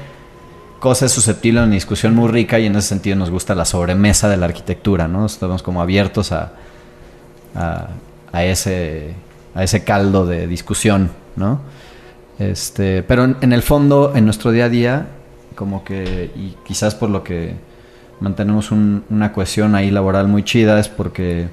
cosa 0.79 1.05
es 1.05 1.11
susceptible 1.11 1.59
a 1.59 1.63
una 1.63 1.73
discusión 1.73 2.15
muy 2.15 2.29
rica 2.29 2.57
y 2.57 2.65
en 2.67 2.75
ese 2.75 2.87
sentido 2.87 3.15
nos 3.15 3.29
gusta 3.29 3.53
la 3.53 3.65
sobremesa 3.65 4.29
de 4.29 4.37
la 4.37 4.45
arquitectura, 4.45 5.07
¿no? 5.07 5.25
Estamos 5.25 5.61
como 5.61 5.81
abiertos 5.81 6.31
a, 6.31 6.53
a, 7.55 7.87
a 8.31 8.43
ese, 8.45 9.13
a 9.53 9.63
ese 9.63 9.83
caldo 9.83 10.25
de 10.25 10.47
discusión, 10.47 11.11
¿no? 11.35 11.59
Este, 12.39 13.03
pero 13.03 13.25
en, 13.41 13.53
el 13.53 13.61
fondo, 13.61 14.13
en 14.15 14.25
nuestro 14.25 14.51
día 14.51 14.65
a 14.65 14.69
día, 14.69 15.07
como 15.55 15.83
que, 15.83 16.31
y 16.35 16.55
quizás 16.65 16.95
por 16.95 17.09
lo 17.09 17.23
que 17.23 17.53
mantenemos 18.19 18.71
un- 18.71 19.03
una 19.09 19.31
cohesión 19.33 19.75
ahí 19.75 19.91
laboral 19.91 20.27
muy 20.27 20.43
chida, 20.43 20.79
es 20.79 20.87
porque 20.87 21.49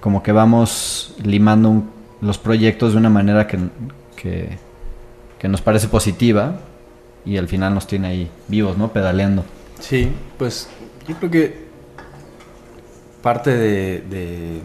como 0.00 0.22
que 0.22 0.32
vamos 0.32 1.14
limando 1.22 1.84
los 2.20 2.38
proyectos 2.38 2.92
de 2.92 2.98
una 2.98 3.10
manera 3.10 3.46
que, 3.46 3.58
que, 4.16 4.58
que 5.38 5.48
nos 5.48 5.60
parece 5.60 5.88
positiva 5.88 6.58
y 7.24 7.36
al 7.36 7.48
final 7.48 7.74
nos 7.74 7.86
tiene 7.86 8.08
ahí 8.08 8.30
vivos, 8.48 8.76
¿no? 8.76 8.92
Pedaleando. 8.92 9.44
Sí, 9.78 10.10
pues 10.38 10.68
yo 11.06 11.16
creo 11.16 11.30
que 11.30 11.70
parte 13.22 13.50
de, 13.50 14.00
de, 14.00 14.60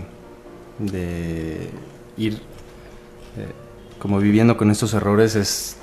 de 0.80 1.70
ir 2.18 2.34
eh, 2.34 3.52
como 4.00 4.20
viviendo 4.20 4.56
con 4.58 4.72
estos 4.72 4.94
errores 4.94 5.36
es, 5.36 5.78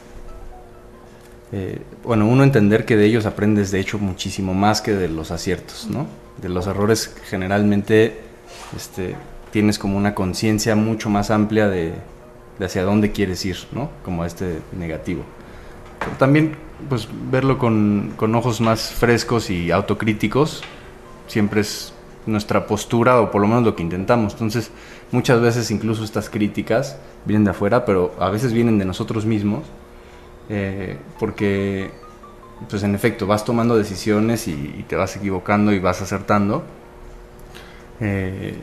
eh, 1.53 1.81
bueno, 2.05 2.27
uno 2.27 2.45
entender 2.45 2.85
que 2.85 2.97
de 2.97 3.07
ellos 3.07 3.27
aprendes 3.27 3.71
de 3.71 3.81
hecho 3.81 3.99
muchísimo 3.99 4.55
más 4.55 4.81
que 4.81 4.93
de 4.93 5.09
los 5.09 5.31
aciertos, 5.31 5.87
¿no? 5.91 6.07
De 6.41 6.49
los 6.49 6.67
errores 6.67 7.15
generalmente 7.29 8.21
este, 8.77 9.17
tienes 9.53 9.79
como 9.79 9.97
una 9.97 10.15
conciencia 10.15 10.75
mucho 10.75 11.11
más 11.11 11.31
amplia 11.31 11.69
de, 11.69 11.93
de 12.59 12.65
hacia 12.65 12.83
dónde 12.83 13.13
quieres 13.13 13.45
ir, 13.45 13.57
¿no? 13.71 13.91
Como 14.03 14.25
este 14.25 14.61
negativo. 14.73 15.23
Pero 15.99 16.13
también, 16.17 16.57
pues, 16.89 17.07
verlo 17.31 17.59
con, 17.59 18.15
con 18.17 18.35
ojos 18.35 18.61
más 18.61 18.91
frescos 18.91 19.51
y 19.51 19.71
autocríticos 19.71 20.63
siempre 21.29 21.61
es 21.61 21.93
nuestra 22.25 22.67
postura 22.67 23.21
o 23.21 23.31
por 23.31 23.43
lo 23.43 23.47
menos 23.47 23.63
lo 23.63 23.77
que 23.77 23.83
intentamos. 23.83 24.33
Entonces, 24.33 24.71
muchas 25.13 25.41
veces 25.41 25.71
incluso 25.71 26.03
estas 26.03 26.31
críticas 26.31 26.97
vienen 27.27 27.45
de 27.45 27.51
afuera, 27.51 27.85
pero 27.85 28.15
a 28.19 28.31
veces 28.31 28.53
vienen 28.53 28.79
de 28.79 28.87
nosotros 28.87 29.27
mismos, 29.27 29.65
eh, 30.49 30.97
porque, 31.21 31.91
pues, 32.71 32.83
en 32.85 32.95
efecto, 32.95 33.27
vas 33.27 33.45
tomando 33.45 33.77
decisiones 33.77 34.49
y, 34.49 34.53
y 34.53 34.85
te 34.89 34.97
vas 34.97 35.15
equivocando 35.15 35.73
y 35.73 35.79
vas 35.79 36.01
acertando. 36.01 36.65
Eh, 38.01 38.57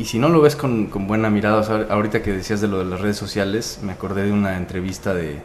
y 0.00 0.04
si 0.06 0.18
no 0.18 0.28
lo 0.28 0.40
ves 0.40 0.56
con, 0.56 0.86
con 0.86 1.06
buena 1.06 1.30
mirada, 1.30 1.86
ahorita 1.90 2.22
que 2.22 2.32
decías 2.32 2.60
de 2.60 2.68
lo 2.68 2.78
de 2.78 2.86
las 2.86 3.00
redes 3.00 3.16
sociales, 3.16 3.80
me 3.82 3.92
acordé 3.92 4.24
de 4.24 4.32
una 4.32 4.56
entrevista 4.56 5.12
de, 5.14 5.42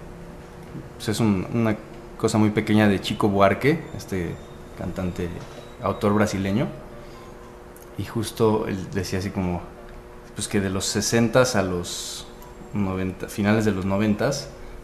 pues 0.96 1.10
es 1.10 1.20
un- 1.20 1.46
una 1.54 1.76
cosa 2.18 2.38
muy 2.38 2.52
pequeña 2.52 2.88
de 2.88 3.02
Chico 3.02 3.28
Buarque, 3.30 3.82
este 3.98 4.36
cantante, 4.78 5.30
autor 5.82 6.14
brasileño, 6.14 6.68
y 7.98 8.04
justo 8.06 8.66
él 8.68 8.78
decía 8.94 9.20
así 9.20 9.30
como, 9.30 9.62
pues 10.36 10.48
que 10.48 10.60
de 10.60 10.70
los 10.70 10.86
60 10.86 11.44
a 11.44 11.62
los 11.62 12.28
90, 12.74 13.28
finales 13.28 13.66
de 13.66 13.72
los 13.72 13.86
90 13.86 14.32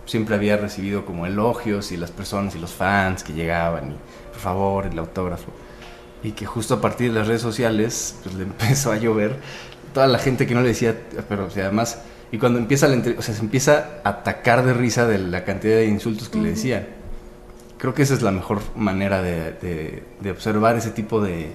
siempre 0.05 0.36
había 0.36 0.57
recibido 0.57 1.05
como 1.05 1.26
elogios 1.26 1.91
y 1.91 1.97
las 1.97 2.11
personas 2.11 2.55
y 2.55 2.59
los 2.59 2.72
fans 2.72 3.24
que 3.24 3.34
llegaban 3.34 3.91
y 3.91 3.95
por 4.32 4.39
favor 4.39 4.86
el 4.88 4.97
autógrafo 4.97 5.51
y 6.24 6.32
que 6.34 6.45
justo 6.45 6.76
a 6.76 6.82
partir 6.82 7.11
de 7.11 7.19
las 7.19 7.28
redes 7.28 7.41
sociales 7.41 8.15
pues 8.24 8.36
le 8.36 8.43
empezó 8.51 8.91
a 8.91 8.97
llover. 8.97 9.38
Toda 9.93 10.07
la 10.07 10.19
gente 10.19 10.47
que 10.47 10.53
no 10.55 10.61
le 10.61 10.69
decía 10.69 10.95
pero 11.28 11.45
o 11.45 11.49
sea, 11.49 11.65
además 11.65 11.99
y 12.32 12.38
cuando 12.38 12.59
empieza 12.59 12.88
la 12.88 12.97
o 13.17 13.22
sea 13.22 13.36
se 13.36 13.41
empieza 13.41 13.88
a 14.03 14.09
atacar 14.09 14.65
de 14.65 14.74
risa 14.74 15.05
de 15.07 15.17
la 15.17 15.43
cantidad 15.43 15.76
de 15.76 15.86
insultos 15.88 16.30
que 16.30 16.39
le 16.39 16.49
decían 16.51 16.88
creo 17.78 17.93
que 17.93 18.03
esa 18.03 18.13
es 18.13 18.22
la 18.22 18.32
mejor 18.32 18.59
manera 18.76 19.22
de, 19.22 19.51
de- 19.53 20.03
de 20.22 20.32
observar 20.32 20.78
ese 20.78 20.91
tipo 20.91 21.19
de, 21.22 21.51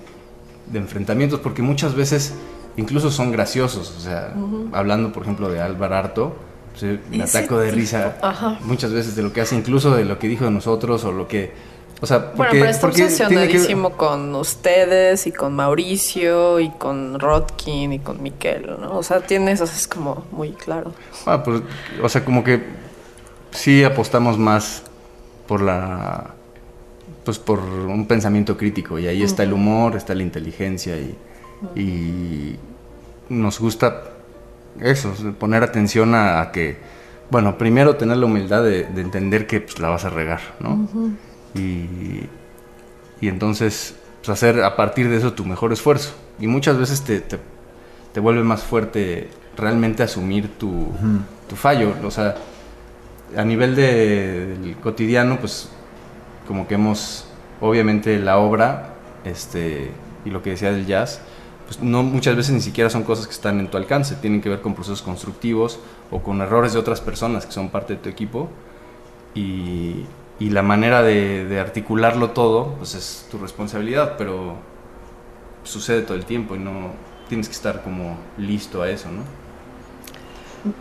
de 0.66 0.78
enfrentamientos 0.78 1.40
porque 1.40 1.62
muchas 1.62 1.94
veces 1.94 2.34
incluso 2.76 3.10
son 3.10 3.30
graciosos. 3.32 3.94
O 3.96 4.00
sea 4.00 4.34
hablando 4.72 5.12
por 5.12 5.22
ejemplo 5.22 5.48
de 5.48 5.60
Álvaro 5.60 5.94
Arto 5.96 6.36
pues, 6.78 6.98
me 7.10 7.22
ataco 7.22 7.58
de 7.58 7.70
risa 7.70 8.16
ajá. 8.20 8.58
muchas 8.64 8.92
veces 8.92 9.16
de 9.16 9.22
lo 9.22 9.32
que 9.32 9.40
hace 9.40 9.56
incluso 9.56 9.94
de 9.96 10.04
lo 10.04 10.18
que 10.18 10.28
dijo 10.28 10.44
de 10.44 10.50
nosotros 10.50 11.04
o 11.04 11.12
lo 11.12 11.26
que 11.26 11.52
o 12.00 12.06
sea 12.06 12.32
Bueno, 12.36 12.50
pero 12.52 12.64
está 12.66 12.80
porque 12.82 12.96
tiene 12.96 13.08
que- 13.16 13.22
obsesionadísimo 13.24 13.90
con 13.92 14.34
ustedes 14.34 15.26
y 15.26 15.32
con 15.32 15.54
Mauricio 15.54 16.60
y 16.60 16.70
con 16.70 17.18
Rodkin 17.18 17.92
y 17.94 17.98
con 18.00 18.22
Miquel, 18.22 18.66
¿no? 18.80 18.98
O 18.98 19.02
sea, 19.02 19.20
tiene 19.20 19.52
eso, 19.52 19.64
es 19.64 19.88
como 19.88 20.26
muy 20.30 20.52
claro. 20.52 20.92
Ah, 21.24 21.42
pues, 21.42 21.62
o 22.02 22.08
sea, 22.08 22.24
como 22.24 22.44
que 22.44 22.62
sí 23.52 23.82
apostamos 23.84 24.36
más 24.38 24.82
por 25.46 25.62
la. 25.62 26.32
Pues 27.24 27.38
por 27.38 27.58
un 27.60 28.06
pensamiento 28.06 28.56
crítico. 28.56 28.98
Y 28.98 29.06
ahí 29.08 29.22
está 29.22 29.42
el 29.42 29.52
humor, 29.52 29.96
está 29.96 30.14
la 30.14 30.22
inteligencia 30.22 30.96
y. 30.96 31.16
y 31.74 32.56
nos 33.28 33.58
gusta 33.58 34.02
eso, 34.80 35.12
poner 35.38 35.62
atención 35.62 36.14
a, 36.14 36.40
a 36.40 36.52
que. 36.52 36.76
Bueno, 37.30 37.58
primero 37.58 37.96
tener 37.96 38.18
la 38.18 38.26
humildad 38.26 38.62
de, 38.62 38.84
de 38.84 39.00
entender 39.00 39.46
que 39.48 39.60
pues, 39.60 39.80
la 39.80 39.88
vas 39.88 40.04
a 40.04 40.10
regar, 40.10 40.40
¿no? 40.60 40.88
Y, 41.56 42.28
y 43.20 43.28
entonces 43.28 43.96
pues, 44.18 44.30
hacer 44.30 44.62
a 44.62 44.76
partir 44.76 45.08
de 45.08 45.16
eso 45.16 45.32
tu 45.32 45.44
mejor 45.44 45.72
esfuerzo. 45.72 46.14
Y 46.38 46.46
muchas 46.46 46.76
veces 46.78 47.02
te, 47.02 47.20
te, 47.20 47.38
te 48.12 48.20
vuelve 48.20 48.42
más 48.42 48.62
fuerte 48.62 49.28
realmente 49.56 50.02
asumir 50.02 50.58
tu, 50.58 50.88
tu 51.48 51.56
fallo. 51.56 51.94
O 52.04 52.10
sea, 52.10 52.34
a 53.36 53.44
nivel 53.44 53.74
de- 53.74 54.58
del 54.58 54.76
cotidiano, 54.76 55.38
pues 55.40 55.68
como 56.46 56.68
que 56.68 56.74
hemos, 56.74 57.26
obviamente 57.60 58.18
la 58.18 58.38
obra, 58.38 58.94
este, 59.24 59.90
y 60.24 60.30
lo 60.30 60.42
que 60.42 60.50
decía 60.50 60.70
del 60.72 60.86
jazz, 60.86 61.20
pues 61.66 61.80
no 61.80 62.02
muchas 62.04 62.36
veces 62.36 62.54
ni 62.54 62.60
siquiera 62.60 62.88
son 62.90 63.02
cosas 63.02 63.26
que 63.26 63.32
están 63.32 63.58
en 63.58 63.68
tu 63.68 63.76
alcance, 63.76 64.14
tienen 64.16 64.40
que 64.40 64.48
ver 64.48 64.60
con 64.60 64.74
procesos 64.74 65.02
constructivos 65.02 65.80
o 66.12 66.22
con 66.22 66.40
errores 66.40 66.72
de 66.74 66.78
otras 66.78 67.00
personas 67.00 67.44
que 67.46 67.50
son 67.52 67.70
parte 67.70 67.94
de 67.94 67.98
tu 68.00 68.08
equipo 68.08 68.48
y, 69.34 70.04
y 70.38 70.50
la 70.50 70.62
manera 70.62 71.02
de, 71.02 71.46
de 71.46 71.60
articularlo 71.60 72.30
todo, 72.30 72.74
pues 72.74 72.94
es 72.94 73.26
tu 73.30 73.38
responsabilidad, 73.38 74.14
pero 74.18 74.56
sucede 75.64 76.02
todo 76.02 76.16
el 76.16 76.24
tiempo 76.24 76.54
y 76.54 76.58
no 76.58 76.92
tienes 77.28 77.48
que 77.48 77.54
estar 77.54 77.82
como 77.82 78.18
listo 78.38 78.82
a 78.82 78.90
eso, 78.90 79.08
¿no? 79.10 79.22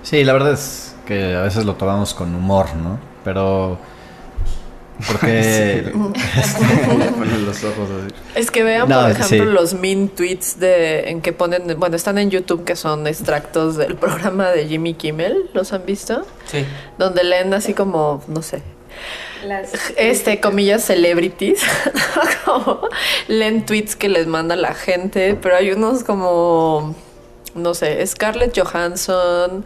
Sí, 0.04 0.24
la 0.24 0.34
verdad 0.34 0.54
es 0.54 0.96
que 1.06 1.36
a 1.36 1.42
veces 1.42 1.66
lo 1.66 1.76
tomamos 1.76 2.14
con 2.14 2.34
humor, 2.34 2.76
¿no? 2.76 3.00
Pero... 3.24 3.78
Porque... 5.08 5.92
Ponen 5.94 7.46
los 7.46 7.64
ojos 7.64 7.90
así. 7.90 8.16
Es 8.36 8.50
que 8.50 8.64
vean, 8.64 8.88
No, 8.88 9.02
por 9.02 9.12
ejemplo, 9.12 9.46
sí. 9.46 9.52
los 9.52 9.74
min 9.74 10.10
tweets 10.10 10.60
de 10.60 11.10
en 11.10 11.22
que 11.22 11.34
ponen, 11.34 11.78
bueno, 11.78 11.96
están 11.96 12.18
en 12.18 12.30
YouTube 12.32 12.64
que 12.64 12.76
son 12.76 13.06
extractos 13.06 13.76
del 13.76 13.96
programa 13.98 14.50
de 14.50 14.68
Jimmy 14.68 14.94
Kimmel, 14.94 15.50
¿los 15.54 15.74
han 15.74 15.86
visto? 15.86 16.26
Sí. 16.46 16.66
Donde 16.98 17.24
leen 17.24 17.54
así 17.54 17.74
como, 17.74 18.24
no 18.28 18.42
sé, 18.42 18.62
Las- 19.46 19.74
este, 19.98 20.40
comillas, 20.40 20.84
celebrities, 20.84 21.62
como 22.46 22.88
leen 23.28 23.66
tweets 23.66 23.96
que 23.96 24.10
les 24.10 24.28
manda 24.28 24.56
la 24.56 24.74
gente, 24.74 25.36
pero 25.36 25.56
hay 25.56 25.72
unos 25.72 26.04
como, 26.04 26.96
no 27.54 27.74
sé, 27.74 28.06
Scarlett 28.06 28.58
Johansson 28.60 29.66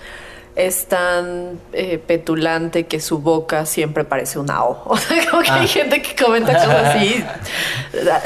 es 0.59 0.87
tan 0.87 1.57
eh, 1.71 1.97
petulante 2.05 2.85
que 2.85 2.99
su 2.99 3.19
boca 3.19 3.65
siempre 3.65 4.03
parece 4.03 4.39
una 4.39 4.63
O. 4.65 4.83
O 4.89 4.97
sea, 4.97 5.29
como 5.29 5.41
que 5.41 5.51
hay 5.51 5.67
gente 5.67 6.01
que 6.01 6.21
comenta 6.21 6.53
cosas 6.53 6.95
así. 6.95 7.23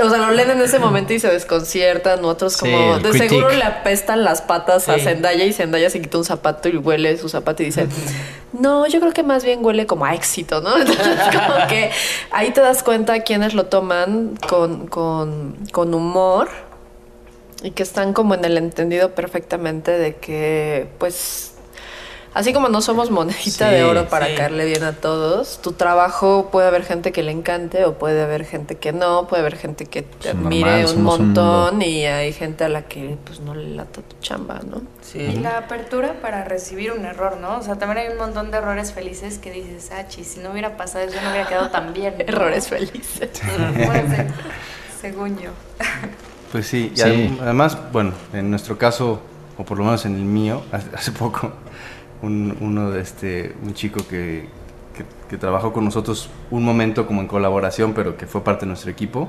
O 0.03 0.09
sea, 0.09 0.17
lo 0.17 0.31
leen 0.31 0.49
en 0.49 0.61
ese 0.61 0.79
momento 0.79 1.13
y 1.13 1.19
se 1.19 1.29
desconciertan. 1.29 2.25
Otros 2.25 2.57
como, 2.57 2.97
de 2.97 3.09
critique. 3.09 3.29
seguro 3.29 3.49
le 3.51 3.63
apestan 3.63 4.23
las 4.23 4.41
patas 4.41 4.89
a. 4.89 4.97
Zendaya 4.97 5.45
y 5.45 5.53
Zendaya 5.53 5.89
se 5.89 6.01
quita 6.01 6.17
un 6.17 6.25
zapato 6.25 6.69
y 6.69 6.77
huele 6.77 7.17
su 7.17 7.29
zapato 7.29 7.61
y 7.61 7.67
dice, 7.67 7.87
no, 8.53 8.87
yo 8.87 8.99
creo 8.99 9.13
que 9.13 9.23
más 9.23 9.43
bien 9.43 9.63
huele 9.63 9.85
como 9.85 10.05
a 10.05 10.15
éxito, 10.15 10.61
¿no? 10.61 10.75
Entonces, 10.79 11.19
como 11.31 11.67
que 11.67 11.91
ahí 12.31 12.51
te 12.51 12.61
das 12.61 12.81
cuenta 12.81 13.19
quienes 13.21 13.53
lo 13.53 13.65
toman 13.65 14.37
con, 14.47 14.87
con, 14.87 15.55
con 15.71 15.93
humor 15.93 16.49
y 17.61 17.71
que 17.71 17.83
están 17.83 18.13
como 18.13 18.35
en 18.35 18.43
el 18.43 18.57
entendido 18.57 19.15
perfectamente 19.15 19.91
de 19.91 20.15
que, 20.15 20.87
pues, 20.97 21.52
Así 22.33 22.51
como 22.51 22.67
no 22.67 22.81
somos 22.81 23.11
monedita 23.11 23.69
Sí, 23.69 23.75
de 23.75 23.83
oro 23.83 24.07
para 24.09 24.25
sí. 24.27 24.35
caerle 24.35 24.65
bien 24.65 24.83
a 24.83 24.93
todos, 24.93 25.59
tu 25.61 25.73
trabajo 25.73 26.49
puede 26.51 26.67
haber 26.67 26.83
gente 26.83 27.11
que 27.11 27.21
le 27.21 27.31
encante 27.31 27.85
o 27.85 27.93
puede 27.99 28.23
haber 28.23 28.43
gente 28.45 28.75
que 28.77 28.91
no, 28.91 29.27
puede 29.27 29.41
haber 29.41 29.55
gente 29.55 29.85
que 29.85 30.01
te 30.01 30.29
Es 30.29 30.35
admire 30.35 30.81
normal, 30.81 30.97
un 30.97 31.03
montón 31.03 31.81
y 31.83 32.05
hay 32.07 32.33
gente 32.33 32.63
a 32.63 32.69
la 32.69 32.83
que 32.83 33.17
pues 33.23 33.39
no 33.39 33.53
le 33.53 33.69
lata 33.75 34.01
tu 34.01 34.15
chamba, 34.19 34.61
¿no? 34.67 34.81
Sí. 35.01 35.19
Y 35.19 35.35
la 35.41 35.59
apertura 35.59 36.15
para 36.23 36.43
recibir 36.43 36.91
un 36.91 37.05
error, 37.05 37.37
¿no? 37.37 37.57
O 37.59 37.61
sea, 37.61 37.75
también 37.75 37.99
hay 38.07 38.11
un 38.11 38.17
montón 38.17 38.49
de 38.49 38.57
errores 38.57 38.93
felices 38.93 39.37
que 39.37 39.51
dices, 39.51 39.91
ah, 39.95 40.07
chis, 40.07 40.27
si 40.29 40.39
no 40.39 40.49
hubiera 40.51 40.75
pasado 40.75 41.05
eso 41.05 41.21
no 41.23 41.29
hubiera 41.29 41.47
quedado 41.47 41.69
tan 41.69 41.93
bien. 41.93 42.15
¿no?". 42.17 42.23
Errores 42.25 42.67
felices. 42.67 43.29
Bueno, 43.85 44.15
según 45.01 45.37
yo. 45.37 45.51
Pues 46.51 46.67
sí, 46.67 46.91
y 46.93 46.97
Sí. 46.97 47.03
adem- 47.03 47.37
además, 47.41 47.77
bueno, 47.91 48.13
en 48.33 48.49
nuestro 48.49 48.77
caso, 48.77 49.21
o 49.57 49.63
por 49.65 49.77
lo 49.77 49.83
menos 49.85 50.05
en 50.05 50.15
el 50.15 50.23
mío, 50.23 50.63
hace, 50.71 50.87
hace 50.95 51.11
poco, 51.11 51.51
un, 52.23 52.57
uno 52.61 52.89
de 52.89 53.01
este, 53.01 53.53
un 53.63 53.73
chico 53.75 53.99
que, 54.07 54.47
que, 54.97 55.05
que 55.29 55.37
trabajó 55.37 55.71
con 55.73 55.85
nosotros 55.85 56.29
un 56.49 56.63
momento 56.63 57.05
como 57.05 57.21
en 57.21 57.27
colaboración, 57.27 57.93
pero 57.93 58.17
que 58.17 58.25
fue 58.25 58.43
parte 58.43 58.61
de 58.61 58.67
nuestro 58.69 58.89
equipo, 58.89 59.27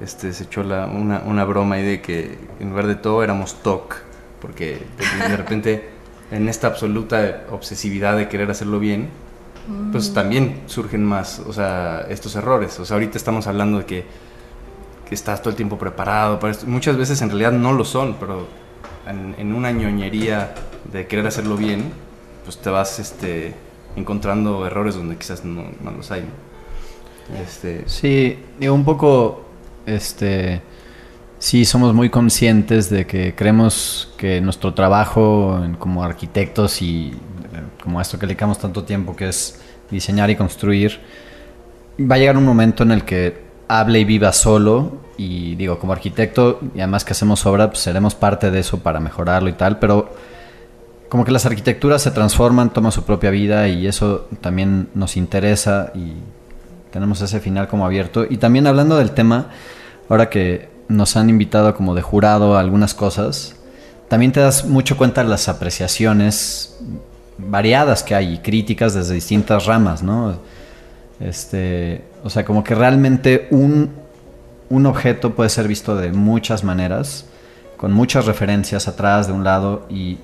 este, 0.00 0.32
se 0.32 0.44
echó 0.44 0.62
la- 0.62 0.86
una, 0.86 1.22
una 1.26 1.44
broma 1.44 1.76
ahí 1.76 1.84
de 1.84 2.00
que 2.00 2.38
en 2.60 2.70
lugar 2.70 2.86
de 2.86 2.94
todo 2.94 3.22
éramos 3.24 3.54
TOC, 3.62 3.96
porque 4.40 4.82
de, 5.28 5.36
repente 5.36 5.88
en 6.30 6.48
esta 6.48 6.66
absoluta 6.68 7.44
obsesividad 7.50 8.16
de 8.16 8.28
querer 8.28 8.50
hacerlo 8.50 8.78
bien, 8.78 9.08
pues 9.92 10.12
también 10.12 10.60
surgen 10.66 11.02
más, 11.04 11.38
o 11.40 11.52
sea, 11.52 12.04
estos 12.10 12.36
errores. 12.36 12.78
O 12.80 12.84
sea, 12.84 12.96
ahorita 12.96 13.16
estamos 13.16 13.46
hablando 13.46 13.78
de 13.78 13.86
que 13.86 14.04
que 15.08 15.14
estás 15.14 15.40
todo 15.42 15.50
el 15.50 15.56
tiempo 15.56 15.76
preparado 15.76 16.38
para 16.40 16.50
esto. 16.52 16.66
Muchas 16.66 16.96
veces 16.96 17.20
en 17.20 17.28
realidad 17.28 17.52
no 17.52 17.72
lo 17.74 17.84
son, 17.84 18.16
pero 18.18 18.46
en, 19.06 19.34
en 19.38 19.54
una 19.54 19.70
ñoñería 19.70 20.54
de 20.92 21.06
querer 21.06 21.26
hacerlo 21.26 21.56
bien, 21.56 21.92
pues 22.44 22.58
te 22.58 22.70
vas 22.70 22.98
este, 22.98 23.54
encontrando 23.96 24.66
errores 24.66 24.94
donde 24.94 25.16
quizás 25.16 25.44
no, 25.44 25.64
no 25.82 25.90
los 25.90 26.10
hay. 26.10 26.24
Este, 27.42 27.84
Sí, 27.86 28.38
un 28.68 28.84
poco, 28.84 29.44
este, 29.86 30.60
sí 31.38 31.64
somos 31.64 31.94
muy 31.94 32.10
conscientes 32.10 32.90
de 32.90 33.06
que 33.06 33.34
creemos 33.34 34.12
que 34.16 34.40
nuestro 34.40 34.74
trabajo 34.74 35.60
como 35.78 36.04
arquitectos 36.04 36.82
y 36.82 37.12
como 37.82 38.00
esto 38.00 38.18
que 38.18 38.26
dedicamos 38.26 38.58
tanto 38.58 38.84
tiempo, 38.84 39.14
que 39.14 39.28
es 39.28 39.60
diseñar 39.90 40.30
y 40.30 40.36
construir, 40.36 41.00
va 42.00 42.16
a 42.16 42.18
llegar 42.18 42.36
un 42.36 42.44
momento 42.44 42.82
en 42.82 42.90
el 42.90 43.04
que 43.04 43.44
hable 43.68 44.00
y 44.00 44.04
viva 44.04 44.32
solo 44.32 44.98
y 45.16 45.54
digo, 45.54 45.78
como 45.78 45.92
arquitecto 45.92 46.60
y 46.74 46.80
además 46.80 47.04
que 47.04 47.12
hacemos 47.12 47.44
obra, 47.46 47.68
pues 47.68 47.80
seremos 47.80 48.14
parte 48.14 48.50
de 48.50 48.60
eso 48.60 48.80
para 48.80 49.00
mejorarlo 49.00 49.48
y 49.48 49.52
tal, 49.52 49.78
pero 49.78 50.12
como 51.14 51.24
que 51.24 51.30
las 51.30 51.46
arquitecturas 51.46 52.02
se 52.02 52.10
transforman, 52.10 52.70
toman 52.70 52.90
su 52.90 53.04
propia 53.04 53.30
vida 53.30 53.68
y 53.68 53.86
eso 53.86 54.26
también 54.40 54.88
nos 54.94 55.16
interesa 55.16 55.92
y 55.94 56.14
tenemos 56.90 57.20
ese 57.20 57.38
final 57.38 57.68
como 57.68 57.86
abierto. 57.86 58.26
Y 58.28 58.38
también 58.38 58.66
hablando 58.66 58.96
del 58.96 59.12
tema, 59.12 59.50
ahora 60.08 60.28
que 60.28 60.68
nos 60.88 61.16
han 61.16 61.30
invitado 61.30 61.72
como 61.76 61.94
de 61.94 62.02
jurado 62.02 62.56
a 62.56 62.60
algunas 62.60 62.94
cosas, 62.94 63.54
también 64.08 64.32
te 64.32 64.40
das 64.40 64.64
mucho 64.64 64.96
cuenta 64.96 65.22
de 65.22 65.30
las 65.30 65.48
apreciaciones 65.48 66.80
variadas 67.38 68.02
que 68.02 68.16
hay 68.16 68.34
y 68.34 68.38
críticas 68.38 68.94
desde 68.94 69.14
distintas 69.14 69.66
ramas, 69.66 70.02
¿no? 70.02 70.40
Este, 71.20 72.02
o 72.24 72.28
sea, 72.28 72.44
como 72.44 72.64
que 72.64 72.74
realmente 72.74 73.46
un, 73.52 73.90
un 74.68 74.86
objeto 74.86 75.36
puede 75.36 75.48
ser 75.48 75.68
visto 75.68 75.94
de 75.94 76.10
muchas 76.10 76.64
maneras, 76.64 77.24
con 77.76 77.92
muchas 77.92 78.26
referencias 78.26 78.88
atrás 78.88 79.28
de 79.28 79.32
un 79.32 79.44
lado 79.44 79.86
y, 79.88 80.18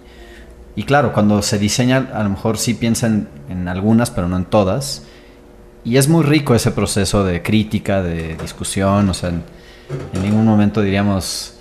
y 0.81 0.85
claro, 0.85 1.13
cuando 1.13 1.43
se 1.43 1.59
diseña 1.59 2.09
a 2.15 2.23
lo 2.23 2.31
mejor 2.31 2.57
sí 2.57 2.73
piensan 2.73 3.29
en 3.51 3.69
algunas, 3.69 4.11
pero 4.11 4.29
no 4.29 4.37
en 4.39 4.47
todas. 4.47 5.03
Y 5.85 5.99
es 5.99 6.09
muy 6.09 6.25
rico 6.25 6.55
ese 6.55 6.71
proceso 6.71 7.23
de 7.23 7.43
crítica, 7.43 8.01
de 8.03 8.35
discusión, 8.37 9.07
o 9.11 9.13
sea, 9.13 9.29
en, 9.29 9.43
en 10.15 10.23
ningún 10.23 10.47
momento 10.47 10.81
diríamos, 10.81 11.55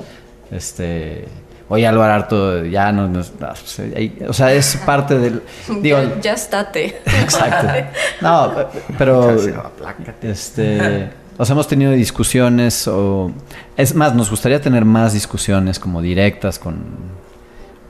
este, 0.52 1.28
oye 1.68 1.86
Álvaro 1.86 2.14
Arto, 2.14 2.64
ya 2.64 2.94
no, 2.94 3.10
no- 3.10 3.20
no, 3.20 3.26
pues, 3.40 3.82
o 4.26 4.34
sea, 4.34 4.54
es 4.54 4.78
parte 4.86 5.20
del, 5.20 5.42
digo, 5.82 5.98
ya, 6.02 6.22
ya 6.22 6.34
estate. 6.34 7.02
exacto, 7.22 7.68
no, 8.22 8.54
pero, 8.98 9.36
este, 10.22 11.10
o 11.38 11.44
sea, 11.44 11.54
hemos 11.54 11.68
tenido 11.68 11.92
discusiones, 11.92 12.88
o, 12.88 13.32
es 13.76 13.94
más, 13.96 14.16
nos 14.16 14.30
gustaría 14.30 14.62
tener 14.62 14.86
más 14.86 15.12
discusiones 15.12 15.78
como 15.78 16.02
directas 16.02 16.58
con, 16.58 17.19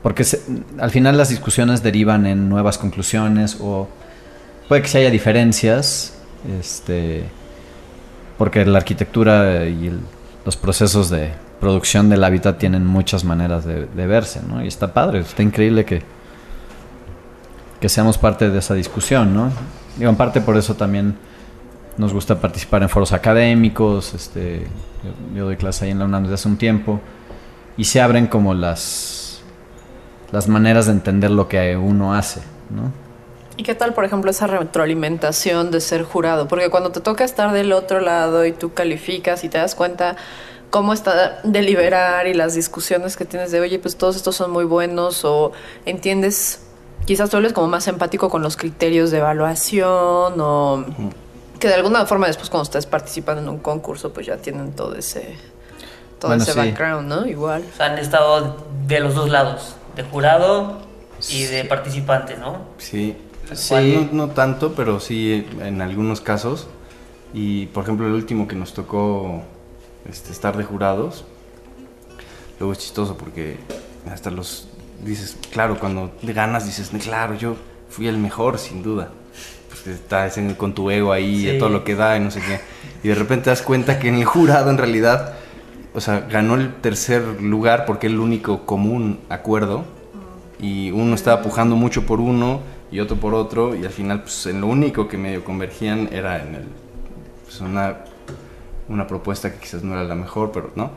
porque 0.04 0.24
se- 0.24 0.41
al 0.80 0.91
final 0.91 1.18
las 1.18 1.30
discusiones 1.30 1.84
derivan 1.84 2.26
en 2.26 2.50
nuevas 2.50 2.78
conclusiones 2.78 3.58
o 3.60 3.88
puede 4.68 4.82
que 4.82 4.88
sí 4.88 4.97
haya 5.00 5.10
diferencias, 5.12 6.14
este, 6.60 7.24
porque 8.38 8.66
la 8.66 8.78
arquitectura 8.78 9.66
y 9.66 9.88
el- 9.88 10.00
los 10.45 10.56
procesos 10.56 11.10
de 11.10 11.32
producción 11.60 12.10
del 12.10 12.24
hábitat 12.24 12.58
tienen 12.58 12.86
muchas 12.86 13.26
maneras 13.26 13.66
de, 13.66 13.86
de 13.86 14.08
verse, 14.08 14.39
¿no? 14.47 14.64
Y 14.64 14.68
está 14.68 14.93
padre, 14.93 15.20
está 15.20 15.43
increíble 15.43 15.84
que, 15.84 16.02
que 17.82 17.89
seamos 17.89 18.18
parte 18.18 18.50
de 18.50 18.60
esa 18.60 18.74
discusión, 18.74 19.34
¿no? 19.34 19.52
Digo, 19.97 20.10
en 20.10 20.16
parte 20.16 20.39
por 20.41 20.56
eso 20.58 20.76
también 20.76 21.16
nos 21.97 22.14
gusta 22.14 22.39
participar 22.39 22.82
en 22.84 22.88
foros 22.89 23.12
académicos, 23.12 24.14
este, 24.14 24.68
yo, 25.04 25.36
yo 25.38 25.45
doy 25.45 25.58
clase 25.58 25.84
ahí 25.86 25.91
en 25.91 26.00
la 26.00 26.06
UNAM 26.06 26.24
desde 26.24 26.36
hace 26.36 26.47
un 26.47 26.58
tiempo, 26.58 27.02
y 27.76 27.84
se 27.84 28.00
abren 28.02 28.28
como 28.28 28.54
las, 28.54 29.18
las 30.32 30.48
maneras 30.48 30.86
de 30.86 30.94
entender 30.94 31.32
lo 31.32 31.48
que 31.48 31.76
uno 31.78 32.14
hace, 32.14 32.42
¿no? 32.70 32.92
¿Y 33.58 33.64
qué 33.64 33.76
tal, 33.76 33.94
por 33.94 34.06
ejemplo, 34.06 34.32
esa 34.32 34.48
retroalimentación 34.48 35.70
de 35.72 35.82
ser 35.82 36.04
jurado? 36.04 36.48
Porque 36.48 36.70
cuando 36.70 36.92
te 36.92 37.02
toca 37.02 37.24
estar 37.26 37.52
del 37.52 37.74
otro 37.74 38.00
lado 38.00 38.46
y 38.46 38.52
tú 38.54 38.74
calificas 38.74 39.44
y 39.44 39.50
te 39.50 39.58
das 39.58 39.76
cuenta 39.76 40.16
cómo 40.70 40.94
está 40.94 41.40
deliberar 41.44 42.28
y 42.28 42.34
las 42.34 42.54
discusiones 42.54 43.18
que 43.18 43.26
tienes 43.26 43.52
de, 43.52 43.60
oye, 43.60 43.80
pues 43.80 43.98
todos 43.98 44.16
estos 44.16 44.36
son 44.36 44.52
muy 44.52 44.64
buenos 44.66 45.26
o 45.26 45.52
entiendes, 45.86 46.62
quizás 47.06 47.30
tú 47.30 47.38
eres 47.38 47.52
como 47.54 47.68
más 47.68 47.88
empático 47.88 48.30
con 48.30 48.42
los 48.44 48.56
criterios 48.56 49.12
de 49.12 49.18
evaluación 49.18 50.36
o 50.40 50.86
que 51.60 51.68
de 51.68 51.74
alguna 51.74 52.06
forma 52.06 52.28
después 52.28 52.50
cuando 52.50 52.64
estés 52.64 52.86
participando 52.86 53.42
en 53.42 53.50
un 53.50 53.60
concurso 53.60 54.14
pues 54.14 54.26
ya 54.28 54.38
tienen 54.38 54.72
todo 54.74 54.96
ese, 54.96 55.36
todo 56.20 56.30
Bueno, 56.30 56.44
ese 56.44 56.54
sí. 56.54 56.58
background, 56.60 57.10
¿no? 57.10 57.26
Igual. 57.26 57.64
O 57.74 57.76
sea, 57.76 57.88
han 57.88 57.98
estado 57.98 58.56
de 58.88 59.00
los 59.02 59.16
dos 59.16 59.30
lados, 59.30 59.76
de 60.04 60.10
jurado 60.10 60.80
y 61.30 61.43
de 61.43 61.66
participante, 61.66 62.38
¿no? 62.38 62.60
Sí, 62.78 63.16
Sí. 63.54 64.08
No, 64.12 64.28
no 64.28 64.34
tanto, 64.34 64.74
pero 64.76 65.00
sí 65.00 65.43
en 65.60 65.82
algunos 65.82 66.22
casos. 66.22 66.68
Y 67.34 67.66
por 67.68 67.84
ejemplo, 67.84 68.06
el 68.06 68.14
último 68.14 68.47
que 68.47 68.56
nos 68.56 68.74
tocó 68.76 69.41
este, 70.08 70.32
estar 70.32 70.56
de 70.56 70.64
jurados, 70.64 71.26
luego 72.60 72.74
es 72.74 72.78
chistoso 72.80 73.18
porque 73.18 73.58
hasta 74.12 74.30
los 74.30 74.68
dices, 75.04 75.36
claro, 75.52 75.80
cuando 75.80 76.12
te 76.24 76.32
ganas 76.32 76.66
dices, 76.68 76.91
claro, 77.04 77.34
yo 77.36 77.56
fui 77.89 78.08
el 78.08 78.20
mejor, 78.20 78.60
sin 78.60 78.84
duda. 78.84 79.10
Pues 79.70 79.88
estás 79.88 80.38
en- 80.38 80.54
con 80.54 80.74
tu 80.76 80.91
ego 80.91 81.12
ahí, 81.12 81.50
Sí. 81.54 81.58
todo 81.58 81.70
lo 81.70 81.84
que 81.84 81.95
da 81.95 82.18
y 82.18 82.20
no 82.20 82.30
sé 82.30 82.41
qué. 82.41 82.60
Y 83.04 83.08
de 83.10 83.16
repente 83.16 83.45
te 83.45 83.50
das 83.50 83.64
cuenta 83.64 83.97
que 83.97 84.10
en 84.10 84.16
el 84.16 84.26
jurado 84.26 84.70
en 84.70 84.78
realidad, 84.78 85.34
o 85.94 86.02
sea, 86.02 86.22
ganó 86.22 86.56
el 86.56 86.74
tercer 86.76 87.42
lugar 87.42 87.86
porque 87.86 88.08
es 88.08 88.14
el 88.14 88.20
único 88.20 88.66
común 88.66 89.20
acuerdo. 89.30 89.84
Y 90.62 90.92
uno 90.92 91.16
estaba 91.16 91.42
pujando 91.42 91.76
mucho 91.76 92.06
por 92.06 92.20
uno 92.20 92.60
y 92.92 93.00
otro 93.00 93.18
por 93.18 93.34
otro 93.34 93.76
y 93.76 93.86
al 93.86 93.92
final 93.92 94.24
pues 94.24 94.46
en 94.48 94.62
lo 94.62 94.68
único 94.68 95.08
que 95.08 95.18
medio 95.18 95.44
convergían 95.44 96.10
era 96.12 96.42
en 96.42 96.56
el 96.56 96.64
pues, 97.44 97.62
una 97.62 97.98
una 98.88 99.06
propuesta 99.06 99.52
que 99.52 99.60
quizás 99.60 99.84
no 99.84 99.94
era 99.94 100.04
la 100.04 100.16
mejor 100.16 100.52
pero 100.52 100.72
no 100.76 100.92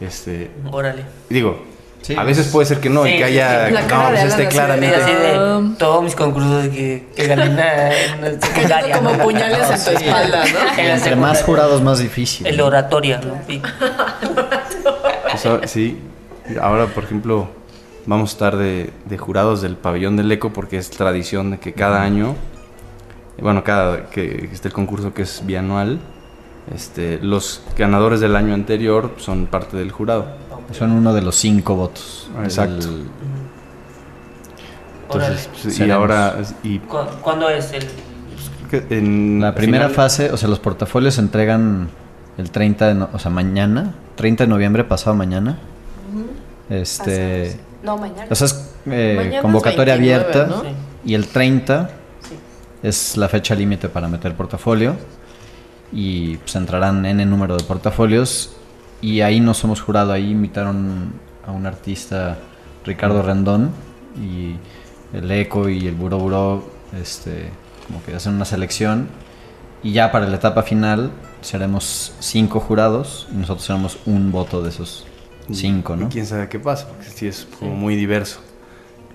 este 0.00 0.50
Órale. 0.70 1.04
digo 1.30 1.62
Sí. 2.02 2.14
a 2.16 2.22
veces 2.22 2.46
puede 2.46 2.64
ser 2.66 2.78
que 2.80 2.88
no 2.88 3.06
y 3.06 3.18
que 3.18 3.24
haya 3.24 3.66
sí. 3.68 3.74
La 3.74 3.82
no, 3.82 4.08
pues, 4.08 4.24
esté 4.24 4.48
claramente 4.48 4.96
así 4.96 5.12
de 5.12 5.74
todos 5.78 6.02
mis 6.02 6.14
concursos 6.14 6.62
de 6.62 6.70
que, 6.70 7.06
que 7.14 7.26
gané 7.26 7.50
una, 7.50 7.90
una 8.18 8.40
secundaria. 8.40 8.96
como 8.96 9.10
¿no? 9.12 9.24
puñales 9.24 9.68
en 9.70 9.84
tu 9.94 10.00
espalda, 10.04 10.44
¿no? 10.44 10.78
En 10.82 10.90
Entre 10.92 11.16
más 11.16 11.42
jurados, 11.42 11.82
más 11.82 11.98
difícil. 11.98 12.46
El 12.46 12.60
oratoria, 12.60 13.20
¿no? 13.20 13.34
Sí. 13.46 13.60
Pues, 15.30 15.46
ahora- 15.46 15.66
sí 15.66 15.98
ahora 16.62 16.86
por 16.86 17.04
ejemplo 17.04 17.48
vamos 18.06 18.30
a 18.30 18.32
estar 18.32 18.56
de, 18.56 18.90
de 19.04 19.18
jurados 19.18 19.60
del 19.60 19.76
pabellón 19.76 20.16
del 20.16 20.32
eco 20.32 20.50
porque 20.52 20.78
es 20.78 20.88
tradición 20.90 21.50
de 21.50 21.58
que 21.58 21.74
cada 21.74 22.00
año 22.02 22.36
bueno 23.38 23.62
cada 23.64 24.06
que 24.08 24.48
esté 24.52 24.68
el 24.68 24.74
concurso 24.74 25.12
que 25.12 25.22
es 25.22 25.42
bianual 25.44 26.00
este 26.74 27.18
los 27.20 27.62
ganadores 27.76 28.20
del 28.20 28.34
año 28.36 28.54
anterior 28.54 29.12
son 29.18 29.46
parte 29.46 29.76
del 29.76 29.90
jurado 29.92 30.26
Son 30.72 30.92
uno 30.92 31.12
de 31.14 31.22
los 31.22 31.36
cinco 31.36 31.74
votos. 31.76 32.30
Exacto. 32.42 32.86
del- 32.86 33.06
Órale. 35.08 35.34
Entonces, 35.36 35.50
pues, 35.62 35.80
y 35.80 35.90
ahora 35.90 36.36
y 36.62 36.78
¿Cu- 36.80 36.98
¿Cuándo 37.22 37.48
es 37.48 37.72
el...? 37.72 37.86
creo 38.68 38.86
que 38.88 38.98
en 38.98 39.40
La 39.40 39.54
primera 39.54 39.84
final- 39.88 39.94
fase, 39.96 40.30
o 40.30 40.36
sea, 40.36 40.48
los 40.48 40.58
portafolios 40.58 41.14
se 41.14 41.22
entregan 41.22 41.88
el 42.36 42.50
30 42.50 42.88
de, 42.88 42.94
no- 42.94 43.08
o 43.12 43.18
sea, 43.18 43.30
mañana, 43.30 43.94
30 44.16 44.44
de 44.44 44.48
noviembre, 44.48 44.84
pasado 44.84 45.16
mañana. 45.16 45.58
Este, 46.68 47.44
Pasado, 47.44 47.44
sí. 47.52 47.60
No, 47.82 47.96
mañana. 47.96 48.26
o 48.30 48.34
sea, 48.34 48.46
es 48.46 48.70
eh, 48.86 49.30
es 49.36 49.40
convocatoria 49.42 49.94
29, 49.94 50.24
abierta 50.24 50.46
¿no? 50.54 50.62
Sí. 50.62 50.68
y 51.06 51.14
el 51.14 51.26
30 51.28 51.90
es 52.82 53.16
la 53.16 53.28
fecha 53.28 53.54
límite 53.54 53.88
para 53.88 54.06
meter 54.08 54.34
portafolio 54.34 54.94
y 55.90 56.36
pues 56.36 56.54
entrarán 56.56 57.06
en 57.06 57.20
el 57.20 57.30
número 57.30 57.56
de 57.56 57.64
portafolios 57.64 58.54
y 59.00 59.20
ahí 59.20 59.40
no 59.40 59.54
somos 59.54 59.80
jurado, 59.80 60.12
ahí 60.12 60.30
invitaron 60.30 61.12
a 61.46 61.52
un 61.52 61.66
artista, 61.66 62.38
Ricardo 62.84 63.22
Rendón, 63.22 63.70
y 64.20 64.56
el 65.16 65.30
ECO 65.30 65.68
y 65.68 65.86
el 65.86 65.94
Buró 65.94 66.18
Buró, 66.18 66.64
este, 67.00 67.50
como 67.86 68.02
que 68.04 68.14
hacen 68.14 68.34
una 68.34 68.44
selección 68.44 69.08
y 69.82 69.92
ya 69.92 70.10
para 70.10 70.26
la 70.26 70.36
etapa 70.36 70.62
final 70.62 71.10
seremos 71.40 72.14
cinco 72.18 72.58
jurados 72.60 73.28
y 73.32 73.36
nosotros 73.36 73.64
seremos 73.64 73.98
un 74.06 74.32
voto 74.32 74.60
de 74.62 74.70
esos 74.70 75.06
cinco, 75.52 75.94
Y 75.94 76.00
¿no? 76.00 76.08
quién 76.08 76.26
sabe 76.26 76.48
qué 76.48 76.58
pasa, 76.58 76.88
porque 76.88 77.04
sí 77.06 77.26
es 77.28 77.46
como 77.58 77.74
muy 77.74 77.94
diverso. 77.96 78.40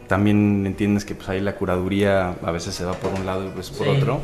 También 0.07 0.65
entiendes 0.65 1.05
que 1.05 1.15
pues 1.15 1.27
ahí 1.29 1.41
la 1.41 1.55
curaduría 1.55 2.35
a 2.43 2.51
veces 2.51 2.73
se 2.75 2.85
va 2.85 2.93
por 2.93 3.11
un 3.13 3.25
lado 3.25 3.45
y 3.45 3.49
pues 3.49 3.69
por 3.69 3.87
Sí. 3.87 3.93
otro. 3.97 4.19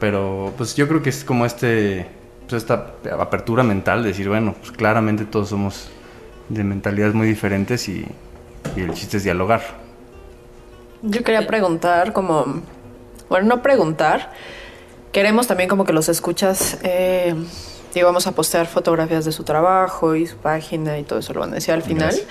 Pero 0.00 0.52
pues 0.56 0.74
yo 0.76 0.88
creo 0.88 1.02
que 1.02 1.10
es 1.10 1.24
como 1.24 1.46
este 1.46 2.06
pues 2.48 2.62
esta 2.62 2.94
apertura 3.18 3.62
mental 3.62 4.02
de 4.02 4.08
decir, 4.10 4.28
bueno, 4.28 4.54
pues 4.58 4.72
claramente 4.72 5.24
todos 5.24 5.48
somos 5.48 5.88
de 6.48 6.64
mentalidades 6.64 7.14
muy 7.14 7.26
diferentes 7.26 7.88
y, 7.88 8.06
y 8.76 8.80
el 8.80 8.92
chiste 8.94 9.16
es 9.16 9.24
dialogar. 9.24 9.62
Yo 11.02 11.22
quería 11.22 11.46
preguntar 11.46 12.12
como, 12.12 12.62
bueno, 13.28 13.46
no 13.46 13.62
preguntar, 13.62 14.32
queremos 15.12 15.46
también 15.46 15.68
como 15.68 15.84
que 15.84 15.92
los 15.92 16.08
escuchas, 16.08 16.78
eh, 16.82 17.34
y 17.94 18.02
vamos 18.02 18.26
a 18.26 18.32
postear 18.32 18.66
fotografías 18.66 19.24
de 19.24 19.32
su 19.32 19.44
trabajo 19.44 20.16
y 20.16 20.26
su 20.26 20.36
página 20.36 20.98
y 20.98 21.04
todo 21.04 21.20
eso 21.20 21.32
lo 21.32 21.40
van 21.40 21.52
a 21.52 21.54
decir 21.54 21.74
al 21.74 21.82
final, 21.82 22.08
Gracias. 22.08 22.26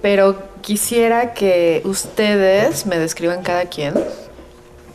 pero 0.00 0.42
quisiera 0.62 1.34
que 1.34 1.82
ustedes 1.84 2.86
me 2.86 2.98
describan 2.98 3.42
cada 3.42 3.66
quien 3.66 3.94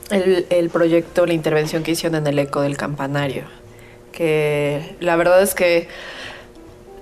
el, 0.09 0.47
el 0.49 0.69
proyecto, 0.69 1.25
la 1.25 1.33
intervención 1.33 1.83
que 1.83 1.91
hicieron 1.91 2.15
en 2.19 2.27
el 2.27 2.39
eco 2.39 2.61
del 2.61 2.75
campanario, 2.75 3.43
que 4.19 4.97
la 4.99 5.15
verdad 5.15 5.41
es 5.41 5.55
que 5.55 5.87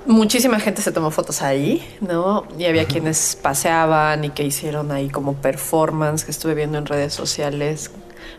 muchísima 0.05 0.59
gente 0.59 0.83
se 0.83 0.91
tomó 0.91 1.09
fotos 1.09 1.41
ahí, 1.41 1.83
¿no? 1.99 2.45
Y 2.59 2.65
había 2.65 2.85
quienes 2.85 3.35
paseaban 3.41 4.23
y 4.23 4.29
que 4.29 4.43
hicieron 4.43 4.91
ahí 4.91 5.09
como 5.09 5.33
performance 5.33 6.23
que 6.23 6.29
estuve 6.29 6.53
viendo 6.53 6.77
en 6.77 6.85
redes 6.85 7.15
sociales. 7.15 7.89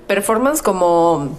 Performance 0.06 0.62
como, 0.62 1.36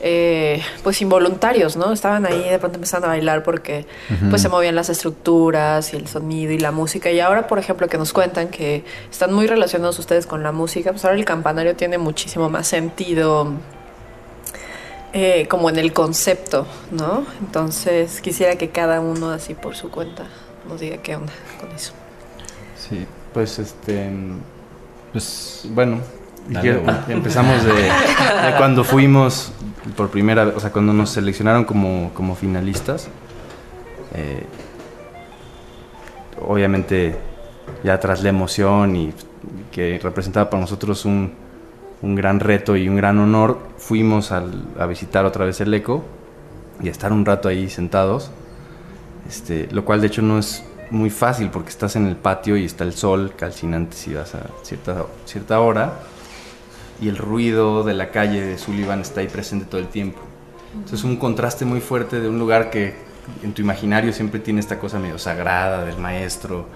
eh, 0.00 0.62
pues 0.84 1.02
involuntarios, 1.02 1.76
¿no? 1.76 1.92
Estaban 1.92 2.26
ahí 2.26 2.48
de 2.48 2.60
pronto 2.60 2.76
empezando 2.76 3.08
a 3.08 3.10
bailar 3.10 3.42
porque 3.42 3.84
pues 4.30 4.40
se 4.40 4.48
movían 4.48 4.76
las 4.76 4.88
estructuras 4.88 5.92
y 5.94 5.96
el 5.96 6.06
sonido 6.06 6.52
y 6.52 6.60
la 6.60 6.70
música. 6.70 7.10
Y 7.10 7.18
ahora, 7.18 7.48
por 7.48 7.58
ejemplo, 7.58 7.88
que 7.88 7.98
nos 7.98 8.12
cuentan 8.12 8.50
que 8.50 8.84
están 9.10 9.32
muy 9.32 9.48
relacionados 9.48 9.98
ustedes 9.98 10.28
con 10.28 10.44
la 10.44 10.52
música, 10.52 10.92
pues 10.92 11.04
ahora 11.04 11.16
el 11.16 11.24
campanario 11.24 11.74
tiene 11.74 11.98
muchísimo 11.98 12.48
más 12.48 12.68
sentido 12.68 13.50
eh, 15.18 15.46
como 15.48 15.70
en 15.70 15.78
el 15.78 15.94
concepto, 15.94 16.66
¿no? 16.90 17.24
Entonces 17.40 18.20
quisiera 18.20 18.56
que 18.56 18.68
cada 18.68 19.00
uno 19.00 19.30
así 19.30 19.54
por 19.54 19.74
su 19.74 19.90
cuenta 19.90 20.24
nos 20.68 20.78
diga 20.80 20.98
qué 20.98 21.16
onda 21.16 21.32
con 21.58 21.70
eso. 21.72 21.92
Sí, 22.76 23.06
Pues 23.32 23.58
este 23.58 24.10
pues 25.12 25.66
Bueno, 25.70 26.00
Dale, 26.48 26.60
quiero- 26.60 26.82
güey. 26.82 26.96
empezamos 27.08 27.64
de, 27.64 27.72
de 27.72 28.54
cuando 28.58 28.84
fuimos 28.84 29.52
por 29.96 30.10
primera 30.10 30.44
vez, 30.44 30.54
o 30.56 30.60
sea, 30.60 30.70
cuando 30.70 30.92
nos 30.92 31.08
seleccionaron 31.10 31.64
como, 31.64 32.10
como 32.12 32.34
finalistas. 32.34 33.08
Eh, 34.14 34.44
obviamente, 36.46 37.16
ya 37.82 37.98
tras 37.98 38.22
la 38.22 38.28
emoción 38.28 38.96
y 38.96 39.14
que 39.72 39.98
representaba 40.02 40.50
para 40.50 40.60
nosotros 40.60 41.04
un, 41.04 41.32
un 42.02 42.14
gran 42.14 42.40
reto 42.40 42.76
y 42.76 42.88
un 42.88 42.96
gran 42.96 43.18
honor, 43.18 43.58
fuimos 43.78 44.32
a 44.32 44.86
visitar 44.86 45.24
otra 45.24 45.44
vez 45.44 45.60
el 45.60 45.72
ECO 45.72 46.04
y 46.82 46.88
a 46.88 46.90
estar 46.90 47.12
un 47.12 47.24
rato 47.24 47.48
ahí 47.48 47.68
sentados. 47.68 48.30
Este, 49.28 49.68
lo 49.72 49.84
cual 49.84 50.00
de 50.00 50.06
hecho 50.06 50.22
no 50.22 50.38
es 50.38 50.64
muy 50.90 51.10
fácil 51.10 51.50
porque 51.50 51.70
estás 51.70 51.96
en 51.96 52.06
el 52.06 52.16
patio 52.16 52.56
y 52.56 52.64
está 52.64 52.84
el 52.84 52.92
sol 52.92 53.32
calcinante 53.36 53.96
si 53.96 54.14
vas 54.14 54.36
a 54.36 54.46
cierta, 54.62 55.04
cierta 55.24 55.58
hora 55.60 55.94
y 57.00 57.08
el 57.08 57.16
ruido 57.16 57.82
de 57.82 57.94
la 57.94 58.10
calle 58.10 58.40
de 58.40 58.56
Sullivan 58.56 59.00
está 59.00 59.20
ahí 59.20 59.26
presente 59.26 59.66
todo 59.66 59.80
el 59.80 59.88
tiempo. 59.88 60.20
Entonces 60.72 61.00
es 61.00 61.04
un 61.04 61.16
contraste 61.16 61.64
muy 61.64 61.80
fuerte 61.80 62.20
de 62.20 62.28
un 62.28 62.38
lugar 62.38 62.70
que 62.70 62.94
en 63.42 63.52
tu 63.52 63.62
imaginario 63.62 64.12
siempre 64.12 64.38
tiene 64.40 64.60
esta 64.60 64.78
cosa 64.78 64.98
medio 64.98 65.18
sagrada 65.18 65.84
del 65.84 65.98
maestro 65.98 66.66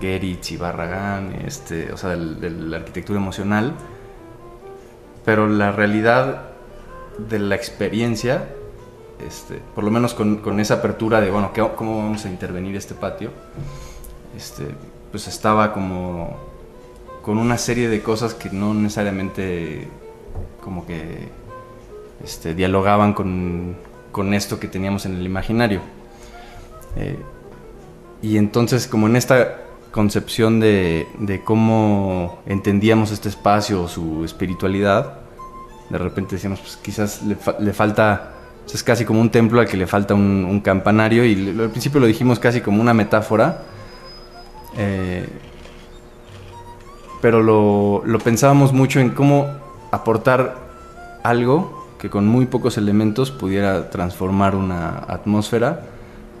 Geritz 0.00 0.50
y 0.50 0.56
Barragán, 0.56 1.34
este, 1.46 1.92
o 1.92 1.96
sea, 1.96 2.10
de 2.10 2.50
la 2.50 2.78
arquitectura 2.78 3.20
emocional, 3.20 3.74
pero 5.24 5.46
la 5.48 5.72
realidad 5.72 6.42
de 7.18 7.38
la 7.38 7.54
experiencia 7.54 8.48
este, 9.26 9.60
por 9.74 9.84
lo 9.84 9.90
menos 9.90 10.14
con, 10.14 10.38
con 10.38 10.60
esa 10.60 10.74
apertura 10.74 11.20
de, 11.20 11.30
bueno, 11.30 11.52
¿qué- 11.52 11.66
¿cómo 11.76 11.98
vamos 11.98 12.24
a 12.24 12.28
intervenir 12.30 12.74
este 12.76 12.94
patio? 12.94 13.30
Este, 14.34 14.64
pues 15.10 15.28
estaba 15.28 15.72
como 15.74 16.38
con 17.22 17.36
una 17.36 17.58
serie 17.58 17.88
de 17.90 18.02
cosas 18.02 18.32
que 18.32 18.48
no 18.50 18.72
necesariamente 18.72 19.88
como 20.64 20.86
que 20.86 21.28
este, 22.24 22.54
dialogaban 22.54 23.12
con, 23.12 23.76
con 24.10 24.32
esto 24.32 24.58
que 24.58 24.68
teníamos 24.68 25.04
en 25.04 25.16
el 25.16 25.26
imaginario. 25.26 25.80
Eh, 26.96 27.18
y 28.22 28.38
entonces 28.38 28.86
como 28.86 29.06
en 29.06 29.16
esta 29.16 29.58
concepción 29.90 30.60
de, 30.60 31.08
de 31.18 31.42
cómo 31.42 32.38
entendíamos 32.46 33.10
este 33.10 33.28
espacio, 33.28 33.88
su 33.88 34.24
espiritualidad, 34.24 35.14
de 35.88 35.98
repente 35.98 36.36
decíamos, 36.36 36.60
pues 36.60 36.76
quizás 36.80 37.22
le, 37.22 37.36
le 37.58 37.72
falta, 37.72 38.30
pues, 38.62 38.76
es 38.76 38.82
casi 38.84 39.04
como 39.04 39.20
un 39.20 39.30
templo 39.30 39.60
al 39.60 39.66
que 39.66 39.76
le 39.76 39.86
falta 39.86 40.14
un, 40.14 40.60
campanario 40.64 41.24
y 41.24 41.34
lo- 41.34 41.64
al 41.64 41.70
principio 41.70 42.00
lo 42.00 42.06
dijimos 42.06 42.38
casi 42.38 42.60
como 42.60 42.80
una 42.80 42.94
metáfora, 42.94 43.62
eh, 44.76 45.28
pero 47.20 47.42
lo, 47.42 48.02
lo 48.04 48.18
pensábamos 48.18 48.72
mucho 48.72 49.00
en 49.00 49.10
cómo 49.10 49.46
aportar 49.90 50.56
algo 51.22 51.88
que 51.98 52.08
con 52.08 52.26
muy 52.26 52.46
pocos 52.46 52.78
elementos 52.78 53.30
pudiera 53.30 53.90
transformar 53.90 54.54
una 54.54 54.98
atmósfera, 55.08 55.82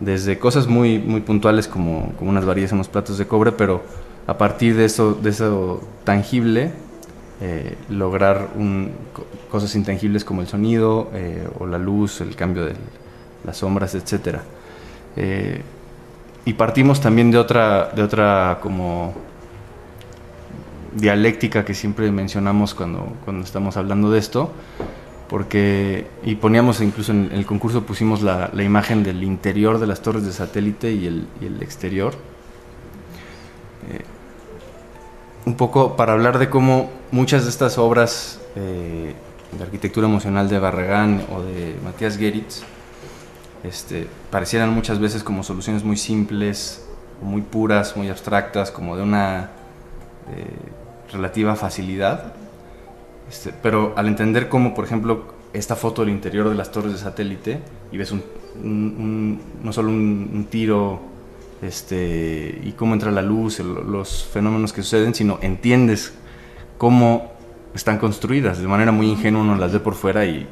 desde 0.00 0.38
cosas 0.38 0.66
muy, 0.66 0.98
muy 0.98 1.20
puntuales 1.20 1.68
como, 1.68 2.12
como 2.18 2.30
unas 2.30 2.44
varillas 2.44 2.72
unos 2.72 2.88
platos 2.88 3.18
de 3.18 3.26
cobre, 3.26 3.52
pero 3.52 3.82
a 4.26 4.36
partir 4.36 4.76
de 4.76 4.86
eso, 4.86 5.14
de 5.14 5.30
eso 5.30 5.80
tangible, 6.04 6.72
eh, 7.40 7.76
lograr 7.88 8.48
cosas 9.50 9.74
intangibles 9.74 10.24
como 10.24 10.40
el 10.40 10.48
sonido 10.48 11.10
eh, 11.14 11.48
o 11.58 11.66
la 11.66 11.78
luz, 11.78 12.20
el 12.20 12.34
cambio 12.34 12.64
de 12.64 12.74
las 13.44 13.58
sombras, 13.58 13.94
etc. 13.94 14.38
y 16.44 16.52
partimos 16.52 17.00
también 17.00 17.30
de 17.30 17.38
otra, 17.38 17.90
de 17.94 18.02
otra 18.02 18.58
como 18.60 19.14
dialéctica 20.94 21.64
que 21.64 21.74
siempre 21.74 22.10
mencionamos 22.10 22.74
cuando, 22.74 23.12
cuando 23.24 23.44
estamos 23.44 23.76
hablando 23.76 24.10
de 24.10 24.18
esto, 24.18 24.50
porque, 25.30 26.08
y 26.24 26.34
poníamos 26.34 26.80
incluso 26.80 27.12
en 27.12 27.30
el 27.32 27.46
concurso 27.46 27.86
pusimos 27.86 28.20
la, 28.20 28.50
imagen 28.56 29.04
del 29.04 29.22
interior 29.22 29.78
de 29.78 29.86
las 29.86 30.02
torres 30.02 30.24
de 30.24 30.32
satélite 30.32 30.90
y 30.90 31.06
el, 31.06 31.28
y 31.40 31.46
el 31.46 31.62
exterior. 31.62 32.14
Eh, 33.88 34.02
un 35.46 35.54
poco 35.54 35.94
para 35.94 36.14
hablar 36.14 36.40
de 36.40 36.50
cómo 36.50 36.90
muchas 37.12 37.44
de 37.44 37.50
estas 37.50 37.78
obras 37.78 38.40
eh, 38.56 39.14
de 39.56 39.62
arquitectura 39.62 40.08
emocional 40.08 40.48
de 40.48 40.58
Barragán 40.58 41.24
o 41.32 41.42
de 41.42 41.76
Matías 41.84 42.18
Geritz 42.18 42.62
este, 43.62 44.08
parecieran 44.32 44.70
muchas 44.70 44.98
veces 44.98 45.22
como 45.22 45.44
soluciones 45.44 45.84
muy 45.84 45.96
simples, 45.96 46.84
muy 47.22 47.42
puras, 47.42 47.96
muy 47.96 48.08
abstractas, 48.08 48.72
como 48.72 48.96
de 48.96 49.04
una 49.04 49.50
eh, 50.34 51.12
relativa 51.12 51.54
facilidad. 51.54 52.34
Este, 53.30 53.52
pero 53.62 53.94
al 53.96 54.08
entender 54.08 54.48
cómo, 54.48 54.74
por 54.74 54.84
ejemplo, 54.84 55.22
esta 55.52 55.76
foto 55.76 56.02
del 56.02 56.10
interior 56.10 56.48
de 56.48 56.54
las 56.56 56.70
torres 56.72 56.92
de 56.92 56.98
satélite 56.98 57.60
y 57.92 57.96
ves 57.96 58.10
un, 58.12 58.22
un- 58.62 58.70
un- 58.98 59.40
no 59.64 59.72
solo 59.72 59.88
un, 59.90 60.30
un 60.34 60.44
tiro 60.46 61.00
este, 61.62 62.60
y 62.64 62.72
cómo 62.72 62.94
entra 62.94 63.10
la 63.10 63.22
luz, 63.22 63.60
el- 63.60 63.72
los 63.90 64.24
fenómenos 64.24 64.72
que 64.72 64.82
suceden, 64.82 65.14
sino 65.14 65.38
entiendes 65.42 66.12
cómo 66.78 67.32
están 67.74 67.98
construidas. 67.98 68.58
De 68.60 68.66
manera 68.66 68.90
muy 68.92 69.08
ingenua 69.08 69.42
uno 69.42 69.56
las 69.56 69.72
ve 69.72 69.80
por 69.80 69.94
fuera 69.94 70.24
y, 70.24 70.38
y 70.40 70.46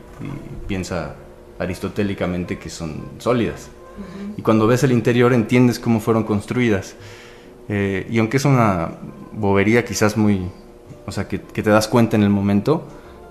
piensa 0.66 1.16
aristotélicamente 1.58 2.58
que 2.58 2.70
son 2.70 3.02
sólidas. 3.18 3.70
Y 4.36 4.42
cuando 4.42 4.68
ves 4.68 4.84
el 4.84 4.92
interior 4.92 5.32
entiendes 5.32 5.80
cómo 5.80 5.98
fueron 5.98 6.22
construidas. 6.22 6.94
Eh, 7.68 8.06
y 8.08 8.18
aunque 8.20 8.36
es 8.36 8.44
una 8.44 8.90
bobería 9.32 9.84
quizás 9.84 10.16
muy, 10.16 10.48
o 11.08 11.12
sea, 11.12 11.26
que, 11.26 11.40
que 11.40 11.62
te 11.62 11.70
das 11.70 11.88
cuenta 11.88 12.16
en 12.16 12.22
el 12.22 12.28
momento, 12.28 12.86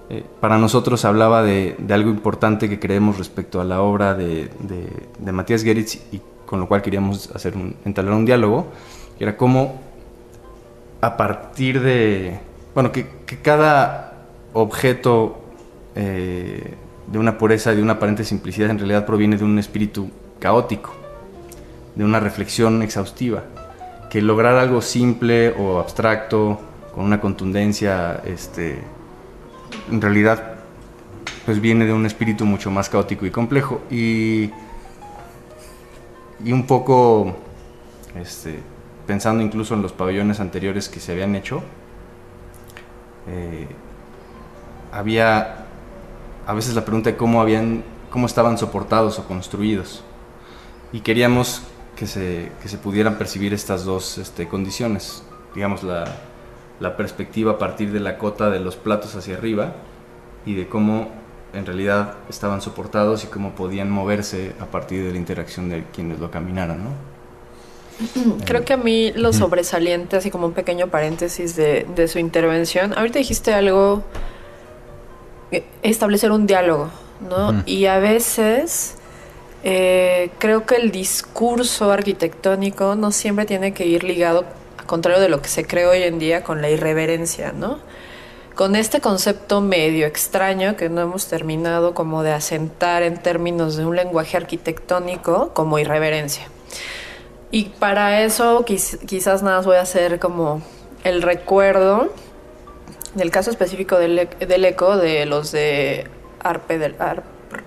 eh, 0.10 0.24
para 0.40 0.58
nosotros 0.58 1.06
hablaba 1.06 1.44
de, 1.44 1.76
de 1.78 1.94
algo 1.94 2.10
importante 2.10 2.68
que 2.68 2.80
creemos 2.80 3.20
respecto 3.20 3.62
a 3.62 3.64
la 3.64 3.82
obra 3.82 4.16
de, 4.16 4.50
de, 4.62 4.90
de 5.20 5.32
Matías 5.32 5.64
Geritz 5.64 5.96
y 6.12 6.20
con 6.48 6.60
lo 6.60 6.68
cual 6.68 6.82
queríamos 6.82 7.30
hacer 7.36 7.56
un, 7.56 7.76
entablar 7.86 8.16
un 8.16 8.26
diálogo, 8.26 8.68
que 9.18 9.26
era 9.26 9.38
cómo 9.38 9.80
a 11.02 11.18
partir 11.18 11.82
de, 11.82 12.40
bueno, 12.74 12.92
que, 12.92 13.06
que 13.28 13.38
cada 13.38 14.24
objeto 14.54 15.38
eh, 15.94 16.74
de 17.06 17.20
una 17.20 17.38
pureza 17.38 17.74
y 17.74 17.76
de 17.76 17.84
una 17.84 17.94
aparente 17.94 18.24
simplicidad 18.24 18.72
en 18.72 18.80
realidad 18.80 19.06
proviene 19.06 19.38
de 19.38 19.44
un 19.44 19.60
espíritu 19.60 20.10
caótico, 20.40 20.94
de 21.94 22.04
una 22.04 22.20
reflexión 22.20 22.82
exhaustiva, 22.82 23.44
que 24.10 24.24
lograr 24.24 24.56
algo 24.56 24.82
simple 24.82 25.52
o 25.52 25.78
abstracto, 25.78 26.60
con 26.98 27.06
una 27.06 27.22
contundencia, 27.22 28.24
este, 28.26 28.82
en 29.92 30.02
realidad 30.02 30.56
pues 31.46 31.62
viene 31.62 31.86
de 31.86 31.94
un 31.94 32.08
espíritu 32.08 32.44
mucho 32.44 32.72
más 32.72 32.90
caótico 32.90 33.28
y 33.28 33.30
complejo 33.30 33.84
y, 33.92 34.50
y 36.44 36.52
un 36.52 36.66
poco 36.66 37.36
este, 38.20 38.62
pensando 39.06 39.44
incluso 39.44 39.76
en 39.76 39.84
los 39.84 39.94
pabellones 39.94 40.40
anteriores 40.40 40.90
que 40.90 41.00
se 41.00 41.12
habían 41.12 41.36
hecho, 41.36 41.62
eh, 43.28 43.68
había 44.92 45.68
a 46.48 46.54
veces 46.56 46.74
la 46.74 46.84
pregunta 46.84 47.12
de 47.12 47.16
cómo, 47.16 47.42
habían, 47.42 47.84
cómo 48.10 48.26
estaban 48.26 48.58
soportados 48.58 49.20
o 49.20 49.28
construidos. 49.28 50.04
Y 50.92 51.02
queríamos 51.02 51.62
que 51.96 52.08
se, 52.08 52.52
que 52.60 52.68
se 52.68 52.80
pudieran 52.80 53.20
percibir 53.20 53.54
estas 53.54 53.86
dos 53.86 54.18
este, 54.18 54.48
condiciones. 54.48 55.22
Digamos, 55.54 55.84
la, 55.84 56.06
la 56.80 56.98
perspectiva 56.98 57.54
a 57.54 57.58
partir 57.58 57.92
de 57.92 58.00
la 58.00 58.18
cota 58.18 58.50
de 58.50 58.60
los 58.60 58.76
platos 58.76 59.16
hacia 59.16 59.38
arriba 59.38 59.74
y 60.46 60.56
de 60.56 60.68
cómo 60.68 61.10
en 61.54 61.66
realidad 61.66 62.16
estaban 62.30 62.62
soportados 62.62 63.24
y 63.24 63.28
cómo 63.28 63.56
podían 63.56 63.90
moverse 63.90 64.54
a 64.60 64.66
partir 64.66 65.04
de 65.04 65.12
la 65.12 65.18
interacción 65.18 65.70
de 65.70 65.86
quienes 65.94 66.20
lo 66.20 66.30
caminaran, 66.30 66.84
¿no? 66.84 66.90
Creo 68.46 68.64
que 68.64 68.74
a 68.74 68.78
mí 68.78 69.12
lo 69.14 69.34
sobresaliente, 69.34 70.18
así 70.18 70.30
como 70.30 70.48
un 70.48 70.54
pequeño 70.54 70.88
paréntesis 70.88 71.56
de, 71.56 71.88
de 71.96 72.08
su 72.08 72.20
intervención, 72.20 72.94
ahorita 72.96 73.18
dijiste 73.18 73.54
algo 73.54 74.04
eh, 75.52 75.64
establecer 75.82 76.32
un 76.32 76.46
diálogo, 76.46 76.90
¿no? 77.28 77.64
Y 77.66 77.86
a 77.86 78.00
veces 78.00 78.96
eh, 79.64 80.30
creo 80.40 80.66
que 80.66 80.76
el 80.76 80.92
discurso 80.92 81.92
arquitectónico 81.92 82.96
no 82.96 83.12
siempre 83.12 83.46
tiene 83.46 83.74
que 83.74 83.86
ir 83.86 84.04
ligado, 84.04 84.46
contrario 84.88 85.22
de 85.22 85.30
lo 85.30 85.42
que 85.42 85.50
se 85.50 85.66
cree 85.66 85.86
hoy 85.86 86.04
en 86.04 86.20
día, 86.20 86.44
con 86.44 86.62
la 86.62 86.70
irreverencia, 86.70 87.52
¿no? 87.52 87.80
Con 88.56 88.76
este 88.76 89.02
concepto 89.02 89.62
medio 89.62 90.08
extraño 90.08 90.76
que 90.76 90.90
no 90.90 91.02
hemos 91.02 91.28
terminado 91.28 91.94
como 91.94 92.24
de 92.24 92.34
asentar 92.34 93.04
en 93.04 93.18
términos 93.22 93.76
de 93.76 93.86
un 93.86 93.96
lenguaje 93.96 94.36
arquitectónico 94.36 95.54
como 95.54 95.78
irreverencia. 95.78 96.48
Y 97.52 97.66
para 97.66 98.24
eso 98.24 98.66
quizás 98.66 99.44
nada 99.44 99.58
más 99.58 99.66
voy 99.68 99.78
a 99.78 99.82
hacer 99.82 100.18
como 100.20 100.62
el 101.04 101.22
recuerdo 101.22 102.12
en 103.18 103.22
el 103.22 103.32
caso 103.32 103.50
específico 103.50 103.98
del, 103.98 104.20
e, 104.20 104.28
del 104.46 104.64
eco, 104.66 104.96
de 104.96 105.26
los 105.26 105.52
de 105.52 106.08
Arpe 106.40 106.78
del, 106.78 106.96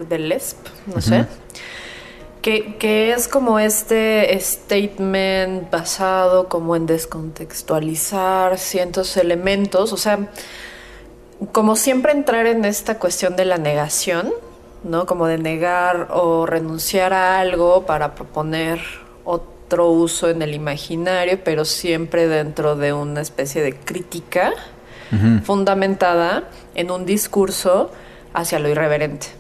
del 0.09 0.29
Lesp, 0.29 0.59
no 0.87 1.01
sé, 1.01 1.27
que, 2.43 2.77
que, 2.77 3.13
es 3.13 3.29
como 3.29 3.59
este 3.59 4.39
statement 4.41 5.71
basado 5.71 6.49
como 6.49 6.77
en 6.77 6.87
descontextualizar 6.87 8.59
ciertos 8.59 9.17
elementos, 9.17 9.93
o 9.93 9.97
sea, 9.97 10.29
como 11.53 11.77
siempre 11.77 12.13
entrar 12.13 12.47
en 12.47 12.65
esta 12.65 12.99
cuestión 12.99 13.37
de 13.37 13.45
la 13.45 13.59
negación, 13.59 14.33
¿no? 14.85 15.07
Como 15.07 15.27
de 15.27 15.39
negar 15.39 16.09
o 16.11 16.47
renunciar 16.47 17.13
a 17.13 17.41
algo 17.41 17.87
para 17.87 18.15
proponer 18.15 18.81
otro 19.25 19.91
uso 19.91 20.29
en 20.29 20.43
el 20.43 20.55
imaginario, 20.55 21.39
pero 21.45 21.65
siempre 21.65 22.27
dentro 22.27 22.77
de 22.77 22.93
una 22.93 23.21
especie 23.21 23.63
de 23.63 23.75
crítica 23.75 24.53
fundamentada 25.43 26.45
en 26.77 26.93
un 26.93 27.05
discurso 27.05 27.91
hacia 28.33 28.61
lo 28.61 28.69
irreverente. 28.69 29.40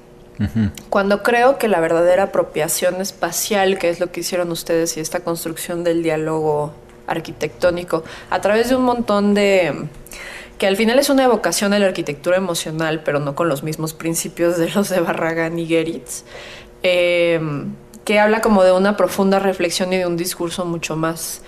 Cuando 0.88 1.22
creo 1.22 1.59
que 1.59 1.68
la 1.68 1.80
verdadera 1.80 2.24
apropiación 2.24 3.01
espacial, 3.01 3.78
que 3.78 3.91
es 3.91 4.01
lo 4.01 4.11
que 4.11 4.20
hicieron 4.20 4.51
ustedes 4.51 4.97
y 4.97 5.01
esta 5.01 5.20
construcción 5.20 5.84
del 5.84 6.03
diálogo 6.03 6.72
arquitectónico, 7.07 8.05
a 8.30 8.41
través 8.41 8.70
de 8.70 8.76
un 8.76 8.84
montón 8.84 9.34
de 9.34 9.88
que 10.61 10.66
al 10.66 10.76
final 10.76 10.99
es 10.99 11.09
una 11.09 11.24
evocación 11.24 11.70
de 11.70 11.78
la 11.78 11.86
arquitectura 11.86 12.36
emocional, 12.36 13.03
pero 13.03 13.18
no 13.18 13.34
con 13.34 13.49
los 13.49 13.62
mismos 13.62 13.95
principios 13.95 14.59
de 14.59 14.70
los 14.70 14.91
de 14.91 15.01
Barragán 15.01 15.59
y 15.59 15.66
Geritz, 15.66 16.24
em, 16.82 17.74
que 18.05 18.18
habla 18.18 18.41
como 18.41 18.62
de 18.62 18.72
una 18.72 18.97
profunda 18.97 19.38
reflexión 19.38 19.93
y 19.93 19.97
de 19.97 20.07
un 20.07 20.16
discurso 20.16 20.64
mucho 20.64 20.97
más 20.97 21.43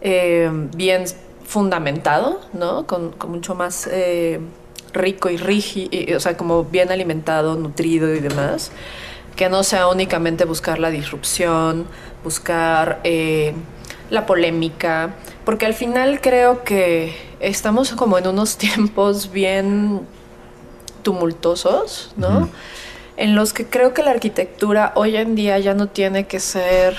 em, 0.00 0.70
bien 0.72 1.04
fundamentado, 1.44 2.40
¿no? 2.52 2.86
Con, 2.86 3.14
mucho 3.28 3.54
más 3.54 3.88
eh, 3.90 4.40
rico 4.92 5.30
y 5.30 5.36
rígido, 5.36 6.16
o 6.16 6.20
sea, 6.20 6.36
como 6.36 6.64
bien 6.64 6.90
alimentado, 6.90 7.56
nutrido 7.56 8.14
y 8.14 8.20
demás, 8.20 8.72
que 9.36 9.48
no 9.48 9.62
sea 9.62 9.88
únicamente 9.88 10.44
buscar 10.44 10.78
la 10.78 10.90
disrupción, 10.90 11.86
buscar 12.22 13.00
eh, 13.04 13.54
la 14.10 14.26
polémica, 14.26 15.14
porque 15.44 15.66
al 15.66 15.74
final 15.74 16.20
creo 16.20 16.64
que 16.64 17.16
estamos 17.40 17.92
como 17.92 18.18
en 18.18 18.26
unos 18.26 18.56
tiempos 18.58 19.32
bien 19.32 20.00
tumultuosos, 21.02 22.12
¿no? 22.16 22.48
En 23.16 23.34
los 23.34 23.52
que 23.52 23.66
creo 23.66 23.92
que 23.92 24.02
la 24.02 24.12
arquitectura 24.12 24.92
hoy 24.94 25.16
en 25.16 25.34
día 25.34 25.58
ya 25.58 25.74
no 25.74 25.88
tiene 25.88 26.26
que 26.26 26.40
ser 26.40 26.96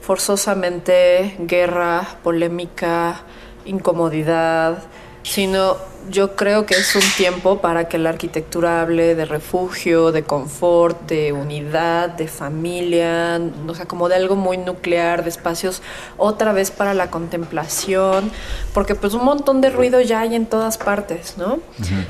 forzosamente 0.00 1.36
guerra, 1.40 2.16
polémica, 2.22 3.22
incomodidad, 3.64 4.78
sino 5.22 5.76
yo 6.10 6.34
creo 6.34 6.66
que 6.66 6.74
es 6.74 6.94
un 6.96 7.02
tiempo 7.16 7.60
para 7.60 7.88
que 7.88 7.98
la 7.98 8.10
arquitectura 8.10 8.82
hable 8.82 9.14
de 9.14 9.24
refugio, 9.24 10.10
de 10.12 10.24
confort, 10.24 11.08
de 11.08 11.32
unidad, 11.32 12.10
de 12.10 12.26
familia, 12.28 13.40
o 13.66 13.74
sea, 13.74 13.86
como 13.86 14.08
de 14.08 14.16
algo 14.16 14.34
muy 14.34 14.56
nuclear, 14.56 15.22
de 15.22 15.30
espacios 15.30 15.82
otra 16.16 16.52
vez 16.52 16.70
para 16.70 16.94
la 16.94 17.10
contemplación, 17.10 18.30
porque 18.74 18.94
pues 18.94 19.14
un 19.14 19.24
montón 19.24 19.60
de 19.60 19.70
ruido 19.70 20.00
ya 20.00 20.20
hay 20.20 20.34
en 20.34 20.46
todas 20.46 20.78
partes, 20.78 21.34
¿no? 21.36 21.60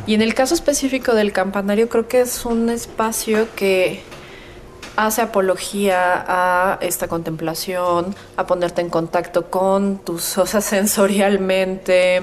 Y 0.07 0.15
en 0.15 0.23
el 0.23 0.35
caso 0.35 0.55
específico 0.55 1.15
del 1.15 1.33
campanario 1.33 1.89
creo 1.89 2.09
que 2.09 2.23
es 2.23 2.45
un 2.47 2.71
espacio 2.71 3.47
que 3.55 4.03
hace 4.97 5.23
apología 5.23 6.25
a 6.27 6.79
esta 6.81 7.09
contemplación, 7.09 8.15
a 8.37 8.47
ponerte 8.47 8.81
en 8.81 8.91
contacto 8.91 9.51
con 9.51 9.99
tus 9.99 10.23
cosas 10.35 10.65
sensorialmente, 10.65 12.23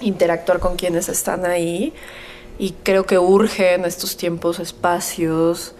interactuar 0.00 0.58
con 0.58 0.76
quienes 0.76 1.08
están 1.08 1.46
ahí. 1.46 1.92
Y 2.58 2.72
creo 2.82 3.06
que 3.06 3.18
urgen 3.18 3.84
estos 3.84 4.16
tiempos, 4.16 4.58
espacios 4.58 5.74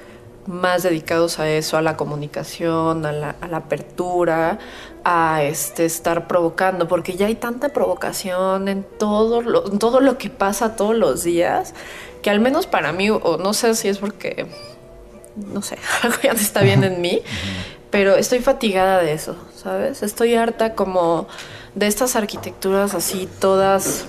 más 0.46 0.82
dedicados 0.82 1.38
a 1.38 1.48
eso, 1.50 1.76
a 1.76 1.82
la 1.82 1.96
comunicación, 1.96 3.04
a 3.04 3.12
la, 3.12 3.36
apertura, 3.52 4.58
a 5.04 5.42
este, 5.42 5.84
estar 5.84 6.26
provocando, 6.26 6.88
porque 6.88 7.16
ya 7.16 7.26
hay 7.26 7.34
tanta 7.34 7.68
provocación 7.70 8.68
en 8.68 8.82
todo, 8.98 9.42
lo, 9.42 9.70
en 9.70 9.78
todo 9.78 10.00
lo 10.00 10.16
que 10.16 10.30
pasa 10.30 10.74
todos 10.74 10.96
los 10.96 11.22
días, 11.22 11.74
que 12.22 12.30
al 12.30 12.40
menos 12.40 12.66
para 12.66 12.92
mí, 12.92 13.10
o 13.10 13.36
no 13.38 13.52
sé 13.52 13.74
si 13.74 13.88
es 13.88 13.98
porque 13.98 14.46
no 15.52 15.62
sé, 15.62 15.78
algo 16.02 16.18
ya 16.22 16.32
no 16.32 16.40
está 16.40 16.62
bien 16.62 16.84
en 16.84 17.00
mí, 17.00 17.22
pero 17.90 18.16
estoy 18.16 18.40
fatigada 18.40 19.02
de 19.02 19.12
eso, 19.12 19.36
¿sabes? 19.54 20.02
Estoy 20.02 20.34
harta 20.34 20.74
como 20.74 21.28
de 21.78 21.86
estas 21.86 22.16
arquitecturas 22.16 22.94
así 22.94 23.28
todas 23.38 24.06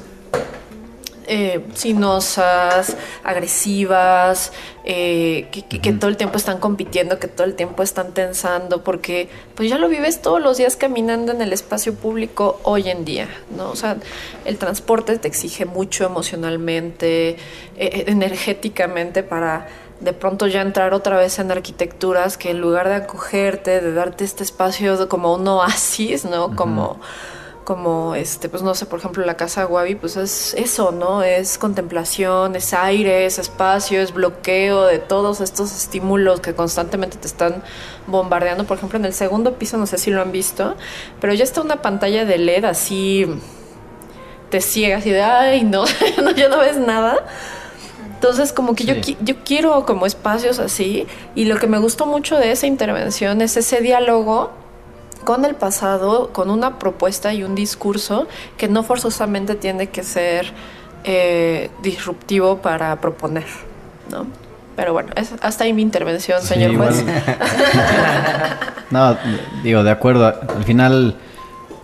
eh, 1.32 1.64
sinosas, 1.76 2.98
agresivas, 3.24 4.52
eh, 4.84 5.48
que, 5.52 5.94
todo 5.94 6.10
el 6.10 6.18
tiempo 6.18 6.38
están 6.38 6.60
compitiendo, 6.60 7.20
que 7.20 7.28
todo 7.28 7.46
el 7.46 7.54
tiempo 7.54 7.84
están 7.84 8.16
tensando, 8.16 8.84
porque 8.84 9.30
pues 9.54 9.70
ya 9.70 9.78
lo 9.78 9.90
vives 9.90 10.24
todos 10.24 10.42
los 10.42 10.58
días 10.58 10.76
caminando 10.76 11.32
en 11.32 11.44
el 11.44 11.54
espacio 11.54 11.94
público 11.94 12.60
hoy 12.64 12.90
en 12.90 13.06
día, 13.06 13.30
¿no? 13.56 13.70
O 13.70 13.76
sea, 13.76 13.98
el 14.46 14.58
transporte 14.58 15.20
te 15.20 15.28
exige 15.28 15.66
mucho 15.66 16.04
emocionalmente, 16.04 17.38
eh, 17.78 18.06
energéticamente 18.08 19.22
para 19.22 19.68
de 20.00 20.14
pronto 20.14 20.48
ya 20.48 20.62
entrar 20.62 20.96
otra 20.96 21.18
vez 21.18 21.38
en 21.38 21.52
arquitecturas 21.52 22.38
que 22.38 22.50
en 22.50 22.60
lugar 22.60 22.90
de 22.90 22.96
acogerte, 22.96 23.82
de 23.82 23.94
darte 23.94 24.24
este 24.24 24.44
espacio 24.44 25.08
como 25.10 25.36
un 25.36 25.48
oasis, 25.48 26.26
¿no? 26.26 26.56
Como 26.56 27.00
como 27.70 28.16
este, 28.16 28.50
pues 28.50 28.64
no 28.64 28.74
sé, 28.74 28.88
por 28.88 28.98
ejemplo, 28.98 29.24
la 29.24 29.38
casa 29.38 29.64
Guavi, 29.64 29.94
pues 29.94 30.18
es 30.18 30.56
eso, 30.56 30.92
¿no? 30.92 31.22
Es 31.22 31.60
contemplación, 31.60 32.56
es 32.56 32.74
aire, 32.74 33.28
es 33.28 33.38
espacio, 33.38 34.02
es 34.02 34.12
bloqueo 34.12 34.88
de 34.88 34.98
todos 34.98 35.40
estos 35.40 35.72
estímulos 35.72 36.40
que 36.42 36.56
constantemente 36.56 37.18
te 37.18 37.28
están 37.28 37.62
bombardeando. 38.08 38.64
Por 38.64 38.78
ejemplo, 38.78 38.98
en 38.98 39.06
el 39.06 39.14
segundo 39.14 39.60
piso, 39.60 39.78
no 39.78 39.86
sé 39.86 40.00
si 40.00 40.10
lo 40.10 40.20
han 40.20 40.32
visto, 40.32 40.78
pero 41.22 41.32
ya 41.36 41.44
está 41.44 41.62
una 41.62 41.84
pantalla 41.84 42.26
de 42.26 42.40
LED 42.40 42.66
así, 42.66 43.28
te 44.50 44.62
ciega, 44.62 44.98
así 44.98 45.12
de, 45.12 45.22
ay, 45.22 45.64
no, 45.64 45.86
ya 46.36 46.50
no 46.50 46.58
ves 46.58 46.78
nada. 46.78 47.24
Entonces, 48.16 48.52
como 48.52 48.74
que 48.74 48.86
yo, 48.86 48.96
yo 48.96 49.36
quiero 49.46 49.86
como 49.86 50.08
espacios 50.08 50.58
así. 50.58 51.06
Y 51.36 51.46
lo 51.46 51.60
que 51.60 51.68
me 51.68 51.78
gustó 51.78 52.08
mucho 52.08 52.36
de 52.36 52.52
esa 52.52 52.66
intervención 52.66 53.42
es 53.42 53.58
ese 53.58 53.80
diálogo 53.80 54.50
con 55.30 55.46
el 55.46 55.54
pasado, 55.54 56.34
con 56.34 56.50
una 56.50 56.80
propuesta 56.80 57.32
y 57.36 57.44
un 57.44 57.54
discurso 57.54 58.28
que 58.58 58.68
no 58.68 58.82
forzosamente 58.82 59.54
tiene 59.54 59.86
que 59.90 60.02
ser 60.02 60.52
eh, 61.04 61.70
disruptivo 61.84 62.58
para 62.64 63.00
proponer, 63.00 63.46
¿no? 64.10 64.26
Pero 64.76 64.94
bueno, 64.94 65.12
es 65.16 65.36
hasta 65.40 65.66
ahí 65.66 65.74
mi 65.74 65.84
intervención, 65.84 66.42
Sí, 66.42 66.56
señor 66.56 66.76
juez. 66.78 67.06
No, 68.90 69.16
digo, 69.62 69.84
de 69.84 69.92
acuerdo. 69.92 70.26
Al 70.26 70.64
final, 70.64 71.16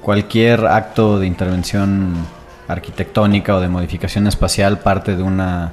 cualquier 0.02 0.66
acto 0.66 1.20
de 1.20 1.28
intervención 1.28 2.16
arquitectónica 2.68 3.58
o 3.58 3.60
de 3.62 3.68
modificación 3.68 4.26
espacial 4.26 4.80
parte 4.80 5.16
de 5.16 5.22
una 5.22 5.72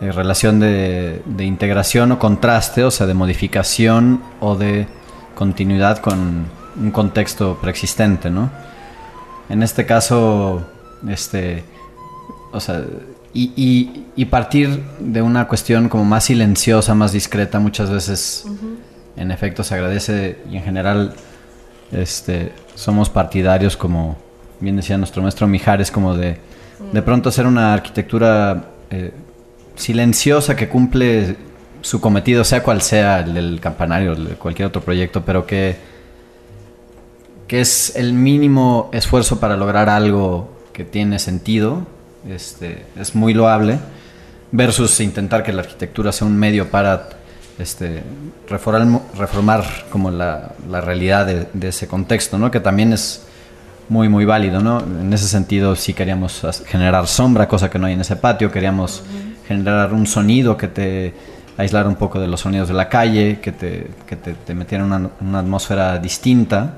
eh, 0.00 0.12
relación 0.12 0.60
de, 0.60 1.20
de 1.24 1.44
integración 1.44 2.12
o 2.12 2.20
contraste, 2.20 2.84
o 2.84 2.92
sea, 2.92 3.08
de 3.08 3.14
modificación 3.14 4.22
o 4.38 4.54
de 4.54 4.86
continuidad 5.34 5.98
con 5.98 6.46
un 6.80 6.90
contexto 6.90 7.58
preexistente, 7.60 8.30
¿no? 8.30 8.50
En 9.48 9.62
este 9.62 9.86
caso, 9.86 10.66
este, 11.08 11.64
o 12.52 12.60
sea, 12.60 12.82
y, 13.32 13.52
y- 13.56 14.06
y 14.16 14.24
partir 14.26 14.82
de 14.98 15.20
una 15.22 15.46
cuestión 15.46 15.88
como 15.88 16.04
más 16.04 16.24
silenciosa, 16.24 16.94
más 16.94 17.12
discreta, 17.12 17.58
muchas 17.60 17.90
veces, 17.90 18.44
en 19.16 19.30
efecto, 19.30 19.62
se 19.62 19.74
agradece 19.74 20.38
y 20.50 20.56
en 20.56 20.62
general, 20.62 21.14
este, 21.92 22.52
somos 22.74 23.08
partidarios, 23.10 23.76
como 23.76 24.16
bien 24.60 24.76
decía 24.76 24.96
nuestro 24.98 25.22
maestro 25.22 25.46
Mijares, 25.46 25.90
como 25.90 26.14
de, 26.16 26.38
de 26.92 27.02
pronto 27.02 27.28
hacer 27.28 27.46
una 27.46 27.72
arquitectura 27.74 28.64
eh, 28.90 29.12
silenciosa 29.76 30.56
que 30.56 30.68
cumple 30.68 31.36
su 31.82 32.00
cometido, 32.00 32.42
sea 32.42 32.62
cual 32.62 32.80
sea 32.82 33.20
el 33.20 33.34
del 33.34 33.60
campanario, 33.60 34.12
el 34.12 34.28
de 34.28 34.34
cualquier 34.34 34.68
otro 34.68 34.80
proyecto, 34.82 35.22
pero 35.24 35.46
que, 35.46 35.76
que 37.46 37.60
es 37.60 37.94
el 37.96 38.12
mínimo 38.12 38.90
esfuerzo 38.92 39.38
para 39.40 39.56
lograr 39.56 39.88
algo 39.88 40.50
que 40.72 40.84
tiene 40.84 41.18
sentido, 41.18 41.86
este, 42.28 42.84
es 42.98 43.14
muy 43.14 43.34
loable, 43.34 43.78
versus 44.52 45.00
intentar 45.00 45.42
que 45.42 45.52
la 45.52 45.62
arquitectura 45.62 46.12
sea 46.12 46.26
un 46.26 46.36
medio 46.36 46.70
para 46.70 47.08
este, 47.58 48.02
reformar, 48.48 49.00
reformar 49.16 49.64
como 49.90 50.10
la, 50.10 50.52
la 50.68 50.80
realidad 50.80 51.26
de, 51.26 51.46
de 51.52 51.68
ese 51.68 51.86
contexto, 51.86 52.38
¿no? 52.38 52.50
que 52.50 52.60
también 52.60 52.92
es 52.92 53.26
muy, 53.88 54.08
muy 54.08 54.24
válido. 54.24 54.60
¿no? 54.60 54.80
En 54.80 55.12
ese 55.12 55.28
sentido 55.28 55.76
sí 55.76 55.94
queríamos 55.94 56.42
generar 56.66 57.06
sombra, 57.06 57.48
cosa 57.48 57.70
que 57.70 57.78
no 57.78 57.86
hay 57.86 57.94
en 57.94 58.00
ese 58.00 58.16
patio, 58.16 58.50
queríamos 58.50 59.02
generar 59.46 59.92
un 59.92 60.06
sonido 60.06 60.56
que 60.56 60.68
te 60.68 61.14
aislara 61.56 61.88
un 61.88 61.96
poco 61.96 62.20
de 62.20 62.26
los 62.26 62.40
sonidos 62.40 62.68
de 62.68 62.74
la 62.74 62.88
calle, 62.88 63.38
que 63.40 63.52
te, 63.52 63.86
que 64.06 64.16
te, 64.16 64.34
te 64.34 64.54
metiera 64.54 64.84
en 64.84 64.92
una, 64.92 65.10
una 65.20 65.38
atmósfera 65.38 65.98
distinta. 65.98 66.74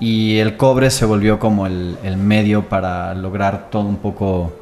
Y 0.00 0.38
el 0.38 0.56
cobre 0.56 0.90
se 0.90 1.04
volvió 1.04 1.38
como 1.38 1.66
el, 1.66 1.98
el 2.04 2.16
medio 2.16 2.68
para 2.68 3.14
lograr 3.14 3.68
todo 3.70 3.82
un 3.82 3.96
poco 3.96 4.52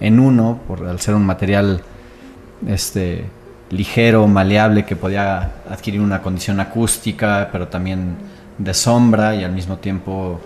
en 0.00 0.20
uno, 0.20 0.60
por, 0.66 0.86
al 0.86 1.00
ser 1.00 1.14
un 1.14 1.24
material 1.24 1.80
este, 2.66 3.24
ligero, 3.70 4.26
maleable, 4.26 4.84
que 4.84 4.96
podía 4.96 5.52
adquirir 5.70 6.00
una 6.00 6.20
condición 6.20 6.60
acústica, 6.60 7.48
pero 7.50 7.68
también 7.68 8.16
de 8.58 8.74
sombra 8.74 9.34
y 9.34 9.44
al 9.44 9.52
mismo 9.52 9.78
tiempo, 9.78 10.40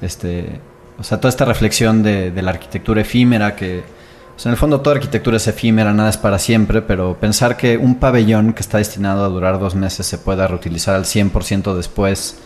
este, 0.00 0.60
o 0.98 1.04
sea, 1.04 1.18
toda 1.20 1.28
esta 1.28 1.44
reflexión 1.44 2.02
de, 2.02 2.30
de 2.30 2.42
la 2.42 2.50
arquitectura 2.50 3.00
efímera, 3.02 3.54
que 3.54 3.84
o 4.36 4.38
sea, 4.38 4.50
en 4.50 4.54
el 4.54 4.58
fondo 4.58 4.80
toda 4.80 4.96
arquitectura 4.96 5.36
es 5.36 5.46
efímera, 5.46 5.92
nada 5.92 6.10
es 6.10 6.16
para 6.16 6.38
siempre, 6.38 6.82
pero 6.82 7.16
pensar 7.20 7.56
que 7.56 7.76
un 7.76 7.96
pabellón 7.96 8.52
que 8.52 8.62
está 8.62 8.78
destinado 8.78 9.24
a 9.24 9.28
durar 9.28 9.60
dos 9.60 9.76
meses 9.76 10.06
se 10.06 10.18
pueda 10.18 10.48
reutilizar 10.48 10.96
al 10.96 11.04
100% 11.04 11.74
después, 11.74 12.38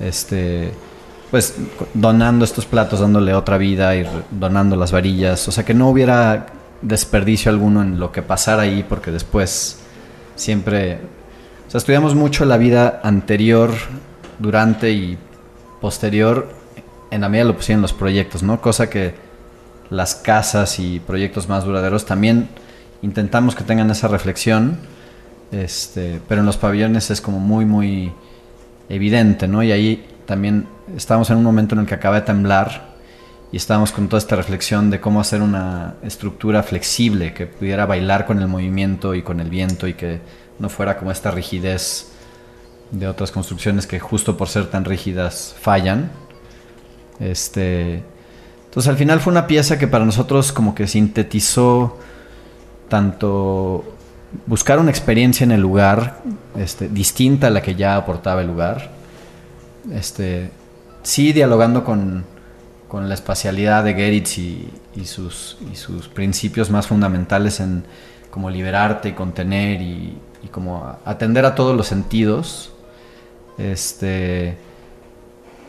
este, 0.00 0.72
pues 1.30 1.54
donando 1.94 2.44
estos 2.44 2.66
platos, 2.66 3.00
dándole 3.00 3.34
otra 3.34 3.58
vida 3.58 3.96
y 3.96 4.06
donando 4.30 4.76
las 4.76 4.92
varillas, 4.92 5.46
o 5.48 5.52
sea, 5.52 5.64
que 5.64 5.74
no 5.74 5.88
hubiera 5.88 6.46
desperdicio 6.82 7.50
alguno 7.50 7.82
en 7.82 7.98
lo 7.98 8.12
que 8.12 8.22
pasara 8.22 8.62
ahí, 8.62 8.84
porque 8.88 9.10
después 9.10 9.80
siempre, 10.34 10.98
o 11.66 11.70
sea, 11.70 11.78
estudiamos 11.78 12.14
mucho 12.14 12.44
la 12.44 12.56
vida 12.56 13.00
anterior, 13.02 13.72
durante 14.38 14.90
y 14.90 15.18
posterior, 15.80 16.48
en 17.10 17.20
la 17.20 17.28
medida 17.28 17.44
lo 17.44 17.56
en 17.66 17.82
los 17.82 17.92
proyectos, 17.92 18.42
¿no? 18.42 18.60
Cosa 18.60 18.90
que 18.90 19.14
las 19.90 20.14
casas 20.14 20.78
y 20.78 21.00
proyectos 21.00 21.48
más 21.48 21.64
duraderos 21.64 22.04
también 22.04 22.48
intentamos 23.02 23.54
que 23.54 23.64
tengan 23.64 23.90
esa 23.90 24.08
reflexión, 24.08 24.78
este, 25.52 26.20
pero 26.28 26.40
en 26.40 26.46
los 26.46 26.56
pabellones 26.56 27.10
es 27.10 27.20
como 27.20 27.38
muy, 27.38 27.64
muy 27.64 28.12
evidente, 28.88 29.48
¿no? 29.48 29.62
Y 29.62 29.72
ahí 29.72 30.06
también 30.26 30.68
estábamos 30.96 31.30
en 31.30 31.36
un 31.38 31.44
momento 31.44 31.74
en 31.74 31.82
el 31.82 31.86
que 31.86 31.94
acaba 31.94 32.16
de 32.16 32.22
temblar 32.22 32.96
y 33.52 33.56
estábamos 33.56 33.92
con 33.92 34.08
toda 34.08 34.18
esta 34.18 34.36
reflexión 34.36 34.90
de 34.90 35.00
cómo 35.00 35.20
hacer 35.20 35.40
una 35.40 35.94
estructura 36.02 36.62
flexible 36.62 37.32
que 37.32 37.46
pudiera 37.46 37.86
bailar 37.86 38.26
con 38.26 38.40
el 38.40 38.48
movimiento 38.48 39.14
y 39.14 39.22
con 39.22 39.40
el 39.40 39.50
viento 39.50 39.86
y 39.86 39.94
que 39.94 40.20
no 40.58 40.68
fuera 40.68 40.96
como 40.96 41.10
esta 41.10 41.30
rigidez 41.30 42.08
de 42.90 43.08
otras 43.08 43.30
construcciones 43.30 43.86
que 43.86 44.00
justo 44.00 44.36
por 44.36 44.48
ser 44.48 44.66
tan 44.66 44.84
rígidas 44.84 45.54
fallan. 45.60 46.10
Este, 47.20 48.02
entonces 48.66 48.88
al 48.88 48.96
final 48.96 49.20
fue 49.20 49.30
una 49.30 49.46
pieza 49.46 49.78
que 49.78 49.88
para 49.88 50.04
nosotros 50.04 50.52
como 50.52 50.74
que 50.74 50.86
sintetizó 50.86 51.98
tanto 52.88 53.96
buscar 54.46 54.78
una 54.78 54.90
experiencia 54.90 55.44
en 55.44 55.52
el 55.52 55.60
lugar 55.60 56.20
este, 56.56 56.88
distinta 56.88 57.46
a 57.46 57.50
la 57.50 57.62
que 57.62 57.74
ya 57.74 57.96
aportaba 57.96 58.40
el 58.40 58.48
lugar. 58.48 58.90
Este, 59.92 60.50
sí 61.02 61.32
dialogando 61.32 61.84
con, 61.84 62.24
con 62.88 63.08
la 63.08 63.14
espacialidad 63.14 63.84
de 63.84 63.94
Geritz 63.94 64.38
y, 64.38 64.70
sus, 65.04 65.58
y 65.72 65.76
sus 65.76 66.08
principios 66.08 66.70
más 66.70 66.86
fundamentales 66.86 67.60
en 67.60 67.84
como 68.30 68.50
liberarte 68.50 69.10
y 69.10 69.12
contener 69.12 69.80
y, 69.80 70.18
y 70.42 70.48
como 70.48 70.96
atender 71.04 71.44
a 71.46 71.54
todos 71.54 71.76
los 71.76 71.86
sentidos. 71.86 72.72
Este, 73.58 74.56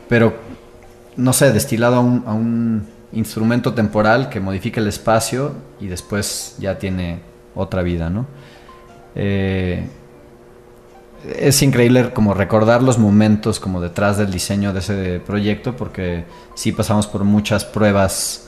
pero 0.09 0.36
no 1.15 1.34
sé, 1.34 1.51
destilado 1.51 1.95
a 1.95 1.99
un, 1.99 2.24
a 2.26 2.34
un 2.34 2.88
instrumento 3.13 3.74
temporal 3.74 4.30
que 4.30 4.39
modifica 4.39 4.82
el 4.82 4.88
espacio 4.88 5.53
y 5.80 5.88
después 5.88 6.55
ya 6.59 6.78
tiene 6.78 7.20
otra 7.55 7.82
vida, 7.82 8.09
¿no? 8.09 8.26
Eh, 9.20 9.84
es 11.36 11.61
increíble 11.63 12.11
como 12.13 12.36
recordar 12.36 12.84
los 12.84 12.99
momentos 12.99 13.59
como 13.59 13.82
detrás 13.82 14.18
del 14.18 14.30
diseño 14.32 14.72
de 14.72 14.80
ese 14.80 15.20
proyecto 15.26 15.76
porque 15.76 16.26
sí 16.53 16.72
pasamos 16.72 17.07
por 17.07 17.24
muchas 17.24 17.65
pruebas 17.65 18.47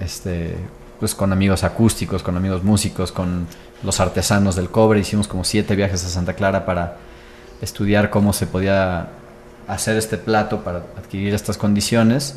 este 0.00 0.56
pues 1.00 1.14
con 1.14 1.32
amigos 1.32 1.64
acústicos, 1.64 2.22
con 2.22 2.36
amigos 2.36 2.62
músicos, 2.62 3.10
con 3.10 3.46
los 3.82 4.00
artesanos 4.00 4.54
del 4.56 4.70
cobre, 4.70 5.00
hicimos 5.00 5.28
como 5.28 5.44
siete 5.44 5.74
viajes 5.74 6.04
a 6.04 6.08
Santa 6.08 6.34
Clara 6.34 6.64
para 6.64 6.96
estudiar 7.60 8.10
cómo 8.10 8.32
se 8.32 8.46
podía 8.46 9.08
hacer 9.66 9.96
este 9.96 10.16
plato 10.16 10.62
para 10.62 10.78
adquirir 10.96 11.34
estas 11.34 11.58
condiciones. 11.58 12.36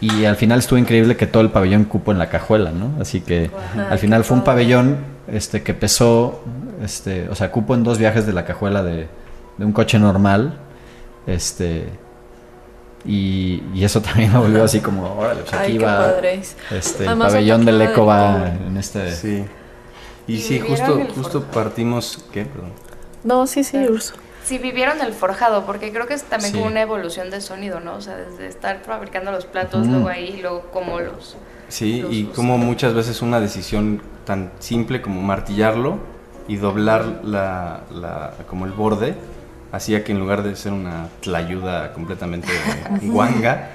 Y 0.00 0.24
al 0.24 0.36
final 0.36 0.60
estuvo 0.60 0.78
increíble 0.78 1.16
que 1.16 1.26
todo 1.26 1.42
el 1.42 1.50
pabellón 1.50 1.84
cupo 1.84 2.12
en 2.12 2.18
la 2.18 2.28
cajuela, 2.28 2.70
¿no? 2.70 2.92
Así 3.00 3.20
que 3.20 3.50
al 3.90 3.98
final 3.98 4.24
fue 4.24 4.36
un 4.36 4.44
pabellón 4.44 4.98
este, 5.28 5.62
que 5.62 5.74
pesó, 5.74 6.40
este, 6.82 7.28
o 7.28 7.34
sea, 7.34 7.50
cupo 7.50 7.74
en 7.74 7.84
dos 7.84 7.98
viajes 7.98 8.26
de 8.26 8.32
la 8.32 8.44
cajuela 8.44 8.82
de, 8.82 9.08
de 9.58 9.64
un 9.64 9.72
coche 9.72 9.98
normal, 9.98 10.58
este, 11.26 11.88
y, 13.04 13.62
y 13.74 13.84
eso 13.84 14.00
también 14.02 14.32
lo 14.32 14.42
volvió 14.42 14.64
así 14.64 14.80
como, 14.80 15.14
órale, 15.18 15.42
pues 15.42 15.54
aquí 15.54 15.72
Ay, 15.72 15.78
va, 15.78 16.14
este, 16.70 17.06
el 17.06 17.18
pabellón 17.18 17.64
del 17.64 17.80
eco 17.82 18.06
va 18.06 18.48
en 18.48 18.76
este... 18.76 19.12
Sí. 19.12 19.44
Y 20.26 20.34
¿Y 20.34 20.40
sí, 20.40 20.60
justo, 20.60 21.00
justo 21.14 21.42
partimos. 21.42 22.24
¿Qué? 22.30 22.44
Perdón. 22.44 22.70
No, 23.24 23.48
sí, 23.48 23.64
sí, 23.64 23.78
Urso. 23.78 24.14
Si 24.44 24.58
vivieron 24.58 25.00
el 25.00 25.12
forjado, 25.12 25.66
porque 25.66 25.92
creo 25.92 26.06
que 26.06 26.14
es 26.14 26.22
también 26.22 26.52
Sí. 26.52 26.58
como 26.58 26.70
una 26.70 26.82
evolución 26.82 27.30
de 27.30 27.40
sonido, 27.40 27.80
¿no? 27.80 27.94
O 27.94 28.00
sea, 28.00 28.16
desde 28.16 28.46
estar 28.46 28.80
fabricando 28.84 29.32
los 29.32 29.46
platos, 29.46 29.82
Ujú. 29.82 29.90
luego 29.90 30.08
ahí, 30.08 30.36
y 30.38 30.42
luego 30.42 30.66
como 30.72 31.00
los... 31.00 31.36
Sí, 31.70 32.04
y 32.10 32.24
como 32.24 32.58
muchas 32.58 32.92
veces 32.94 33.22
una 33.22 33.40
decisión 33.40 34.02
tan 34.26 34.50
simple 34.58 35.00
como 35.00 35.22
martillarlo 35.22 35.98
y 36.48 36.56
doblar 36.56 37.20
la, 37.24 37.80
la- 37.90 38.34
como 38.48 38.66
el 38.66 38.72
borde 38.72 39.14
hacía 39.72 40.02
que 40.04 40.12
en 40.12 40.18
lugar 40.18 40.42
de 40.42 40.56
ser 40.56 40.72
una 40.72 41.06
tlayuda 41.20 41.92
completamente 41.92 42.48
guanga, 43.02 43.70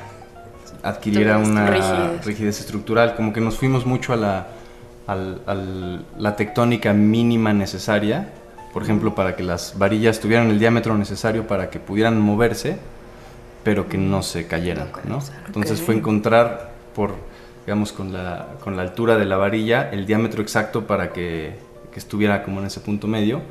adquiriera 0.84 1.38
una 1.38 1.68
rigidez. 1.68 2.26
rigidez. 2.26 2.60
estructural. 2.60 3.16
Como 3.16 3.34
que 3.34 3.42
nos 3.42 3.58
fuimos 3.58 3.86
mucho 3.86 4.14
a 4.14 4.18
la, 4.18 4.48
al- 5.08 5.42
al- 5.48 6.06
la 6.18 6.36
tectónica 6.36 6.94
mínima 6.94 7.54
necesaria, 7.54 8.30
por 8.74 8.84
ejemplo, 8.84 9.16
para 9.16 9.36
que 9.36 9.44
las 9.44 9.78
varillas 9.78 10.20
tuvieran 10.20 10.50
el 10.50 10.60
diámetro 10.60 10.98
necesario 10.98 11.48
para 11.48 11.70
que 11.70 11.80
pudieran 11.80 12.20
moverse, 12.20 12.78
pero 13.64 13.88
que 13.88 13.98
no 13.98 14.22
se 14.22 14.48
cayeran, 14.48 14.90
No. 15.08 15.20
Entonces 15.48 15.82
fue 15.82 15.96
encontrar 15.96 16.72
por, 16.94 17.16
digamos, 17.66 17.92
con 17.92 18.14
la, 18.14 18.48
con 18.64 18.76
la 18.78 18.84
altura 18.84 19.18
de 19.18 19.26
la 19.26 19.38
varilla, 19.38 19.90
el 19.92 20.06
diámetro 20.06 20.42
exacto 20.42 20.86
para 20.86 21.12
que, 21.14 21.56
que 21.92 22.00
estuviera 22.00 22.44
como 22.44 22.60
en 22.60 22.68
ese 22.68 22.80
punto 22.80 23.08
medio. 23.08 23.42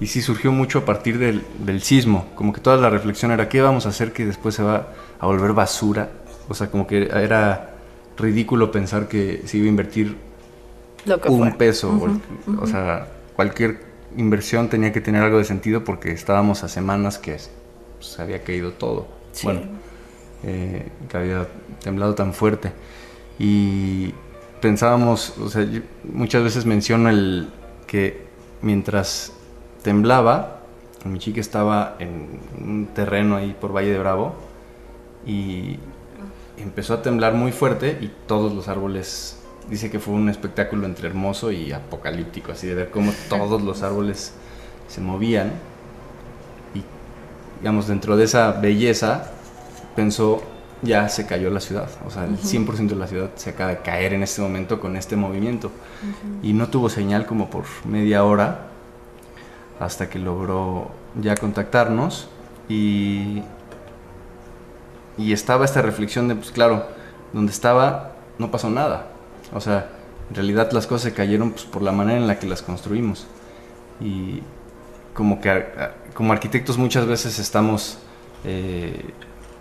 Y 0.00 0.06
sí 0.06 0.22
surgió 0.22 0.52
mucho 0.52 0.80
a 0.80 0.84
partir 0.84 1.18
del, 1.18 1.42
del 1.64 1.82
sismo, 1.82 2.28
como 2.36 2.52
que 2.52 2.60
toda 2.60 2.76
la 2.76 2.88
reflexión 2.90 3.32
era 3.32 3.48
qué 3.48 3.60
vamos 3.60 3.84
a 3.86 3.88
hacer 3.88 4.12
que 4.12 4.26
después 4.26 4.54
se 4.54 4.62
va 4.62 4.88
a 5.18 5.26
volver 5.26 5.52
basura. 5.54 6.08
O 6.48 6.54
sea, 6.54 6.70
como 6.70 6.86
que 6.86 7.04
era 7.12 7.70
ridículo 8.16 8.70
pensar 8.70 9.08
que 9.08 9.42
se 9.46 9.56
iba 9.58 9.66
a 9.66 9.68
invertir 9.70 10.16
Lo 11.04 11.20
que 11.20 11.28
un 11.28 11.52
peso. 11.54 11.90
o- 11.90 12.62
O 12.62 12.66
sea, 12.66 13.08
cualquier 13.34 13.80
inversión 14.16 14.68
tenía 14.68 14.92
que 14.92 15.00
tener 15.00 15.22
algo 15.22 15.38
de 15.38 15.44
sentido 15.44 15.84
porque 15.84 16.12
estábamos 16.12 16.62
a 16.64 16.68
semanas 16.68 17.18
que 17.18 17.32
pues, 17.32 17.50
se 18.12 18.22
había 18.22 18.42
caído 18.44 18.72
todo. 18.72 19.08
Sí. 19.32 19.46
Bueno, 19.46 19.62
eh, 20.44 20.86
que 21.08 21.16
había 21.16 21.46
temblado 21.82 22.14
tan 22.14 22.32
fuerte. 22.34 22.72
Y 23.38 24.14
pensábamos, 24.60 25.38
o 25.38 25.48
sea, 25.48 25.64
yo 25.64 25.80
muchas 26.04 26.42
veces 26.42 26.66
menciono 26.66 27.08
el 27.08 27.48
que 27.86 28.26
mientras 28.62 29.32
temblaba, 29.82 30.60
mi 31.04 31.18
chica 31.18 31.40
estaba 31.40 31.96
en 31.98 32.40
un 32.60 32.88
terreno 32.94 33.36
ahí 33.36 33.56
por 33.58 33.74
Valle 33.74 33.92
de 33.92 33.98
Bravo 33.98 34.34
y 35.26 35.78
empezó 36.56 36.94
a 36.94 37.02
temblar 37.02 37.34
muy 37.34 37.52
fuerte 37.52 37.98
y 38.00 38.10
todos 38.26 38.52
los 38.52 38.68
árboles, 38.68 39.38
dice 39.70 39.90
que 39.90 40.00
fue 40.00 40.14
un 40.14 40.28
espectáculo 40.28 40.86
entre 40.86 41.08
hermoso 41.08 41.52
y 41.52 41.72
apocalíptico, 41.72 42.52
así 42.52 42.66
de 42.66 42.74
ver 42.74 42.90
cómo 42.90 43.12
todos 43.28 43.62
los 43.62 43.82
árboles 43.82 44.32
se 44.88 45.00
movían. 45.00 45.52
Y 46.74 46.82
digamos 47.60 47.86
dentro 47.86 48.16
de 48.16 48.24
esa 48.24 48.52
belleza 48.52 49.30
pensó 49.94 50.42
ya 50.82 51.08
se 51.08 51.26
cayó 51.26 51.50
la 51.50 51.60
ciudad, 51.60 51.88
o 52.06 52.10
sea, 52.10 52.24
el 52.24 52.38
100% 52.38 52.88
de 52.88 52.96
la 52.96 53.06
ciudad 53.06 53.30
se 53.36 53.50
acaba 53.50 53.70
de 53.70 53.78
caer 53.78 54.12
en 54.12 54.22
este 54.22 54.40
momento 54.40 54.80
con 54.80 54.96
este 54.96 55.16
movimiento 55.16 55.70
y 56.42 56.52
no 56.52 56.68
tuvo 56.68 56.88
señal 56.88 57.26
como 57.26 57.50
por 57.50 57.64
media 57.84 58.24
hora 58.24 58.68
hasta 59.80 60.08
que 60.08 60.18
logró 60.18 60.90
ya 61.20 61.36
contactarnos 61.36 62.28
y 62.68 63.42
y 65.18 65.32
estaba 65.32 65.64
esta 65.64 65.82
reflexión 65.82 66.28
de, 66.28 66.36
pues 66.36 66.52
claro, 66.52 66.86
donde 67.32 67.52
estaba 67.52 68.12
no 68.38 68.50
pasó 68.50 68.70
nada. 68.70 69.08
O 69.52 69.60
sea, 69.60 69.90
en 70.30 70.36
realidad 70.36 70.70
las 70.72 70.86
cosas 70.86 71.02
se 71.02 71.12
cayeron 71.12 71.50
pues, 71.50 71.64
por 71.64 71.82
la 71.82 71.92
manera 71.92 72.18
en 72.18 72.28
la 72.28 72.38
que 72.38 72.46
las 72.46 72.62
construimos. 72.62 73.26
Y 74.00 74.42
como 75.12 75.40
que 75.40 75.64
como 76.14 76.32
arquitectos 76.32 76.78
muchas 76.78 77.06
veces 77.06 77.38
estamos 77.40 77.98
eh, 78.44 79.10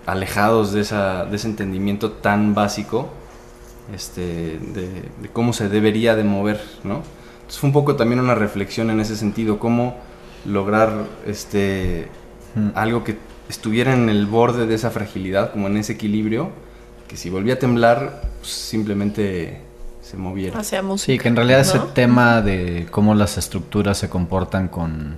alejados 0.07 0.73
de, 0.73 0.81
esa, 0.81 1.25
de 1.25 1.35
ese 1.35 1.47
entendimiento 1.47 2.11
tan 2.13 2.55
básico 2.55 3.09
este, 3.93 4.57
de, 4.59 5.03
de 5.21 5.29
cómo 5.31 5.53
se 5.53 5.69
debería 5.69 6.15
de 6.15 6.23
mover, 6.23 6.59
¿no? 6.83 7.03
Entonces 7.35 7.59
fue 7.59 7.67
un 7.67 7.73
poco 7.73 7.95
también 7.95 8.19
una 8.19 8.33
reflexión 8.33 8.89
en 8.89 8.99
ese 8.99 9.15
sentido, 9.15 9.59
cómo 9.59 9.95
lograr 10.45 11.05
este, 11.27 12.09
Mm. 12.57 12.69
algo 12.75 13.03
que 13.03 13.17
estuviera 13.49 13.93
en 13.93 14.09
el 14.09 14.25
borde 14.25 14.65
de 14.65 14.75
esa 14.75 14.89
fragilidad, 14.89 15.51
como 15.51 15.67
en 15.67 15.77
ese 15.77 15.93
equilibrio, 15.93 16.49
que 17.07 17.15
si 17.15 17.29
volvía 17.29 17.55
a 17.55 17.59
temblar, 17.59 18.21
pues, 18.39 18.51
simplemente 18.51 19.61
se 20.01 20.17
moviera. 20.17 20.59
Hacia 20.59 20.81
música. 20.81 21.13
Sí, 21.13 21.19
que 21.19 21.27
en 21.27 21.35
realidad 21.35 21.59
ese 21.59 21.77
¿no? 21.77 21.85
tema 21.85 22.41
de 22.41 22.87
cómo 22.89 23.13
las 23.13 23.37
estructuras 23.37 23.97
se 23.97 24.09
comportan 24.09 24.67
con, 24.69 25.17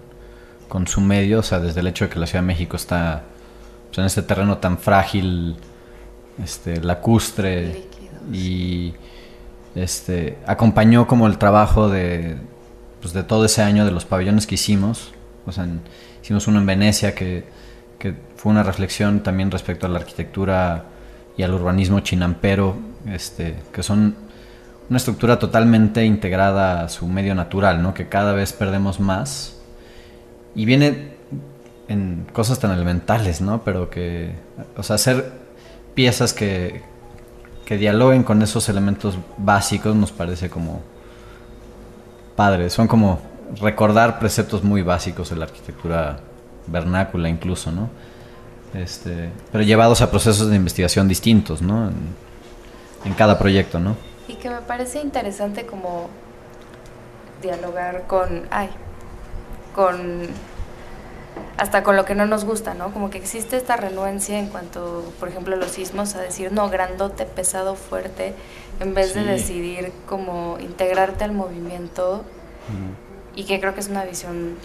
con 0.68 0.88
su 0.88 1.02
medio, 1.02 1.40
o 1.40 1.44
sea, 1.44 1.60
desde 1.60 1.80
el 1.80 1.88
hecho 1.88 2.06
de 2.06 2.12
que 2.12 2.20
la 2.20 2.28
Ciudad 2.28 2.44
de 2.44 2.48
México 2.48 2.76
está 2.76 3.24
pues, 3.90 3.98
en 4.00 4.06
este 4.06 4.22
terreno 4.22 4.58
tan 4.58 4.78
frágil, 4.78 5.58
este, 6.44 6.82
lacustre, 6.82 7.84
y 8.32 8.94
este, 9.76 10.38
acompañó 10.46 11.08
como 11.08 11.28
el 11.28 11.38
trabajo 11.38 11.90
de, 11.90 12.38
pues, 13.02 13.14
de 13.14 13.24
todo 13.24 13.46
ese 13.46 13.62
año 13.62 13.86
de 13.86 13.92
los 13.92 14.06
pabellones 14.06 14.48
que 14.48 14.56
hicimos. 14.56 15.14
O 15.46 15.52
sea, 15.52 15.64
en- 15.66 15.82
hicimos 16.22 16.48
uno 16.48 16.60
en 16.60 16.66
Venecia 16.66 17.16
que, 17.16 17.46
que 17.98 18.14
fue 18.36 18.52
una 18.52 18.64
reflexión 18.64 19.22
también 19.22 19.52
respecto 19.52 19.86
a 19.86 19.90
la 19.90 20.00
arquitectura 20.00 20.86
y 21.38 21.44
al 21.44 21.54
urbanismo 21.54 22.02
chinampero, 22.02 22.76
este, 23.08 23.56
que 23.72 23.82
son 23.84 24.16
una 24.90 24.98
estructura 24.98 25.38
totalmente 25.40 26.04
integrada 26.04 26.84
a 26.84 26.90
su 26.90 27.08
medio 27.08 27.36
natural, 27.36 27.82
¿no? 27.82 27.94
Que 27.94 28.10
cada 28.10 28.34
vez 28.34 28.54
perdemos 28.54 29.00
más. 29.00 29.56
Y 30.56 30.66
viene 30.66 31.14
en 31.90 32.26
cosas 32.32 32.60
tan 32.60 32.72
elementales, 32.72 33.42
¿no? 33.42 33.64
Pero 33.64 33.90
que, 33.90 34.36
o 34.78 34.84
sea, 34.84 34.96
hacer 34.96 35.32
piezas 35.96 36.34
que, 36.34 36.82
que 37.66 37.78
dialoguen 37.78 38.24
con 38.24 38.42
esos 38.42 38.70
elementos 38.70 39.18
básicos 39.38 39.96
nos 39.96 40.12
parece 40.14 40.50
como 40.50 40.82
padre. 42.36 42.70
Son 42.70 42.88
como 42.88 43.20
recordar 43.60 44.20
preceptos 44.20 44.64
muy 44.64 44.84
básicos 44.84 45.32
de 45.32 45.36
la 45.36 45.46
arquitectura 45.46 46.20
vernácula 46.68 47.28
incluso, 47.28 47.72
¿no? 47.72 47.90
Este, 48.74 49.32
pero 49.52 49.64
llevados 49.64 50.02
a 50.02 50.12
procesos 50.12 50.48
de 50.48 50.56
investigación 50.56 51.08
distintos, 51.08 51.62
¿no? 51.62 51.90
En, 51.90 51.96
en 53.04 53.14
cada 53.14 53.38
proyecto, 53.40 53.80
¿no? 53.80 53.96
Y 54.28 54.36
que 54.36 54.50
me 54.50 54.62
parece 54.62 55.02
interesante 55.02 55.66
como 55.66 56.08
dialogar 57.42 58.06
con, 58.08 58.44
ay, 58.52 58.70
con, 59.74 60.28
hasta 61.58 61.84
con 61.84 61.96
lo 61.96 62.06
que 62.06 62.16
no 62.16 62.26
nos 62.26 62.46
gusta, 62.46 62.74
¿no? 62.74 62.92
Como 62.94 63.10
que 63.10 63.18
existe 63.18 63.58
esta 63.58 63.76
renuencia 63.78 64.38
en 64.40 64.48
cuanto, 64.48 65.12
por 65.20 65.30
ejemplo, 65.30 65.56
a 65.56 65.58
los 65.58 65.72
sismos, 65.72 66.16
a 66.16 66.22
decir, 66.22 66.52
no, 66.52 66.70
grandote, 66.70 67.26
pesado, 67.26 67.76
fuerte, 67.76 68.34
en 68.80 68.94
vez 68.94 69.14
de 69.14 69.22
Sí. 69.24 69.28
decidir 69.28 69.92
como 70.08 70.58
integrarte 70.60 71.24
al 71.24 71.32
movimiento 71.34 72.24
y 73.36 73.44
que 73.46 73.60
creo 73.60 73.74
que 73.74 73.80
es 73.82 73.88
una 73.90 74.04
visión 74.06 74.56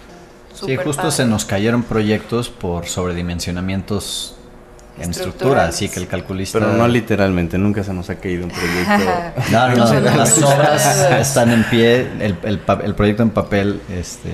Sí, 0.53 0.61
súper 0.61 0.85
justo 0.85 1.03
padre. 1.03 1.17
se 1.17 1.25
nos 1.25 1.45
cayeron 1.45 1.83
proyectos 1.83 2.49
por 2.49 2.87
sobredimensionamientos 2.87 4.37
en 5.01 5.11
estructura, 5.11 5.65
así 5.65 5.89
que 5.89 5.99
el 5.99 6.07
calculista... 6.07 6.61
Pero 6.61 6.73
no 6.75 6.87
literalmente, 6.87 7.59
nunca 7.59 7.83
se 7.83 7.93
nos 7.93 8.09
ha 8.11 8.15
caído 8.17 8.45
un 8.45 8.51
proyecto. 8.53 9.51
No, 9.51 9.69
no, 9.71 9.75
no, 9.77 9.85
No, 9.95 10.01
no, 10.01 10.17
las 10.17 10.41
obras 10.43 11.11
están 11.21 11.51
en 11.51 11.65
pie, 11.65 12.09
el, 12.21 12.37
el 12.45 12.95
proyecto 12.95 13.23
en 13.25 13.31
papel, 13.31 13.81
este... 13.91 14.31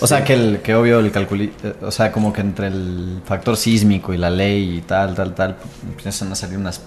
O 0.00 0.06
sea, 0.06 0.24
que, 0.24 0.34
el, 0.34 0.60
que 0.62 0.74
obvio 0.74 1.00
el 1.00 1.10
calculista, 1.10 1.74
o 1.82 1.90
sea, 1.90 2.12
como 2.12 2.32
que 2.32 2.40
entre 2.40 2.68
el 2.68 3.20
factor 3.24 3.56
sísmico 3.56 4.12
y 4.12 4.18
la 4.18 4.30
ley 4.30 4.78
y 4.78 4.80
tal, 4.82 5.14
tal, 5.14 5.34
tal, 5.34 5.56
empiezan 5.88 6.32
a 6.32 6.34
salir 6.34 6.58
unas 6.58 6.82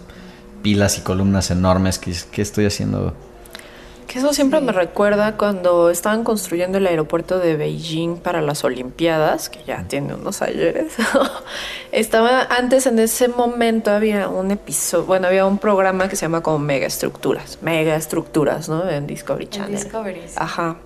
pilas 0.61 0.97
y 0.97 1.01
columnas 1.01 1.51
enormes 1.51 1.99
que 1.99 2.11
dices, 2.11 2.27
¿qué 2.31 2.41
estoy 2.41 2.65
haciendo? 2.65 3.15
Que 4.09 4.17
eso 4.17 4.33
siempre 4.33 4.59
me 4.59 4.71
recuerda 4.71 5.37
cuando 5.37 5.91
estaban 5.91 6.23
construyendo 6.23 6.79
el 6.79 6.87
aeropuerto 6.87 7.37
de 7.37 7.55
Beijing 7.55 8.17
para 8.17 8.41
las 8.41 8.63
Olimpiadas, 8.63 9.51
que 9.51 9.63
ya 9.63 9.83
tiene 9.87 10.15
unos 10.15 10.41
ayeres. 10.41 10.93
Estaba 11.91 12.41
antes 12.41 12.87
en 12.87 12.97
ese 12.97 13.27
momento 13.27 13.91
había 13.91 14.27
un 14.27 14.49
episodio, 14.49 15.05
bueno, 15.05 15.27
había 15.27 15.45
un 15.45 15.59
programa 15.59 16.09
que 16.09 16.15
se 16.15 16.23
llama 16.23 16.41
como 16.41 16.57
Mega 16.57 16.87
Estructuras, 16.87 17.59
Mega 17.61 17.95
Estructuras, 17.95 18.67
¿no? 18.67 18.89
En 18.89 19.05
Discovery 19.05 19.45
En 19.45 19.51
Channel. 19.51 19.75
Discovery, 19.75 20.21
sí. 20.25 20.35
Ajá. 20.37 20.77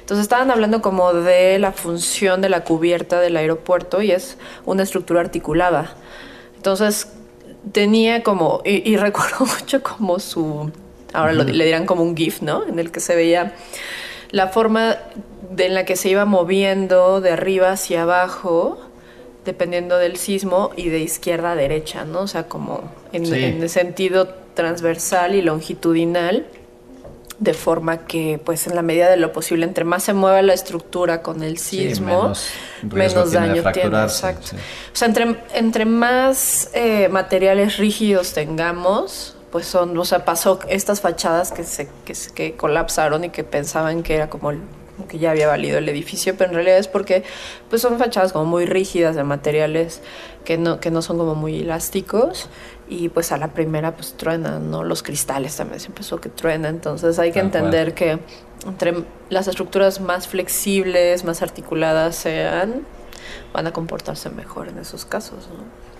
Entonces 0.00 0.24
estaban 0.24 0.50
hablando 0.50 0.82
como 0.82 1.12
de 1.12 1.60
la 1.60 1.70
función 1.70 2.40
de 2.40 2.48
la 2.48 2.64
cubierta 2.64 3.20
del 3.20 3.36
aeropuerto 3.36 4.02
y 4.02 4.10
es 4.10 4.38
una 4.64 4.82
estructura 4.82 5.20
articulada. 5.20 5.94
Entonces 6.56 7.12
tenía 7.70 8.24
como, 8.24 8.60
y, 8.64 8.90
y 8.90 8.96
recuerdo 8.96 9.46
mucho 9.46 9.84
como 9.84 10.18
su, 10.18 10.72
ahora 11.12 11.32
lo- 11.32 11.44
le 11.44 11.64
dirán 11.64 11.86
como 11.86 12.02
un 12.02 12.16
GIF, 12.16 12.42
¿no? 12.42 12.66
En 12.66 12.78
el 12.78 12.90
que 12.90 13.00
se 13.00 13.14
veía 13.16 13.54
la 14.30 14.48
forma 14.48 14.96
de, 15.50 15.66
en 15.66 15.74
la 15.74 15.84
que 15.84 15.96
se 15.96 16.08
iba 16.08 16.24
moviendo 16.24 17.20
de 17.20 17.30
arriba 17.30 17.72
hacia 17.72 18.02
abajo, 18.02 18.78
dependiendo 19.44 19.98
del 19.98 20.16
sismo, 20.16 20.70
y 20.76 20.88
de 20.88 21.00
izquierda 21.00 21.52
a 21.52 21.56
derecha, 21.56 22.04
¿no? 22.04 22.20
O 22.20 22.26
sea, 22.28 22.44
como 22.44 22.82
en, 23.12 23.26
Sí. 23.26 23.34
en 23.44 23.62
el 23.62 23.68
sentido 23.68 24.28
transversal 24.54 25.34
y 25.34 25.42
longitudinal 25.42 26.46
de 27.38 27.54
forma 27.54 28.06
que, 28.06 28.40
pues, 28.44 28.68
en 28.68 28.76
la 28.76 28.82
medida 28.82 29.10
de 29.10 29.16
lo 29.16 29.32
posible, 29.32 29.64
entre 29.66 29.84
más 29.84 30.04
se 30.04 30.12
mueva 30.12 30.40
la 30.42 30.52
estructura 30.54 31.22
con 31.22 31.42
el 31.42 31.58
Sí, 31.58 31.88
sismo, 31.88 32.06
menos 32.06 32.50
tiene 32.88 33.08
daño 33.08 33.52
tiene. 33.54 33.62
fracturarse, 33.62 34.26
Exacto. 34.28 34.46
sí. 34.50 34.56
O 34.56 34.96
sea, 34.96 35.08
entre, 35.08 35.36
entre 35.54 35.84
más 35.84 36.70
eh, 36.72 37.08
materiales 37.08 37.78
rígidos 37.78 38.32
tengamos, 38.32 39.34
pues 39.52 39.66
son, 39.66 39.96
o 39.96 40.04
sea, 40.04 40.24
pasó 40.24 40.58
estas 40.68 41.00
fachadas 41.00 41.52
que 41.52 41.62
se, 41.62 41.88
que, 42.04 42.14
que 42.34 42.56
colapsaron 42.56 43.22
y 43.24 43.30
que 43.30 43.44
pensaban 43.44 44.02
que 44.02 44.14
era 44.16 44.28
como, 44.30 44.50
el- 44.50 44.62
que 45.08 45.18
ya 45.18 45.30
había 45.30 45.46
valido 45.46 45.78
el 45.78 45.88
edificio, 45.88 46.34
pero 46.36 46.50
en 46.50 46.54
realidad 46.56 46.78
es 46.78 46.88
porque 46.88 47.22
pues 47.70 47.82
son 47.82 47.98
fachadas 47.98 48.32
como 48.32 48.44
muy 48.46 48.66
rígidas 48.66 49.14
de 49.16 49.24
materiales 49.24 50.00
que 50.44 50.58
no, 50.58 50.80
que 50.80 50.90
no 50.90 51.02
son 51.02 51.18
como 51.18 51.34
muy 51.34 51.60
elásticos 51.60 52.48
y 52.88 53.08
pues 53.08 53.30
a 53.32 53.36
la 53.36 53.48
primera 53.48 53.94
pues 53.94 54.14
truenan, 54.16 54.70
¿no? 54.70 54.84
Los 54.84 55.02
cristales 55.02 55.56
también 55.56 55.80
se 55.80 55.86
empezó 55.88 56.20
que 56.20 56.28
truena, 56.28 56.68
entonces 56.68 57.18
hay 57.18 57.30
que 57.32 57.40
entender 57.40 57.94
que 57.94 58.18
entre 58.66 59.04
las 59.28 59.48
estructuras 59.48 60.00
más 60.00 60.28
flexibles, 60.28 61.24
más 61.24 61.42
articuladas 61.42 62.14
sean, 62.16 62.82
van 63.52 63.66
a 63.66 63.72
comportarse 63.72 64.30
mejor 64.30 64.68
en 64.68 64.78
esos 64.78 65.04
casos, 65.04 65.48
¿no? 65.48 65.91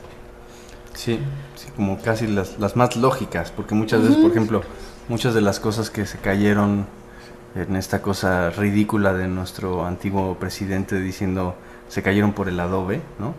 Sí, 0.95 1.19
sí, 1.55 1.69
como 1.75 2.01
casi 2.01 2.27
las, 2.27 2.59
las 2.59 2.77
más 2.77 2.97
lógicas, 2.97 3.51
porque 3.51 3.75
muchas 3.75 4.03
veces, 4.03 4.17
por 4.17 4.31
ejemplo, 4.31 4.63
muchas 5.09 5.35
de 5.35 5.41
las 5.41 5.59
cosas 5.61 5.91
que 5.91 6.07
se 6.07 6.19
cayeron 6.19 6.87
en 7.55 7.77
esta 7.77 8.01
cosa 8.03 8.51
ridícula 8.51 9.13
de 9.13 9.29
nuestro 9.29 9.85
antiguo 9.85 10.37
presidente 10.37 11.01
diciendo 11.01 11.55
se 11.89 12.03
cayeron 12.03 12.33
por 12.33 12.49
el 12.49 12.59
adobe, 12.59 13.03
¿no? 13.19 13.35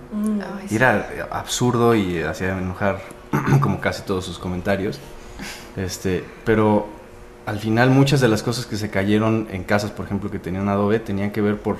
Ay, 0.59 0.65
Y 0.65 0.69
sí. 0.69 0.75
era 0.75 1.27
absurdo 1.31 1.95
y 1.95 2.21
hacía 2.21 2.57
enojar 2.57 3.01
como 3.61 3.79
casi 3.79 4.03
todos 4.03 4.25
sus 4.25 4.37
comentarios. 4.37 4.99
Este, 5.75 6.23
pero 6.45 6.87
al 7.47 7.59
final 7.59 7.89
muchas 7.89 8.21
de 8.21 8.27
las 8.27 8.43
cosas 8.43 8.67
que 8.67 8.77
se 8.77 8.89
cayeron 8.89 9.47
en 9.51 9.63
casas, 9.63 9.89
por 9.91 10.05
ejemplo, 10.05 10.29
que 10.29 10.37
tenían 10.39 10.69
adobe, 10.69 10.99
tenían 10.99 11.31
que 11.31 11.41
ver 11.41 11.57
por 11.59 11.77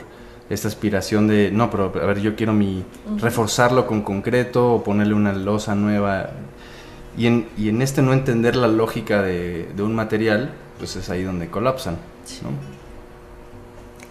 esta 0.54 0.68
aspiración 0.68 1.28
de, 1.28 1.52
no, 1.52 1.70
pero 1.70 1.92
a 2.02 2.06
ver, 2.06 2.20
yo 2.22 2.36
quiero 2.36 2.54
mi 2.54 2.84
reforzarlo 3.20 3.86
con 3.88 4.02
concreto 4.02 4.74
o 4.74 4.84
ponerle 4.84 5.14
una 5.14 5.34
losa 5.34 5.76
nueva. 5.76 6.30
Y 7.18 7.28
en, 7.28 7.48
y 7.58 7.70
en 7.70 7.82
este 7.82 8.02
no 8.02 8.14
entender 8.14 8.56
la 8.56 8.68
lógica 8.68 9.22
de, 9.22 9.70
de 9.76 9.84
un 9.84 9.94
material, 9.96 10.52
pues 10.80 10.96
es 10.96 11.10
ahí 11.10 11.24
donde 11.24 11.48
colapsan. 11.50 11.96
¿no? 12.42 12.50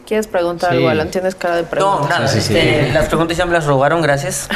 ¿Quieres 0.06 0.26
preguntar 0.26 0.70
Sí. 0.70 0.76
algo, 0.76 0.88
Alan? 0.88 1.10
Tienes 1.10 1.34
cara 1.34 1.56
de 1.56 1.62
No, 1.62 1.68
pregunta. 1.70 2.08
nada, 2.08 2.28
Sí, 2.28 2.40
sí, 2.40 2.48
sí. 2.48 2.58
este, 2.58 2.92
las 2.92 3.06
preguntas 3.08 3.36
ya 3.36 3.46
me 3.46 3.52
las 3.52 3.64
robaron, 3.66 4.02
gracias. 4.02 4.48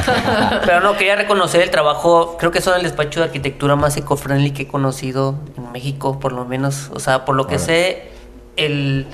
Pero 0.66 0.80
no, 0.80 0.96
quería 0.96 1.16
reconocer 1.16 1.62
el 1.62 1.70
trabajo, 1.70 2.36
creo 2.38 2.50
que 2.52 2.60
son 2.60 2.76
el 2.76 2.82
despacho 2.84 3.20
de 3.20 3.26
arquitectura 3.26 3.76
más 3.76 3.96
eco-friendly 3.96 4.52
que 4.52 4.62
he 4.62 4.68
conocido 4.68 5.34
en 5.56 5.72
México, 5.72 6.20
por 6.20 6.32
lo 6.32 6.44
menos. 6.44 6.90
O 6.94 7.00
sea, 7.00 7.24
por 7.24 7.34
lo 7.34 7.46
que 7.46 7.58
sé, 7.58 8.10
el, 8.56 9.06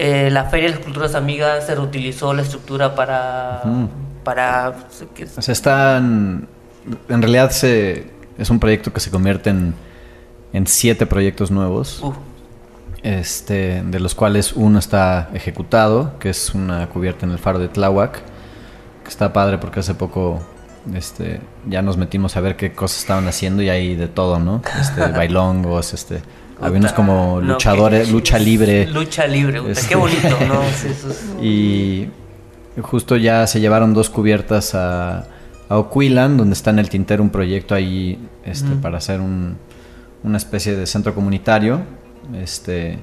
eh, 0.00 0.30
la 0.30 0.44
Feria 0.44 0.68
de 0.68 0.76
las 0.76 0.84
Culturas 0.84 1.16
Amigas 1.16 1.66
se 1.66 1.74
reutilizó 1.74 2.32
la 2.32 2.42
estructura 2.42 2.94
para... 2.94 3.62
Ujú. 3.64 3.88
para 4.22 4.72
O 5.36 5.42
sea, 5.42 5.52
están. 5.52 6.46
En 7.08 7.20
realidad 7.20 7.50
se, 7.50 8.06
es 8.38 8.48
un 8.48 8.60
proyecto 8.60 8.92
que 8.92 9.00
se 9.00 9.10
convierte 9.10 9.50
en, 9.50 9.74
en 10.52 10.66
siete 10.68 11.04
proyectos 11.04 11.50
nuevos, 11.50 12.00
uh, 12.02 12.14
este, 13.02 13.82
de 13.82 13.98
los 13.98 14.14
cuales 14.14 14.52
uno 14.52 14.78
está 14.78 15.30
ejecutado, 15.34 16.16
que 16.20 16.30
es 16.30 16.54
una 16.54 16.88
cubierta 16.88 17.26
en 17.26 17.32
el 17.32 17.38
faro 17.38 17.58
de 17.58 17.66
Tláhuac, 17.66 18.22
que 19.02 19.08
está 19.08 19.32
padre 19.32 19.58
porque 19.58 19.80
hace 19.80 19.94
poco 19.94 20.40
este, 20.94 21.40
ya 21.68 21.82
nos 21.82 21.96
metimos 21.96 22.36
a 22.36 22.40
ver 22.40 22.56
qué 22.56 22.72
cosas 22.72 23.00
estaban 23.00 23.26
haciendo 23.26 23.62
y 23.62 23.68
hay 23.68 23.96
de 23.96 24.06
todo, 24.06 24.38
¿no? 24.38 24.62
Este, 24.80 25.06
bailongos, 25.12 25.92
este, 25.92 26.22
había 26.60 26.78
unos 26.78 26.92
como 26.92 27.40
luchadores, 27.40 28.10
lucha 28.10 28.38
libre. 28.38 28.86
Lucha 28.86 29.26
libre, 29.26 29.60
puta, 29.60 29.72
Este- 29.72 29.88
qué 29.88 29.94
bonito, 29.96 30.28
¿no? 30.48 30.60
Sí, 30.74 30.88
eso 30.88 31.08
es- 31.10 31.24
Y 31.42 32.08
justo 32.80 33.16
ya 33.16 33.46
se 33.46 33.60
llevaron 33.60 33.94
dos 33.94 34.10
cubiertas 34.10 34.74
a, 34.74 35.26
a 35.68 35.78
Oquilan, 35.78 36.36
donde 36.36 36.54
está 36.54 36.70
en 36.70 36.78
el 36.78 36.88
tintero 36.88 37.22
un 37.22 37.30
proyecto 37.30 37.74
ahí 37.74 38.18
este, 38.44 38.70
para 38.76 38.98
hacer 38.98 39.20
un- 39.20 39.56
una 40.24 40.36
especie 40.36 40.74
de 40.76 40.86
centro 40.86 41.14
comunitario. 41.14 41.80
Este, 42.34 42.98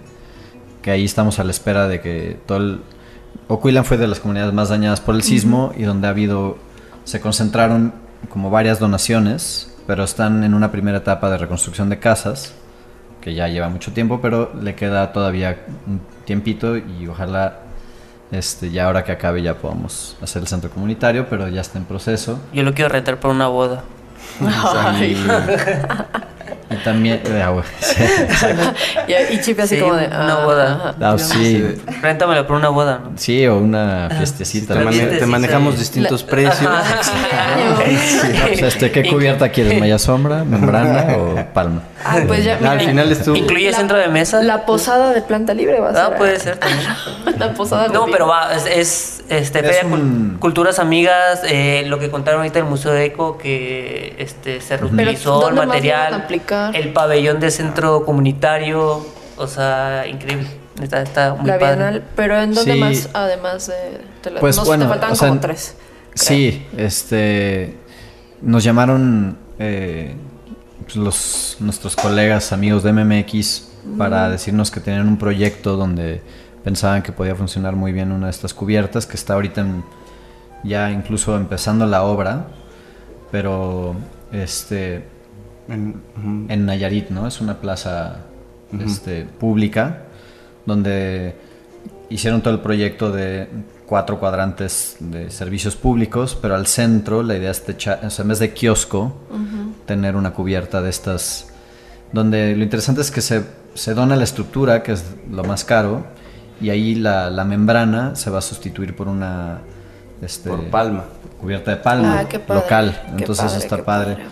que 0.82 0.91
ahí 0.91 1.06
estamos 1.06 1.39
a 1.39 1.43
la 1.43 1.51
espera 1.51 1.88
de 1.88 2.01
que 2.01 2.38
todo 2.45 2.58
el... 2.60 2.82
Oquilan 3.47 3.86
fue 3.86 3.97
de 3.97 4.08
las 4.08 4.20
comunidades 4.20 4.53
más 4.53 4.70
dañadas 4.70 5.01
por 5.01 5.16
el 5.16 5.22
sismo 5.24 5.72
y 5.78 5.84
donde 5.84 6.08
ha 6.08 6.10
habido... 6.12 6.58
Se 7.06 7.20
concentraron 7.22 7.93
como 8.30 8.49
varias 8.49 8.80
donaciones, 8.80 9.76
pero 9.88 10.03
están 10.03 10.43
en 10.43 10.53
una 10.56 10.72
primera 10.72 10.97
etapa 10.99 11.30
de 11.30 11.38
reconstrucción 11.38 11.89
de 11.89 11.99
casas, 11.99 12.53
que 13.26 13.34
ya 13.34 13.47
lleva 13.47 13.69
mucho 13.69 13.91
tiempo, 13.91 14.19
pero 14.21 14.53
le 14.61 14.76
queda 14.76 15.11
todavía 15.11 15.57
un 15.88 15.99
tiempito 16.26 16.78
y 16.78 17.07
ojalá 17.09 17.61
este, 18.32 18.69
ya 18.69 18.86
ahora 18.86 19.03
que 19.03 19.13
acabe 19.13 19.41
ya 19.41 19.55
podamos 19.55 20.15
hacer 20.21 20.43
el 20.43 20.47
centro 20.47 20.69
comunitario, 20.69 21.28
pero 21.28 21.49
ya 21.49 21.61
está 21.61 21.80
en 21.80 21.86
proceso. 21.86 22.39
Yo 22.53 22.61
lo 22.61 22.76
quiero 22.76 22.89
rentar 22.89 23.19
por 23.19 23.32
una 23.32 23.47
boda. 23.47 23.84
Ay. 24.39 25.17
Y, 26.70 26.76
también... 26.84 27.22
ah, 27.43 27.49
bueno, 27.51 27.68
sí. 27.80 28.03
Y, 29.07 29.34
y 29.36 29.41
Chip 29.41 29.59
así 29.59 29.76
Sí, 29.76 29.82
como 29.82 29.93
de. 29.95 30.07
una 30.07 30.34
ah, 30.41 30.45
boda. 30.45 30.74
ajá. 30.74 30.95
Ah, 30.99 31.18
sí, 31.20 31.63
Réntamela 32.01 32.47
por 32.47 32.57
una 32.57 32.70
boda, 32.70 32.99
¿no? 33.03 33.11
sí, 33.18 33.45
o 33.45 33.57
una 33.59 34.09
fiestecita. 34.18 34.74
Te, 34.74 34.80
mane- 34.84 35.26
manejamos 35.28 35.78
distintos 35.78 36.24
La- 36.24 36.28
precios. 36.30 36.68
Ajá. 36.72 37.01
Pues, 37.76 38.61
este, 38.61 38.91
¿Qué 38.91 39.07
cubierta 39.09 39.49
quieres? 39.49 39.80
¿Malla 39.80 39.99
sombra, 39.99 40.43
membrana 40.43 41.05
o 41.18 41.36
palma? 41.53 41.82
Ah, 42.03 42.20
pues 42.28 42.43
ya. 42.43 42.57
Ah, 42.63 42.72
al 42.72 42.82
final 42.82 43.11
estuvo... 43.11 43.36
¿Incluye 43.36 43.72
La- 43.72 43.78
centro 43.78 43.97
de 43.97 44.07
mesa? 44.07 44.41
La 44.41 44.66
posada 44.66 45.13
de 45.13 45.22
planta 45.22 45.53
libre 45.53 45.80
va 45.80 45.89
a 45.89 45.93
ser. 45.93 46.01
Ah, 46.03 46.16
puede 46.18 46.39
ser 46.39 46.57
también. 46.57 46.88
La 47.39 47.53
posada 47.53 47.88
No, 47.88 48.05
pero 48.07 48.27
va, 48.27 48.53
es, 48.53 48.65
es, 48.65 49.23
este, 49.29 49.59
Es 49.59 49.65
Feria 49.65 49.83
Cul- 49.83 49.93
un- 50.01 50.38
Culturas 50.39 50.79
Amigas, 50.79 51.41
eh, 51.47 51.83
lo 51.88 51.99
que 51.99 52.09
contaron 52.09 52.39
ahorita 52.41 52.59
del 52.59 52.67
Museo 52.69 52.91
de 52.91 53.05
Eco, 53.05 53.38
que 53.38 54.15
este, 54.19 54.61
se 54.61 54.77
reutilizó 54.77 55.36
el 55.49 55.55
¿dónde 55.55 55.57
más 55.59 55.67
material, 55.67 56.25
el 56.73 56.93
pabellón 56.93 57.39
de 57.39 57.51
centro 57.51 58.05
comunitario, 58.05 59.05
o 59.38 59.47
sea, 59.47 60.05
increíble. 60.07 60.47
Está, 60.81 61.01
está 61.01 61.33
muy 61.36 61.47
La 61.47 61.57
padre. 61.57 61.75
Bienal. 61.75 62.03
Pero 62.15 62.38
¿en 62.41 62.53
dónde 62.53 62.73
Sí. 62.73 62.79
más, 62.79 63.09
además 63.13 63.67
de, 63.67 63.73
de 64.23 64.31
la- 64.31 64.39
Pues 64.41 64.57
no, 64.57 64.65
bueno, 64.65 64.83
te 64.86 64.89
faltaban 64.89 65.13
o 65.13 65.15
sea, 65.15 65.27
como 65.29 65.39
tres. 65.41 65.75
creo. 66.11 66.15
Sí, 66.15 66.65
este, 66.77 67.77
nos 68.41 68.63
llamaron 68.63 69.38
eh, 69.59 70.15
pues, 70.83 70.95
los, 70.97 71.57
nuestros 71.61 71.95
colegas, 71.95 72.51
amigos 72.51 72.83
de 72.83 72.91
MMX, 72.91 73.69
para 73.97 74.29
decirnos 74.29 74.69
que 74.71 74.79
tenían 74.81 75.07
un 75.07 75.17
proyecto 75.17 75.77
donde 75.77 76.21
pensaban 76.66 77.01
que 77.03 77.11
podía 77.13 77.36
funcionar 77.36 77.76
muy 77.78 77.93
bien 77.93 78.11
una 78.11 78.26
de 78.26 78.32
estas 78.32 78.53
cubiertas, 78.53 79.05
que 79.05 79.16
está 79.16 79.36
ahorita 79.36 79.61
en- 79.61 79.84
ya 80.63 80.91
incluso 80.91 81.38
empezando 81.38 81.86
la 81.86 82.03
obra, 82.03 82.47
pero 83.32 83.95
este, 84.34 85.05
En- 85.68 86.47
en 86.49 86.66
Nayarit, 86.66 87.09
¿no? 87.09 87.26
Es 87.28 87.39
una 87.41 87.55
plaza 87.61 88.18
este, 88.84 89.24
pública 89.26 90.01
donde 90.66 91.36
hicieron 92.09 92.41
todo 92.41 92.53
el 92.53 92.59
proyecto 92.59 93.11
de 93.11 93.47
cuatro 93.88 94.20
cuadrantes 94.20 94.97
de 94.99 95.30
servicios 95.32 95.76
públicos, 95.76 96.38
pero 96.41 96.55
al 96.55 96.66
centro 96.68 97.22
la 97.24 97.36
idea 97.36 97.51
es 97.51 97.63
techa- 97.66 97.99
o 98.03 98.09
sea, 98.09 98.24
en 98.24 98.30
vez 98.30 98.39
de 98.39 98.53
kiosco, 98.53 99.16
tener 99.86 100.16
una 100.16 100.34
cubierta 100.34 100.82
de 100.82 100.89
estas, 100.89 101.47
donde 102.11 102.55
lo 102.55 102.63
interesante 102.63 103.01
es 103.01 103.11
que 103.11 103.22
se, 103.22 103.43
se 103.76 103.93
dona 103.93 104.16
la 104.16 104.24
estructura, 104.24 104.82
que 104.84 104.93
es 104.93 105.03
lo 105.30 105.43
más 105.43 105.63
caro, 105.63 106.05
y 106.62 106.70
ahí 106.70 106.95
la, 106.95 107.30
la 107.30 107.43
membrana 107.45 108.16
se 108.16 108.30
va 108.30 108.39
a 108.39 108.41
sustituir 108.41 108.95
por 108.95 109.08
una 109.08 109.60
este, 110.22 110.49
Por 110.49 110.66
palma. 110.70 111.03
cubierta 111.39 111.72
de 111.72 111.78
palma 111.78 112.20
Ah, 112.22 112.28
qué 112.28 112.39
padre, 112.39 112.62
local. 112.62 113.01
qué 113.06 113.12
Entonces 113.24 113.45
padre, 113.45 113.58
está 113.60 113.76
qué 113.78 113.84
padre. 113.84 114.14
padre. 114.16 114.28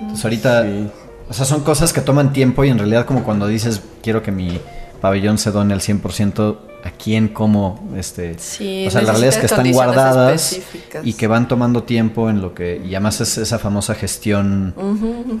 Entonces 0.00 0.24
ahorita, 0.24 0.62
Sí. 0.62 0.90
o 1.28 1.32
sea, 1.34 1.44
son 1.44 1.60
cosas 1.62 1.92
que 1.92 2.00
toman 2.00 2.32
tiempo 2.32 2.64
y 2.64 2.70
en 2.70 2.78
realidad 2.78 3.04
como 3.04 3.22
cuando 3.24 3.46
dices 3.46 3.82
quiero 4.02 4.22
que 4.22 4.32
mi 4.32 4.58
pabellón 5.00 5.36
se 5.38 5.50
done 5.50 5.74
al 5.74 5.80
100%, 5.80 6.58
¿a 6.82 6.90
quién, 6.90 7.28
cómo? 7.28 7.86
Este, 7.96 8.38
Sí, 8.38 8.86
o 8.86 8.90
sea, 8.90 9.02
la 9.02 9.10
realidad 9.12 9.34
es 9.34 9.38
que 9.38 9.46
están 9.46 9.70
guardadas 9.72 10.58
y 11.04 11.12
que 11.12 11.26
van 11.26 11.46
tomando 11.48 11.82
tiempo 11.82 12.30
en 12.30 12.40
lo 12.40 12.54
que, 12.54 12.80
y 12.82 12.94
además 12.94 13.20
es 13.20 13.36
esa 13.36 13.58
famosa 13.58 13.94
gestión, 13.94 14.74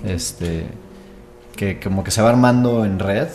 este, 0.04 0.66
que 1.56 1.80
como 1.80 2.04
que 2.04 2.10
se 2.10 2.20
va 2.20 2.28
armando 2.28 2.84
en 2.84 2.98
red. 2.98 3.28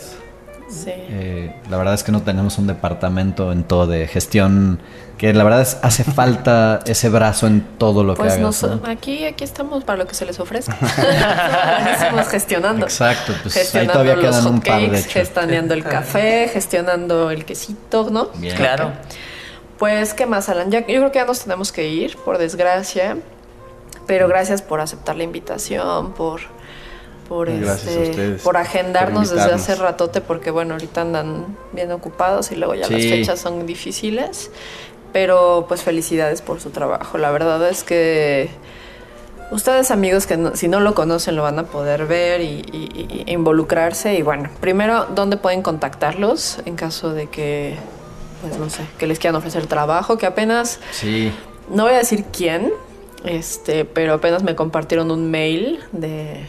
Sí. 0.72 0.90
Eh, 0.94 1.54
la 1.68 1.76
verdad 1.76 1.94
es 1.94 2.02
que 2.02 2.10
no 2.12 2.22
tenemos 2.22 2.56
un 2.58 2.66
departamento 2.66 3.52
en 3.52 3.62
todo 3.64 3.86
de 3.86 4.06
gestión, 4.08 4.80
que 5.18 5.32
la 5.34 5.44
verdad 5.44 5.60
es 5.60 5.76
hace 5.82 6.02
falta 6.02 6.80
ese 6.86 7.08
brazo 7.10 7.46
en 7.46 7.60
todo 7.78 8.02
lo 8.04 8.14
Pues 8.14 8.34
que 8.34 8.40
hagas. 8.40 8.62
nos- 8.62 8.82
¿no? 8.82 8.90
aquí, 8.90 9.24
aquí 9.26 9.44
estamos 9.44 9.84
para 9.84 9.98
lo 9.98 10.06
que 10.06 10.14
se 10.14 10.24
les 10.24 10.40
ofrezca. 10.40 10.76
Buenísimos 11.84 12.28
gestionando. 12.28 12.86
Exacto, 12.86 13.34
pues 13.42 13.54
ahí 13.56 13.62
gestionando 13.62 13.92
todavía 13.92 14.14
los 14.16 14.24
quedan 14.24 14.46
un 14.54 14.60
par 14.60 14.80
de 14.80 14.86
hotcakes, 14.86 15.00
hecho. 15.04 15.18
gestionando 15.20 15.74
el 15.74 15.84
café, 15.84 16.48
gestionando 16.52 17.30
el 17.30 17.44
quesito, 17.44 18.08
¿no? 18.10 18.28
Bien. 18.36 18.56
Claro. 18.56 18.92
Pues, 19.78 20.14
¿qué 20.14 20.26
más, 20.26 20.48
Alan? 20.48 20.70
Ya, 20.70 20.80
yo 20.80 20.86
creo 20.86 21.12
que 21.12 21.18
ya 21.18 21.24
nos 21.24 21.40
tenemos 21.40 21.72
que 21.72 21.88
ir, 21.88 22.16
por 22.18 22.38
desgracia. 22.38 23.16
Pero 24.06 24.26
gracias 24.28 24.62
por 24.62 24.80
aceptar 24.80 25.16
la 25.16 25.22
invitación, 25.22 26.12
por, 26.14 26.40
por, 27.32 27.48
este, 27.48 28.12
por 28.44 28.56
agendarnos 28.58 29.28
por 29.28 29.36
desde 29.38 29.50
hace 29.54 29.74
ratote, 29.76 30.20
porque 30.20 30.50
bueno, 30.50 30.74
ahorita 30.74 31.00
andan 31.00 31.56
bien 31.72 31.90
ocupados 31.92 32.52
y 32.52 32.56
luego 32.56 32.74
ya 32.74 32.82
las 32.82 32.90
fechas 33.10 33.40
son 33.40 33.64
difíciles. 33.66 34.50
Pero 35.14 35.64
pues 35.68 35.82
felicidades 35.82 36.42
por 36.42 36.60
su 36.60 36.70
trabajo. 36.70 37.16
La 37.18 37.30
verdad 37.30 37.66
es 37.68 37.84
que 37.84 38.50
ustedes 39.50 39.90
amigos 39.90 40.26
que 40.26 40.36
no- 40.36 40.56
si 40.56 40.68
no 40.68 40.80
lo 40.80 40.94
conocen 40.94 41.36
lo 41.36 41.42
van 41.42 41.58
a 41.58 41.64
poder 41.64 42.06
ver 42.06 42.40
y, 42.40 42.62
y- 42.72 43.24
y 43.26 43.32
involucrarse. 43.32 44.14
Y 44.14 44.22
bueno, 44.22 44.50
primero, 44.60 45.06
¿dónde 45.14 45.36
pueden 45.36 45.62
contactarlos 45.62 46.58
en 46.64 46.76
caso 46.76 47.12
de 47.12 47.26
que, 47.28 47.76
pues 48.40 48.58
no 48.58 48.70
sé, 48.70 48.82
que 48.98 49.06
les 49.06 49.18
quieran 49.18 49.36
ofrecer 49.36 49.66
trabajo? 49.66 50.16
Que 50.18 50.26
apenas, 50.26 50.80
Sí, 50.92 51.32
no 51.70 51.84
voy 51.84 51.92
a 51.94 51.98
decir 51.98 52.24
quién, 52.32 52.72
este, 53.24 53.84
pero 53.84 54.14
apenas 54.14 54.42
me 54.42 54.54
compartieron 54.56 55.10
un 55.10 55.30
mail 55.30 55.78
de, 55.92 56.46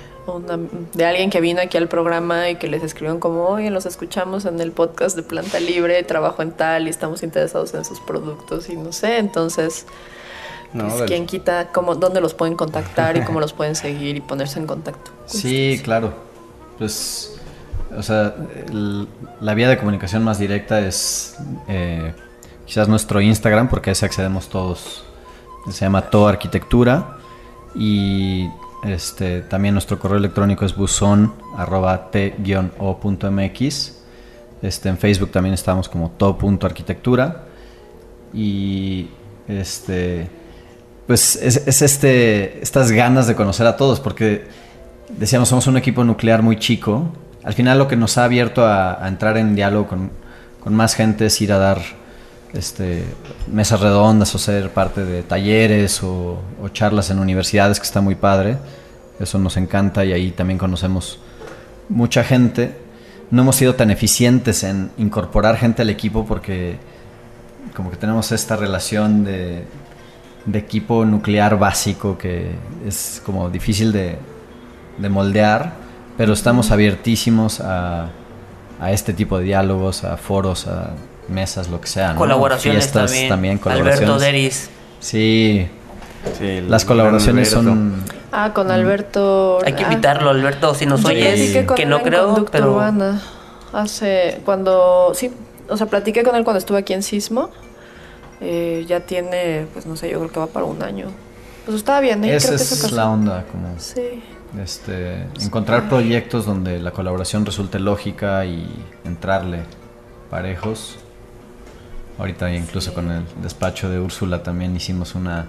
de 0.94 1.06
alguien 1.06 1.30
que 1.30 1.41
vino 1.41 1.62
aquí 1.62 1.78
al 1.78 1.88
programa 1.90 2.50
y 2.50 2.56
que 2.56 2.68
les 2.68 2.82
escribieron 2.84 3.20
como, 3.20 3.45
oye, 3.48 3.70
los 3.72 3.86
escuchamos 3.86 4.45
en 4.45 4.60
el 4.62 4.72
podcast 4.72 5.16
de 5.16 5.24
Planta 5.24 5.60
Libre, 5.60 6.02
trabajo 6.04 6.41
en 6.41 6.52
tal 6.54 6.88
y 6.88 6.90
estamos 6.90 7.24
interesados 7.24 7.74
en 7.74 7.84
sus 7.84 8.00
productos 8.00 8.70
y 8.70 8.78
no 8.78 8.94
sé, 8.94 9.18
entonces, 9.18 9.86
No, 10.72 10.86
pues, 10.86 11.00
del- 11.00 11.08
quién 11.08 11.26
quita, 11.26 11.70
cómo, 11.74 11.95
dónde 11.95 12.22
los 12.22 12.34
pueden 12.34 12.56
contactar 12.56 13.18
y 13.18 13.22
cómo 13.22 13.40
los 13.41 13.52
pueden 13.54 13.76
seguir 13.76 14.16
y 14.16 14.22
ponerse 14.22 14.60
en 14.60 14.66
contacto. 14.68 15.12
con 15.12 15.28
sí, 15.28 15.80
claro. 15.84 16.14
Pues 16.78 17.38
o 17.95 18.02
sea, 18.02 18.34
el- 18.68 19.08
la 19.41 19.54
vía 19.54 19.68
de 19.68 19.78
comunicación 19.78 20.24
más 20.24 20.40
directa 20.40 20.80
es 20.80 21.36
eh, 21.68 22.14
quizás 22.66 22.88
nuestro 22.88 23.20
Instagram, 23.22 23.68
porque 23.70 23.90
a 23.90 23.94
ese 23.94 24.06
accedemos 24.06 24.48
todos. 24.48 25.04
Se 25.70 25.82
llama 25.86 26.10
To 26.10 26.28
Arquitectura. 26.28 27.18
Y 27.76 28.48
este, 28.86 29.42
también 29.42 29.74
nuestro 29.76 30.00
correo 30.00 30.18
electrónico 30.18 30.66
es 30.66 30.76
buzón 30.76 31.34
arroba 31.58 32.12
t-o.mx. 32.12 33.94
Este, 34.62 34.90
en 34.90 34.98
Facebook 34.98 35.32
también 35.32 35.54
estamos 35.54 35.90
como 35.90 36.12
to.arquitectura. 36.12 37.46
Y 38.34 39.10
este, 39.48 40.30
pues 41.08 41.36
es, 41.36 41.68
es 41.68 41.82
este, 41.82 42.62
estas 42.62 42.92
ganas 42.92 43.28
de 43.28 43.36
conocer 43.36 43.68
a 43.68 43.78
todos, 43.78 44.00
porque 44.00 44.48
decíamos, 45.18 45.50
somos 45.50 45.68
un 45.68 45.78
equipo 45.78 46.04
nuclear 46.04 46.42
muy 46.42 46.58
chico. 46.58 47.10
Al 47.44 47.54
final 47.54 47.78
lo 47.78 47.88
que 47.88 47.96
nos 47.96 48.18
ha 48.18 48.24
abierto 48.24 48.66
a, 48.66 49.04
a 49.04 49.08
entrar 49.08 49.38
en 49.38 49.56
diálogo 49.56 49.88
con, 49.88 50.12
con 50.64 50.74
más 50.74 50.96
gente 50.96 51.26
es 51.26 51.42
ir 51.42 51.52
a 51.52 51.58
dar 51.58 52.03
este, 52.54 53.04
mesas 53.52 53.80
redondas 53.80 54.34
o 54.36 54.38
ser 54.38 54.70
parte 54.72 55.04
de 55.04 55.24
talleres 55.24 56.02
o, 56.04 56.40
charlas 56.72 57.10
en 57.10 57.20
universidades, 57.20 57.80
que 57.80 57.86
está 57.86 58.02
muy 58.02 58.16
padre. 58.16 58.58
Eso 59.20 59.40
nos 59.40 59.58
encanta 59.58 60.06
y 60.06 60.14
ahí 60.14 60.32
también 60.32 60.58
conocemos 60.58 61.20
mucha 61.90 62.24
gente. 62.24 62.76
No 63.32 63.42
hemos 63.42 63.56
sido 63.56 63.76
tan 63.76 63.90
eficientes 63.90 64.64
en 64.64 64.92
incorporar 64.98 65.58
gente 65.58 65.82
al 65.82 65.90
equipo 65.90 66.26
porque 66.26 66.78
como 67.76 67.90
que 67.90 67.98
tenemos 67.98 68.32
esta 68.32 68.56
relación 68.56 69.24
de, 69.24 69.66
equipo 70.54 71.06
nuclear 71.06 71.58
básico 71.58 72.18
que 72.18 72.52
es 72.86 73.22
como 73.26 73.50
difícil 73.50 73.92
de, 73.92 74.18
de 74.98 75.10
moldear, 75.10 75.74
pero 76.18 76.34
estamos 76.34 76.70
abiertísimos 76.70 77.62
a, 77.62 78.10
a 78.80 78.92
este 78.92 79.14
tipo 79.14 79.38
de 79.38 79.46
diálogos, 79.46 80.04
a 80.04 80.18
foros, 80.18 80.68
a 80.68 80.92
mesas, 81.28 81.70
lo 81.70 81.82
que 81.82 81.88
sea. 81.88 82.14
¿no? 82.14 82.20
Colaboraciones 82.20 82.84
Fiestas 82.86 83.12
también. 83.30 83.60
Alberto 83.64 83.64
colaboraciones. 83.64 84.22
Deris. 84.22 84.70
Sí, 85.00 85.68
Sí, 86.38 86.62
las 86.62 86.86
colaboraciones 86.86 87.54
Alberto. 87.54 87.70
son... 87.72 88.04
Ah, 88.32 88.52
con 88.54 88.72
Alberto. 88.72 89.60
Hay 89.66 89.74
que 89.74 89.84
ah, 89.84 89.91
invitarlo, 89.91 90.30
Alberto, 90.30 90.74
si 90.74 90.86
nos 90.86 91.06
oyes, 91.06 91.66
con 91.66 91.76
que 91.76 91.86
no 91.86 92.02
creo, 92.02 92.45
pero 92.52 92.72
Urbana 92.72 93.22
hace 93.74 94.41
cuando 94.45 95.12
sí, 95.14 95.32
o 95.70 95.78
sea, 95.78 95.88
platiqué 95.88 96.24
con 96.24 96.36
él 96.36 96.44
cuando 96.44 96.60
estuve 96.60 96.80
aquí 96.80 96.94
en 96.94 97.04
Sismo. 97.04 97.50
Eh, 98.41 98.86
ya 98.88 99.02
tiene, 99.02 99.68
pues 99.74 99.86
no 99.86 99.95
sé, 99.95 100.10
yo 100.10 100.20
creo 100.20 100.32
que 100.32 100.40
va 100.40 100.48
para 100.48 100.66
un 100.66 100.82
año. 100.82 101.08
Pues 101.66 101.78
estaba 101.78 102.00
bien, 102.00 102.24
¿eh? 102.24 102.36
Esa 102.36 102.48
creo 102.50 102.60
que 102.60 102.64
se 102.66 102.86
es 102.88 102.91
la 102.91 103.10
onda, 103.10 103.45
como 103.52 103.68
Sí. 103.78 104.22
este, 104.62 105.28
encontrar 105.40 105.88
proyectos 105.88 106.45
donde 106.45 106.80
la 106.80 106.91
colaboración 106.91 107.45
resulte 107.45 107.80
lógica 107.80 108.45
y 108.45 108.68
entrarle 109.06 109.60
parejos. 110.30 110.98
Ahorita 112.19 112.52
incluso 112.53 112.94
con 112.94 113.11
el 113.11 113.23
despacho 113.41 113.90
de 113.90 113.99
Úrsula 113.99 114.44
también 114.44 114.76
hicimos 114.76 115.15
una 115.15 115.48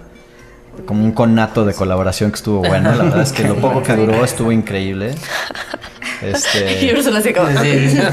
como 0.85 1.03
un 1.05 1.11
conato 1.13 1.63
de 1.63 1.73
colaboración 1.73 2.31
que 2.31 2.35
estuvo 2.35 2.59
bueno. 2.59 2.91
La 2.93 3.03
verdad 3.03 3.21
es 3.21 3.31
que 3.31 3.43
lo 3.43 3.55
poco 3.55 3.81
que 3.83 3.95
duró 3.95 4.23
estuvo 4.25 4.51
increíble. 4.51 5.15
Y 6.21 6.27
Este, 6.27 6.93
Úrsula 6.95 7.19
así 7.19 7.33
como. 7.33 7.47
Sí. 7.61 7.99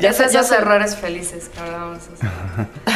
Ya 0.00 0.12
sé- 0.12 0.26
esos 0.26 0.50
ya 0.50 0.56
errores 0.58 0.94
felices 0.94 1.48
que 1.48 1.58
hablábamos. 1.58 2.00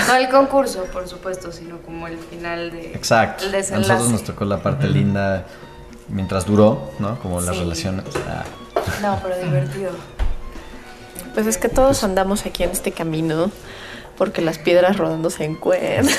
No 0.06 0.14
el 0.16 0.28
concurso, 0.28 0.84
por 0.92 1.08
supuesto, 1.08 1.50
sino 1.50 1.78
como 1.78 2.06
el 2.06 2.18
final 2.18 2.70
de. 2.70 2.92
exacto. 2.94 3.46
El 3.46 3.54
A 3.54 3.78
nosotros 3.78 4.10
nos 4.10 4.22
tocó 4.22 4.44
la 4.44 4.62
parte 4.62 4.86
linda 4.86 5.46
mientras 6.08 6.44
duró, 6.44 6.90
¿no? 6.98 7.18
Como 7.20 7.40
las 7.40 7.54
Sí. 7.56 7.62
relaciones. 7.62 8.04
ah, 8.28 8.44
No, 9.00 9.18
pero 9.22 9.38
divertido. 9.42 9.92
Pues 11.32 11.46
es 11.46 11.56
que 11.56 11.68
todos 11.70 12.04
andamos 12.04 12.44
aquí 12.44 12.64
en 12.64 12.70
este 12.70 12.92
camino 12.92 13.50
porque 14.20 14.42
las 14.42 14.58
piedras 14.58 14.98
rodando 14.98 15.30
se 15.30 15.46
encuentran. 15.46 16.06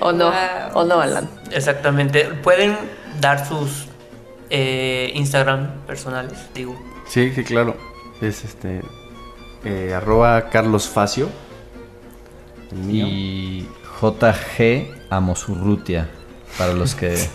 o 0.00 0.10
no, 0.10 0.32
Wow. 0.32 0.34
o 0.74 0.84
no, 0.84 1.00
Alan. 1.00 1.30
Exactamente. 1.52 2.24
Pueden 2.42 2.76
dar 3.20 3.46
sus 3.46 3.86
eh, 4.50 5.12
Instagram 5.14 5.82
personales, 5.86 6.40
digo. 6.54 6.76
Sí, 7.06 7.30
sí, 7.36 7.44
claro. 7.44 7.76
Es 8.20 8.44
este. 8.44 8.82
eh, 9.64 9.94
arroba 9.94 10.50
Carlos 10.50 10.88
Facio. 10.88 11.28
Mío. 12.72 13.06
Y 13.08 13.68
JG 14.00 14.88
Amosurrutia, 15.08 16.08
para 16.58 16.72
los 16.72 16.96
que 16.96 17.14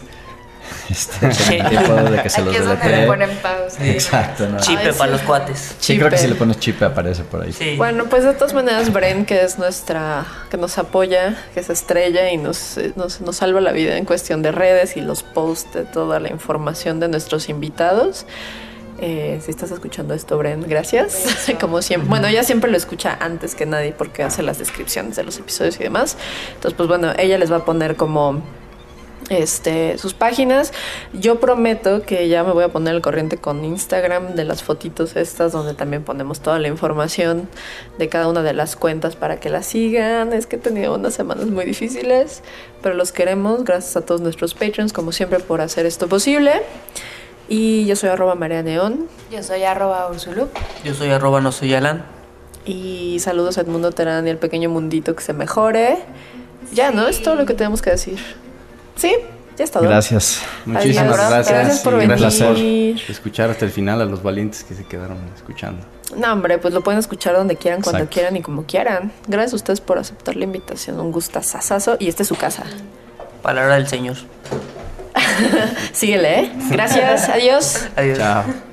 este, 0.90 1.30
tiempo 1.70 1.94
de 1.94 2.22
que 2.22 2.30
se 2.30 2.42
los 2.42 2.50
Aquí 2.50 2.58
es 2.58 2.66
donde 2.66 2.90
le 2.90 3.08
ponen 3.08 3.30
pausa. 3.38 3.78
Exacto, 3.86 4.48
¿no? 4.48 4.60
Chipe 4.60 4.82
Ay, 4.82 4.94
para 4.98 5.12
sí. 5.12 5.18
los 5.18 5.22
cuates. 5.22 5.76
Sí, 5.80 5.98
creo 5.98 6.10
que 6.10 6.18
si 6.18 6.24
Chipe. 6.24 6.34
le 6.34 6.40
pones 6.40 6.60
chipe 6.60 6.86
aparece 6.86 7.24
por 7.24 7.44
ahí. 7.44 7.54
Sí. 7.54 7.76
Bueno, 7.78 8.06
pues 8.06 8.24
de 8.24 8.34
todas 8.34 8.54
maneras, 8.54 8.92
Bren, 8.92 9.26
que 9.26 9.44
es 9.44 9.58
nuestra, 9.58 10.26
que 10.50 10.58
nos 10.58 10.78
apoya, 10.78 11.36
que 11.54 11.60
es 11.60 11.70
estrella 11.70 12.32
y 12.32 12.38
nos, 12.38 12.78
eh, 12.78 12.94
nos, 12.96 13.22
nos 13.22 13.36
salva 13.38 13.62
la 13.62 13.72
vida 13.72 13.98
en 13.98 14.06
cuestión 14.06 14.42
de 14.42 14.52
redes 14.52 14.98
y 14.98 15.02
los 15.02 15.24
posts 15.24 15.74
de 15.74 15.84
toda 15.84 16.20
la 16.20 16.30
información 16.30 17.00
de 17.00 17.08
nuestros 17.08 17.50
invitados. 17.50 18.26
Eh, 19.00 19.42
si 19.44 19.52
estás 19.52 19.72
escuchando 19.72 20.14
esto, 20.14 20.38
Bren, 20.38 20.62
gracias. 20.62 21.26
Como 21.60 21.82
siempre. 21.82 22.10
Bueno, 22.10 22.28
ella 22.28 22.44
siempre 22.44 22.72
lo 22.72 22.78
escucha 22.78 23.18
antes 23.20 23.56
que 23.56 23.66
nadie 23.66 23.92
porque 23.92 24.24
hace 24.24 24.44
las 24.44 24.60
descripciones 24.60 25.16
de 25.16 25.24
los 25.24 25.38
episodios 25.40 25.78
y 25.80 25.84
demás. 25.84 26.16
Entonces, 26.50 26.74
pues 26.76 26.88
bueno, 26.88 27.12
ella 27.18 27.38
les 27.38 27.52
va 27.52 27.58
a 27.58 27.66
poner 27.66 27.96
como 27.96 28.42
este, 29.30 29.98
sus 29.98 30.14
páginas. 30.14 30.74
Yo 31.14 31.40
prometo 31.40 32.02
que 32.02 32.28
ya 32.28 32.44
me 32.44 32.52
voy 32.52 32.64
a 32.64 32.70
poner 32.70 32.96
al 32.96 33.02
corriente 33.02 33.38
con 33.38 33.64
Instagram 33.64 34.36
de 34.36 34.44
las 34.44 34.64
fotitos 34.64 35.16
estas 35.16 35.52
donde 35.52 35.74
también 35.74 36.04
ponemos 36.04 36.40
toda 36.42 36.60
la 36.60 36.68
información 36.68 37.48
de 37.98 38.10
cada 38.10 38.28
una 38.28 38.44
de 38.44 38.54
las 38.54 38.76
cuentas 38.76 39.16
para 39.16 39.40
que 39.40 39.50
las 39.50 39.66
sigan. 39.66 40.34
Es 40.34 40.48
que 40.48 40.58
he 40.58 40.60
tenido 40.60 40.96
unas 40.96 41.14
semanas 41.14 41.48
muy 41.48 41.66
difíciles, 41.66 42.42
pero 42.82 42.96
los 42.96 43.12
queremos. 43.12 43.64
Gracias 43.64 43.96
a 43.98 44.02
todos 44.02 44.22
nuestros 44.22 44.54
patrons, 44.54 44.94
como 44.94 45.12
siempre, 45.12 45.40
por 45.40 45.62
hacer 45.62 45.86
esto 45.86 46.08
posible. 46.08 46.62
Y 47.50 47.86
yo 47.86 47.96
soy 47.96 48.10
arroba 48.10 48.36
María 48.36 48.64
Neón. 48.64 49.08
Yo 49.32 49.44
soy 49.44 49.64
arroba 49.64 50.10
Ursulu. 50.10 50.48
Yo 50.84 50.94
soy 50.94 51.10
arroba 51.10 51.42
no 51.42 51.52
soy 51.52 51.74
Alan. 51.74 52.06
Y 52.66 53.18
saludos 53.20 53.58
a 53.58 53.62
Edmundo 53.62 53.92
Terán 53.92 54.26
y 54.28 54.30
al 54.30 54.38
pequeño 54.38 54.70
mundito 54.70 55.16
que 55.16 55.22
se 55.22 55.34
mejore. 55.34 55.98
Ya, 56.74 56.92
¿no? 56.92 57.08
Es 57.08 57.22
todo 57.22 57.36
lo 57.36 57.46
que 57.46 57.54
tenemos 57.54 57.82
que 57.82 57.90
decir. 57.90 58.20
Sí, 58.96 59.16
ya 59.58 59.64
está. 59.64 59.80
Gracias. 59.82 60.42
Muchísimas 60.66 61.04
Adiós. 61.04 61.30
gracias. 61.30 61.50
Gracias 61.50 61.80
por 61.80 61.94
gracias 62.08 62.40
venir. 62.40 63.02
por 63.02 63.12
escuchar 63.12 63.50
hasta 63.50 63.66
el 63.66 63.72
final 63.72 64.02
a 64.02 64.06
los 64.06 64.24
valientes 64.24 64.64
que 64.64 64.74
se 64.76 64.86
quedaron 64.86 65.18
escuchando. 65.36 65.86
No, 66.16 66.32
hombre, 66.32 66.58
pues 66.60 66.74
lo 66.74 66.82
pueden 66.82 67.00
escuchar 67.00 67.36
donde 67.36 67.56
quieran, 67.56 67.82
cuando 67.82 68.00
Exacto. 68.00 68.14
quieran 68.14 68.38
y 68.38 68.42
como 68.42 68.66
quieran. 68.66 69.12
Gracias 69.28 69.54
a 69.54 69.56
ustedes 69.58 69.82
por 69.82 69.98
aceptar 69.98 70.36
la 70.36 70.44
invitación. 70.44 71.00
Un 71.00 71.12
gustazazazo. 71.12 71.98
Y 72.00 72.08
esta 72.08 72.22
es 72.24 72.30
su 72.30 72.36
casa. 72.36 72.64
Palabra 73.42 73.76
del 73.76 73.88
Señor. 73.88 74.18
Síguele, 75.92 76.40
¿eh? 76.42 76.52
Gracias. 76.70 77.30
Adiós. 77.30 77.88
Adiós. 77.96 78.18
Chao. 78.18 78.73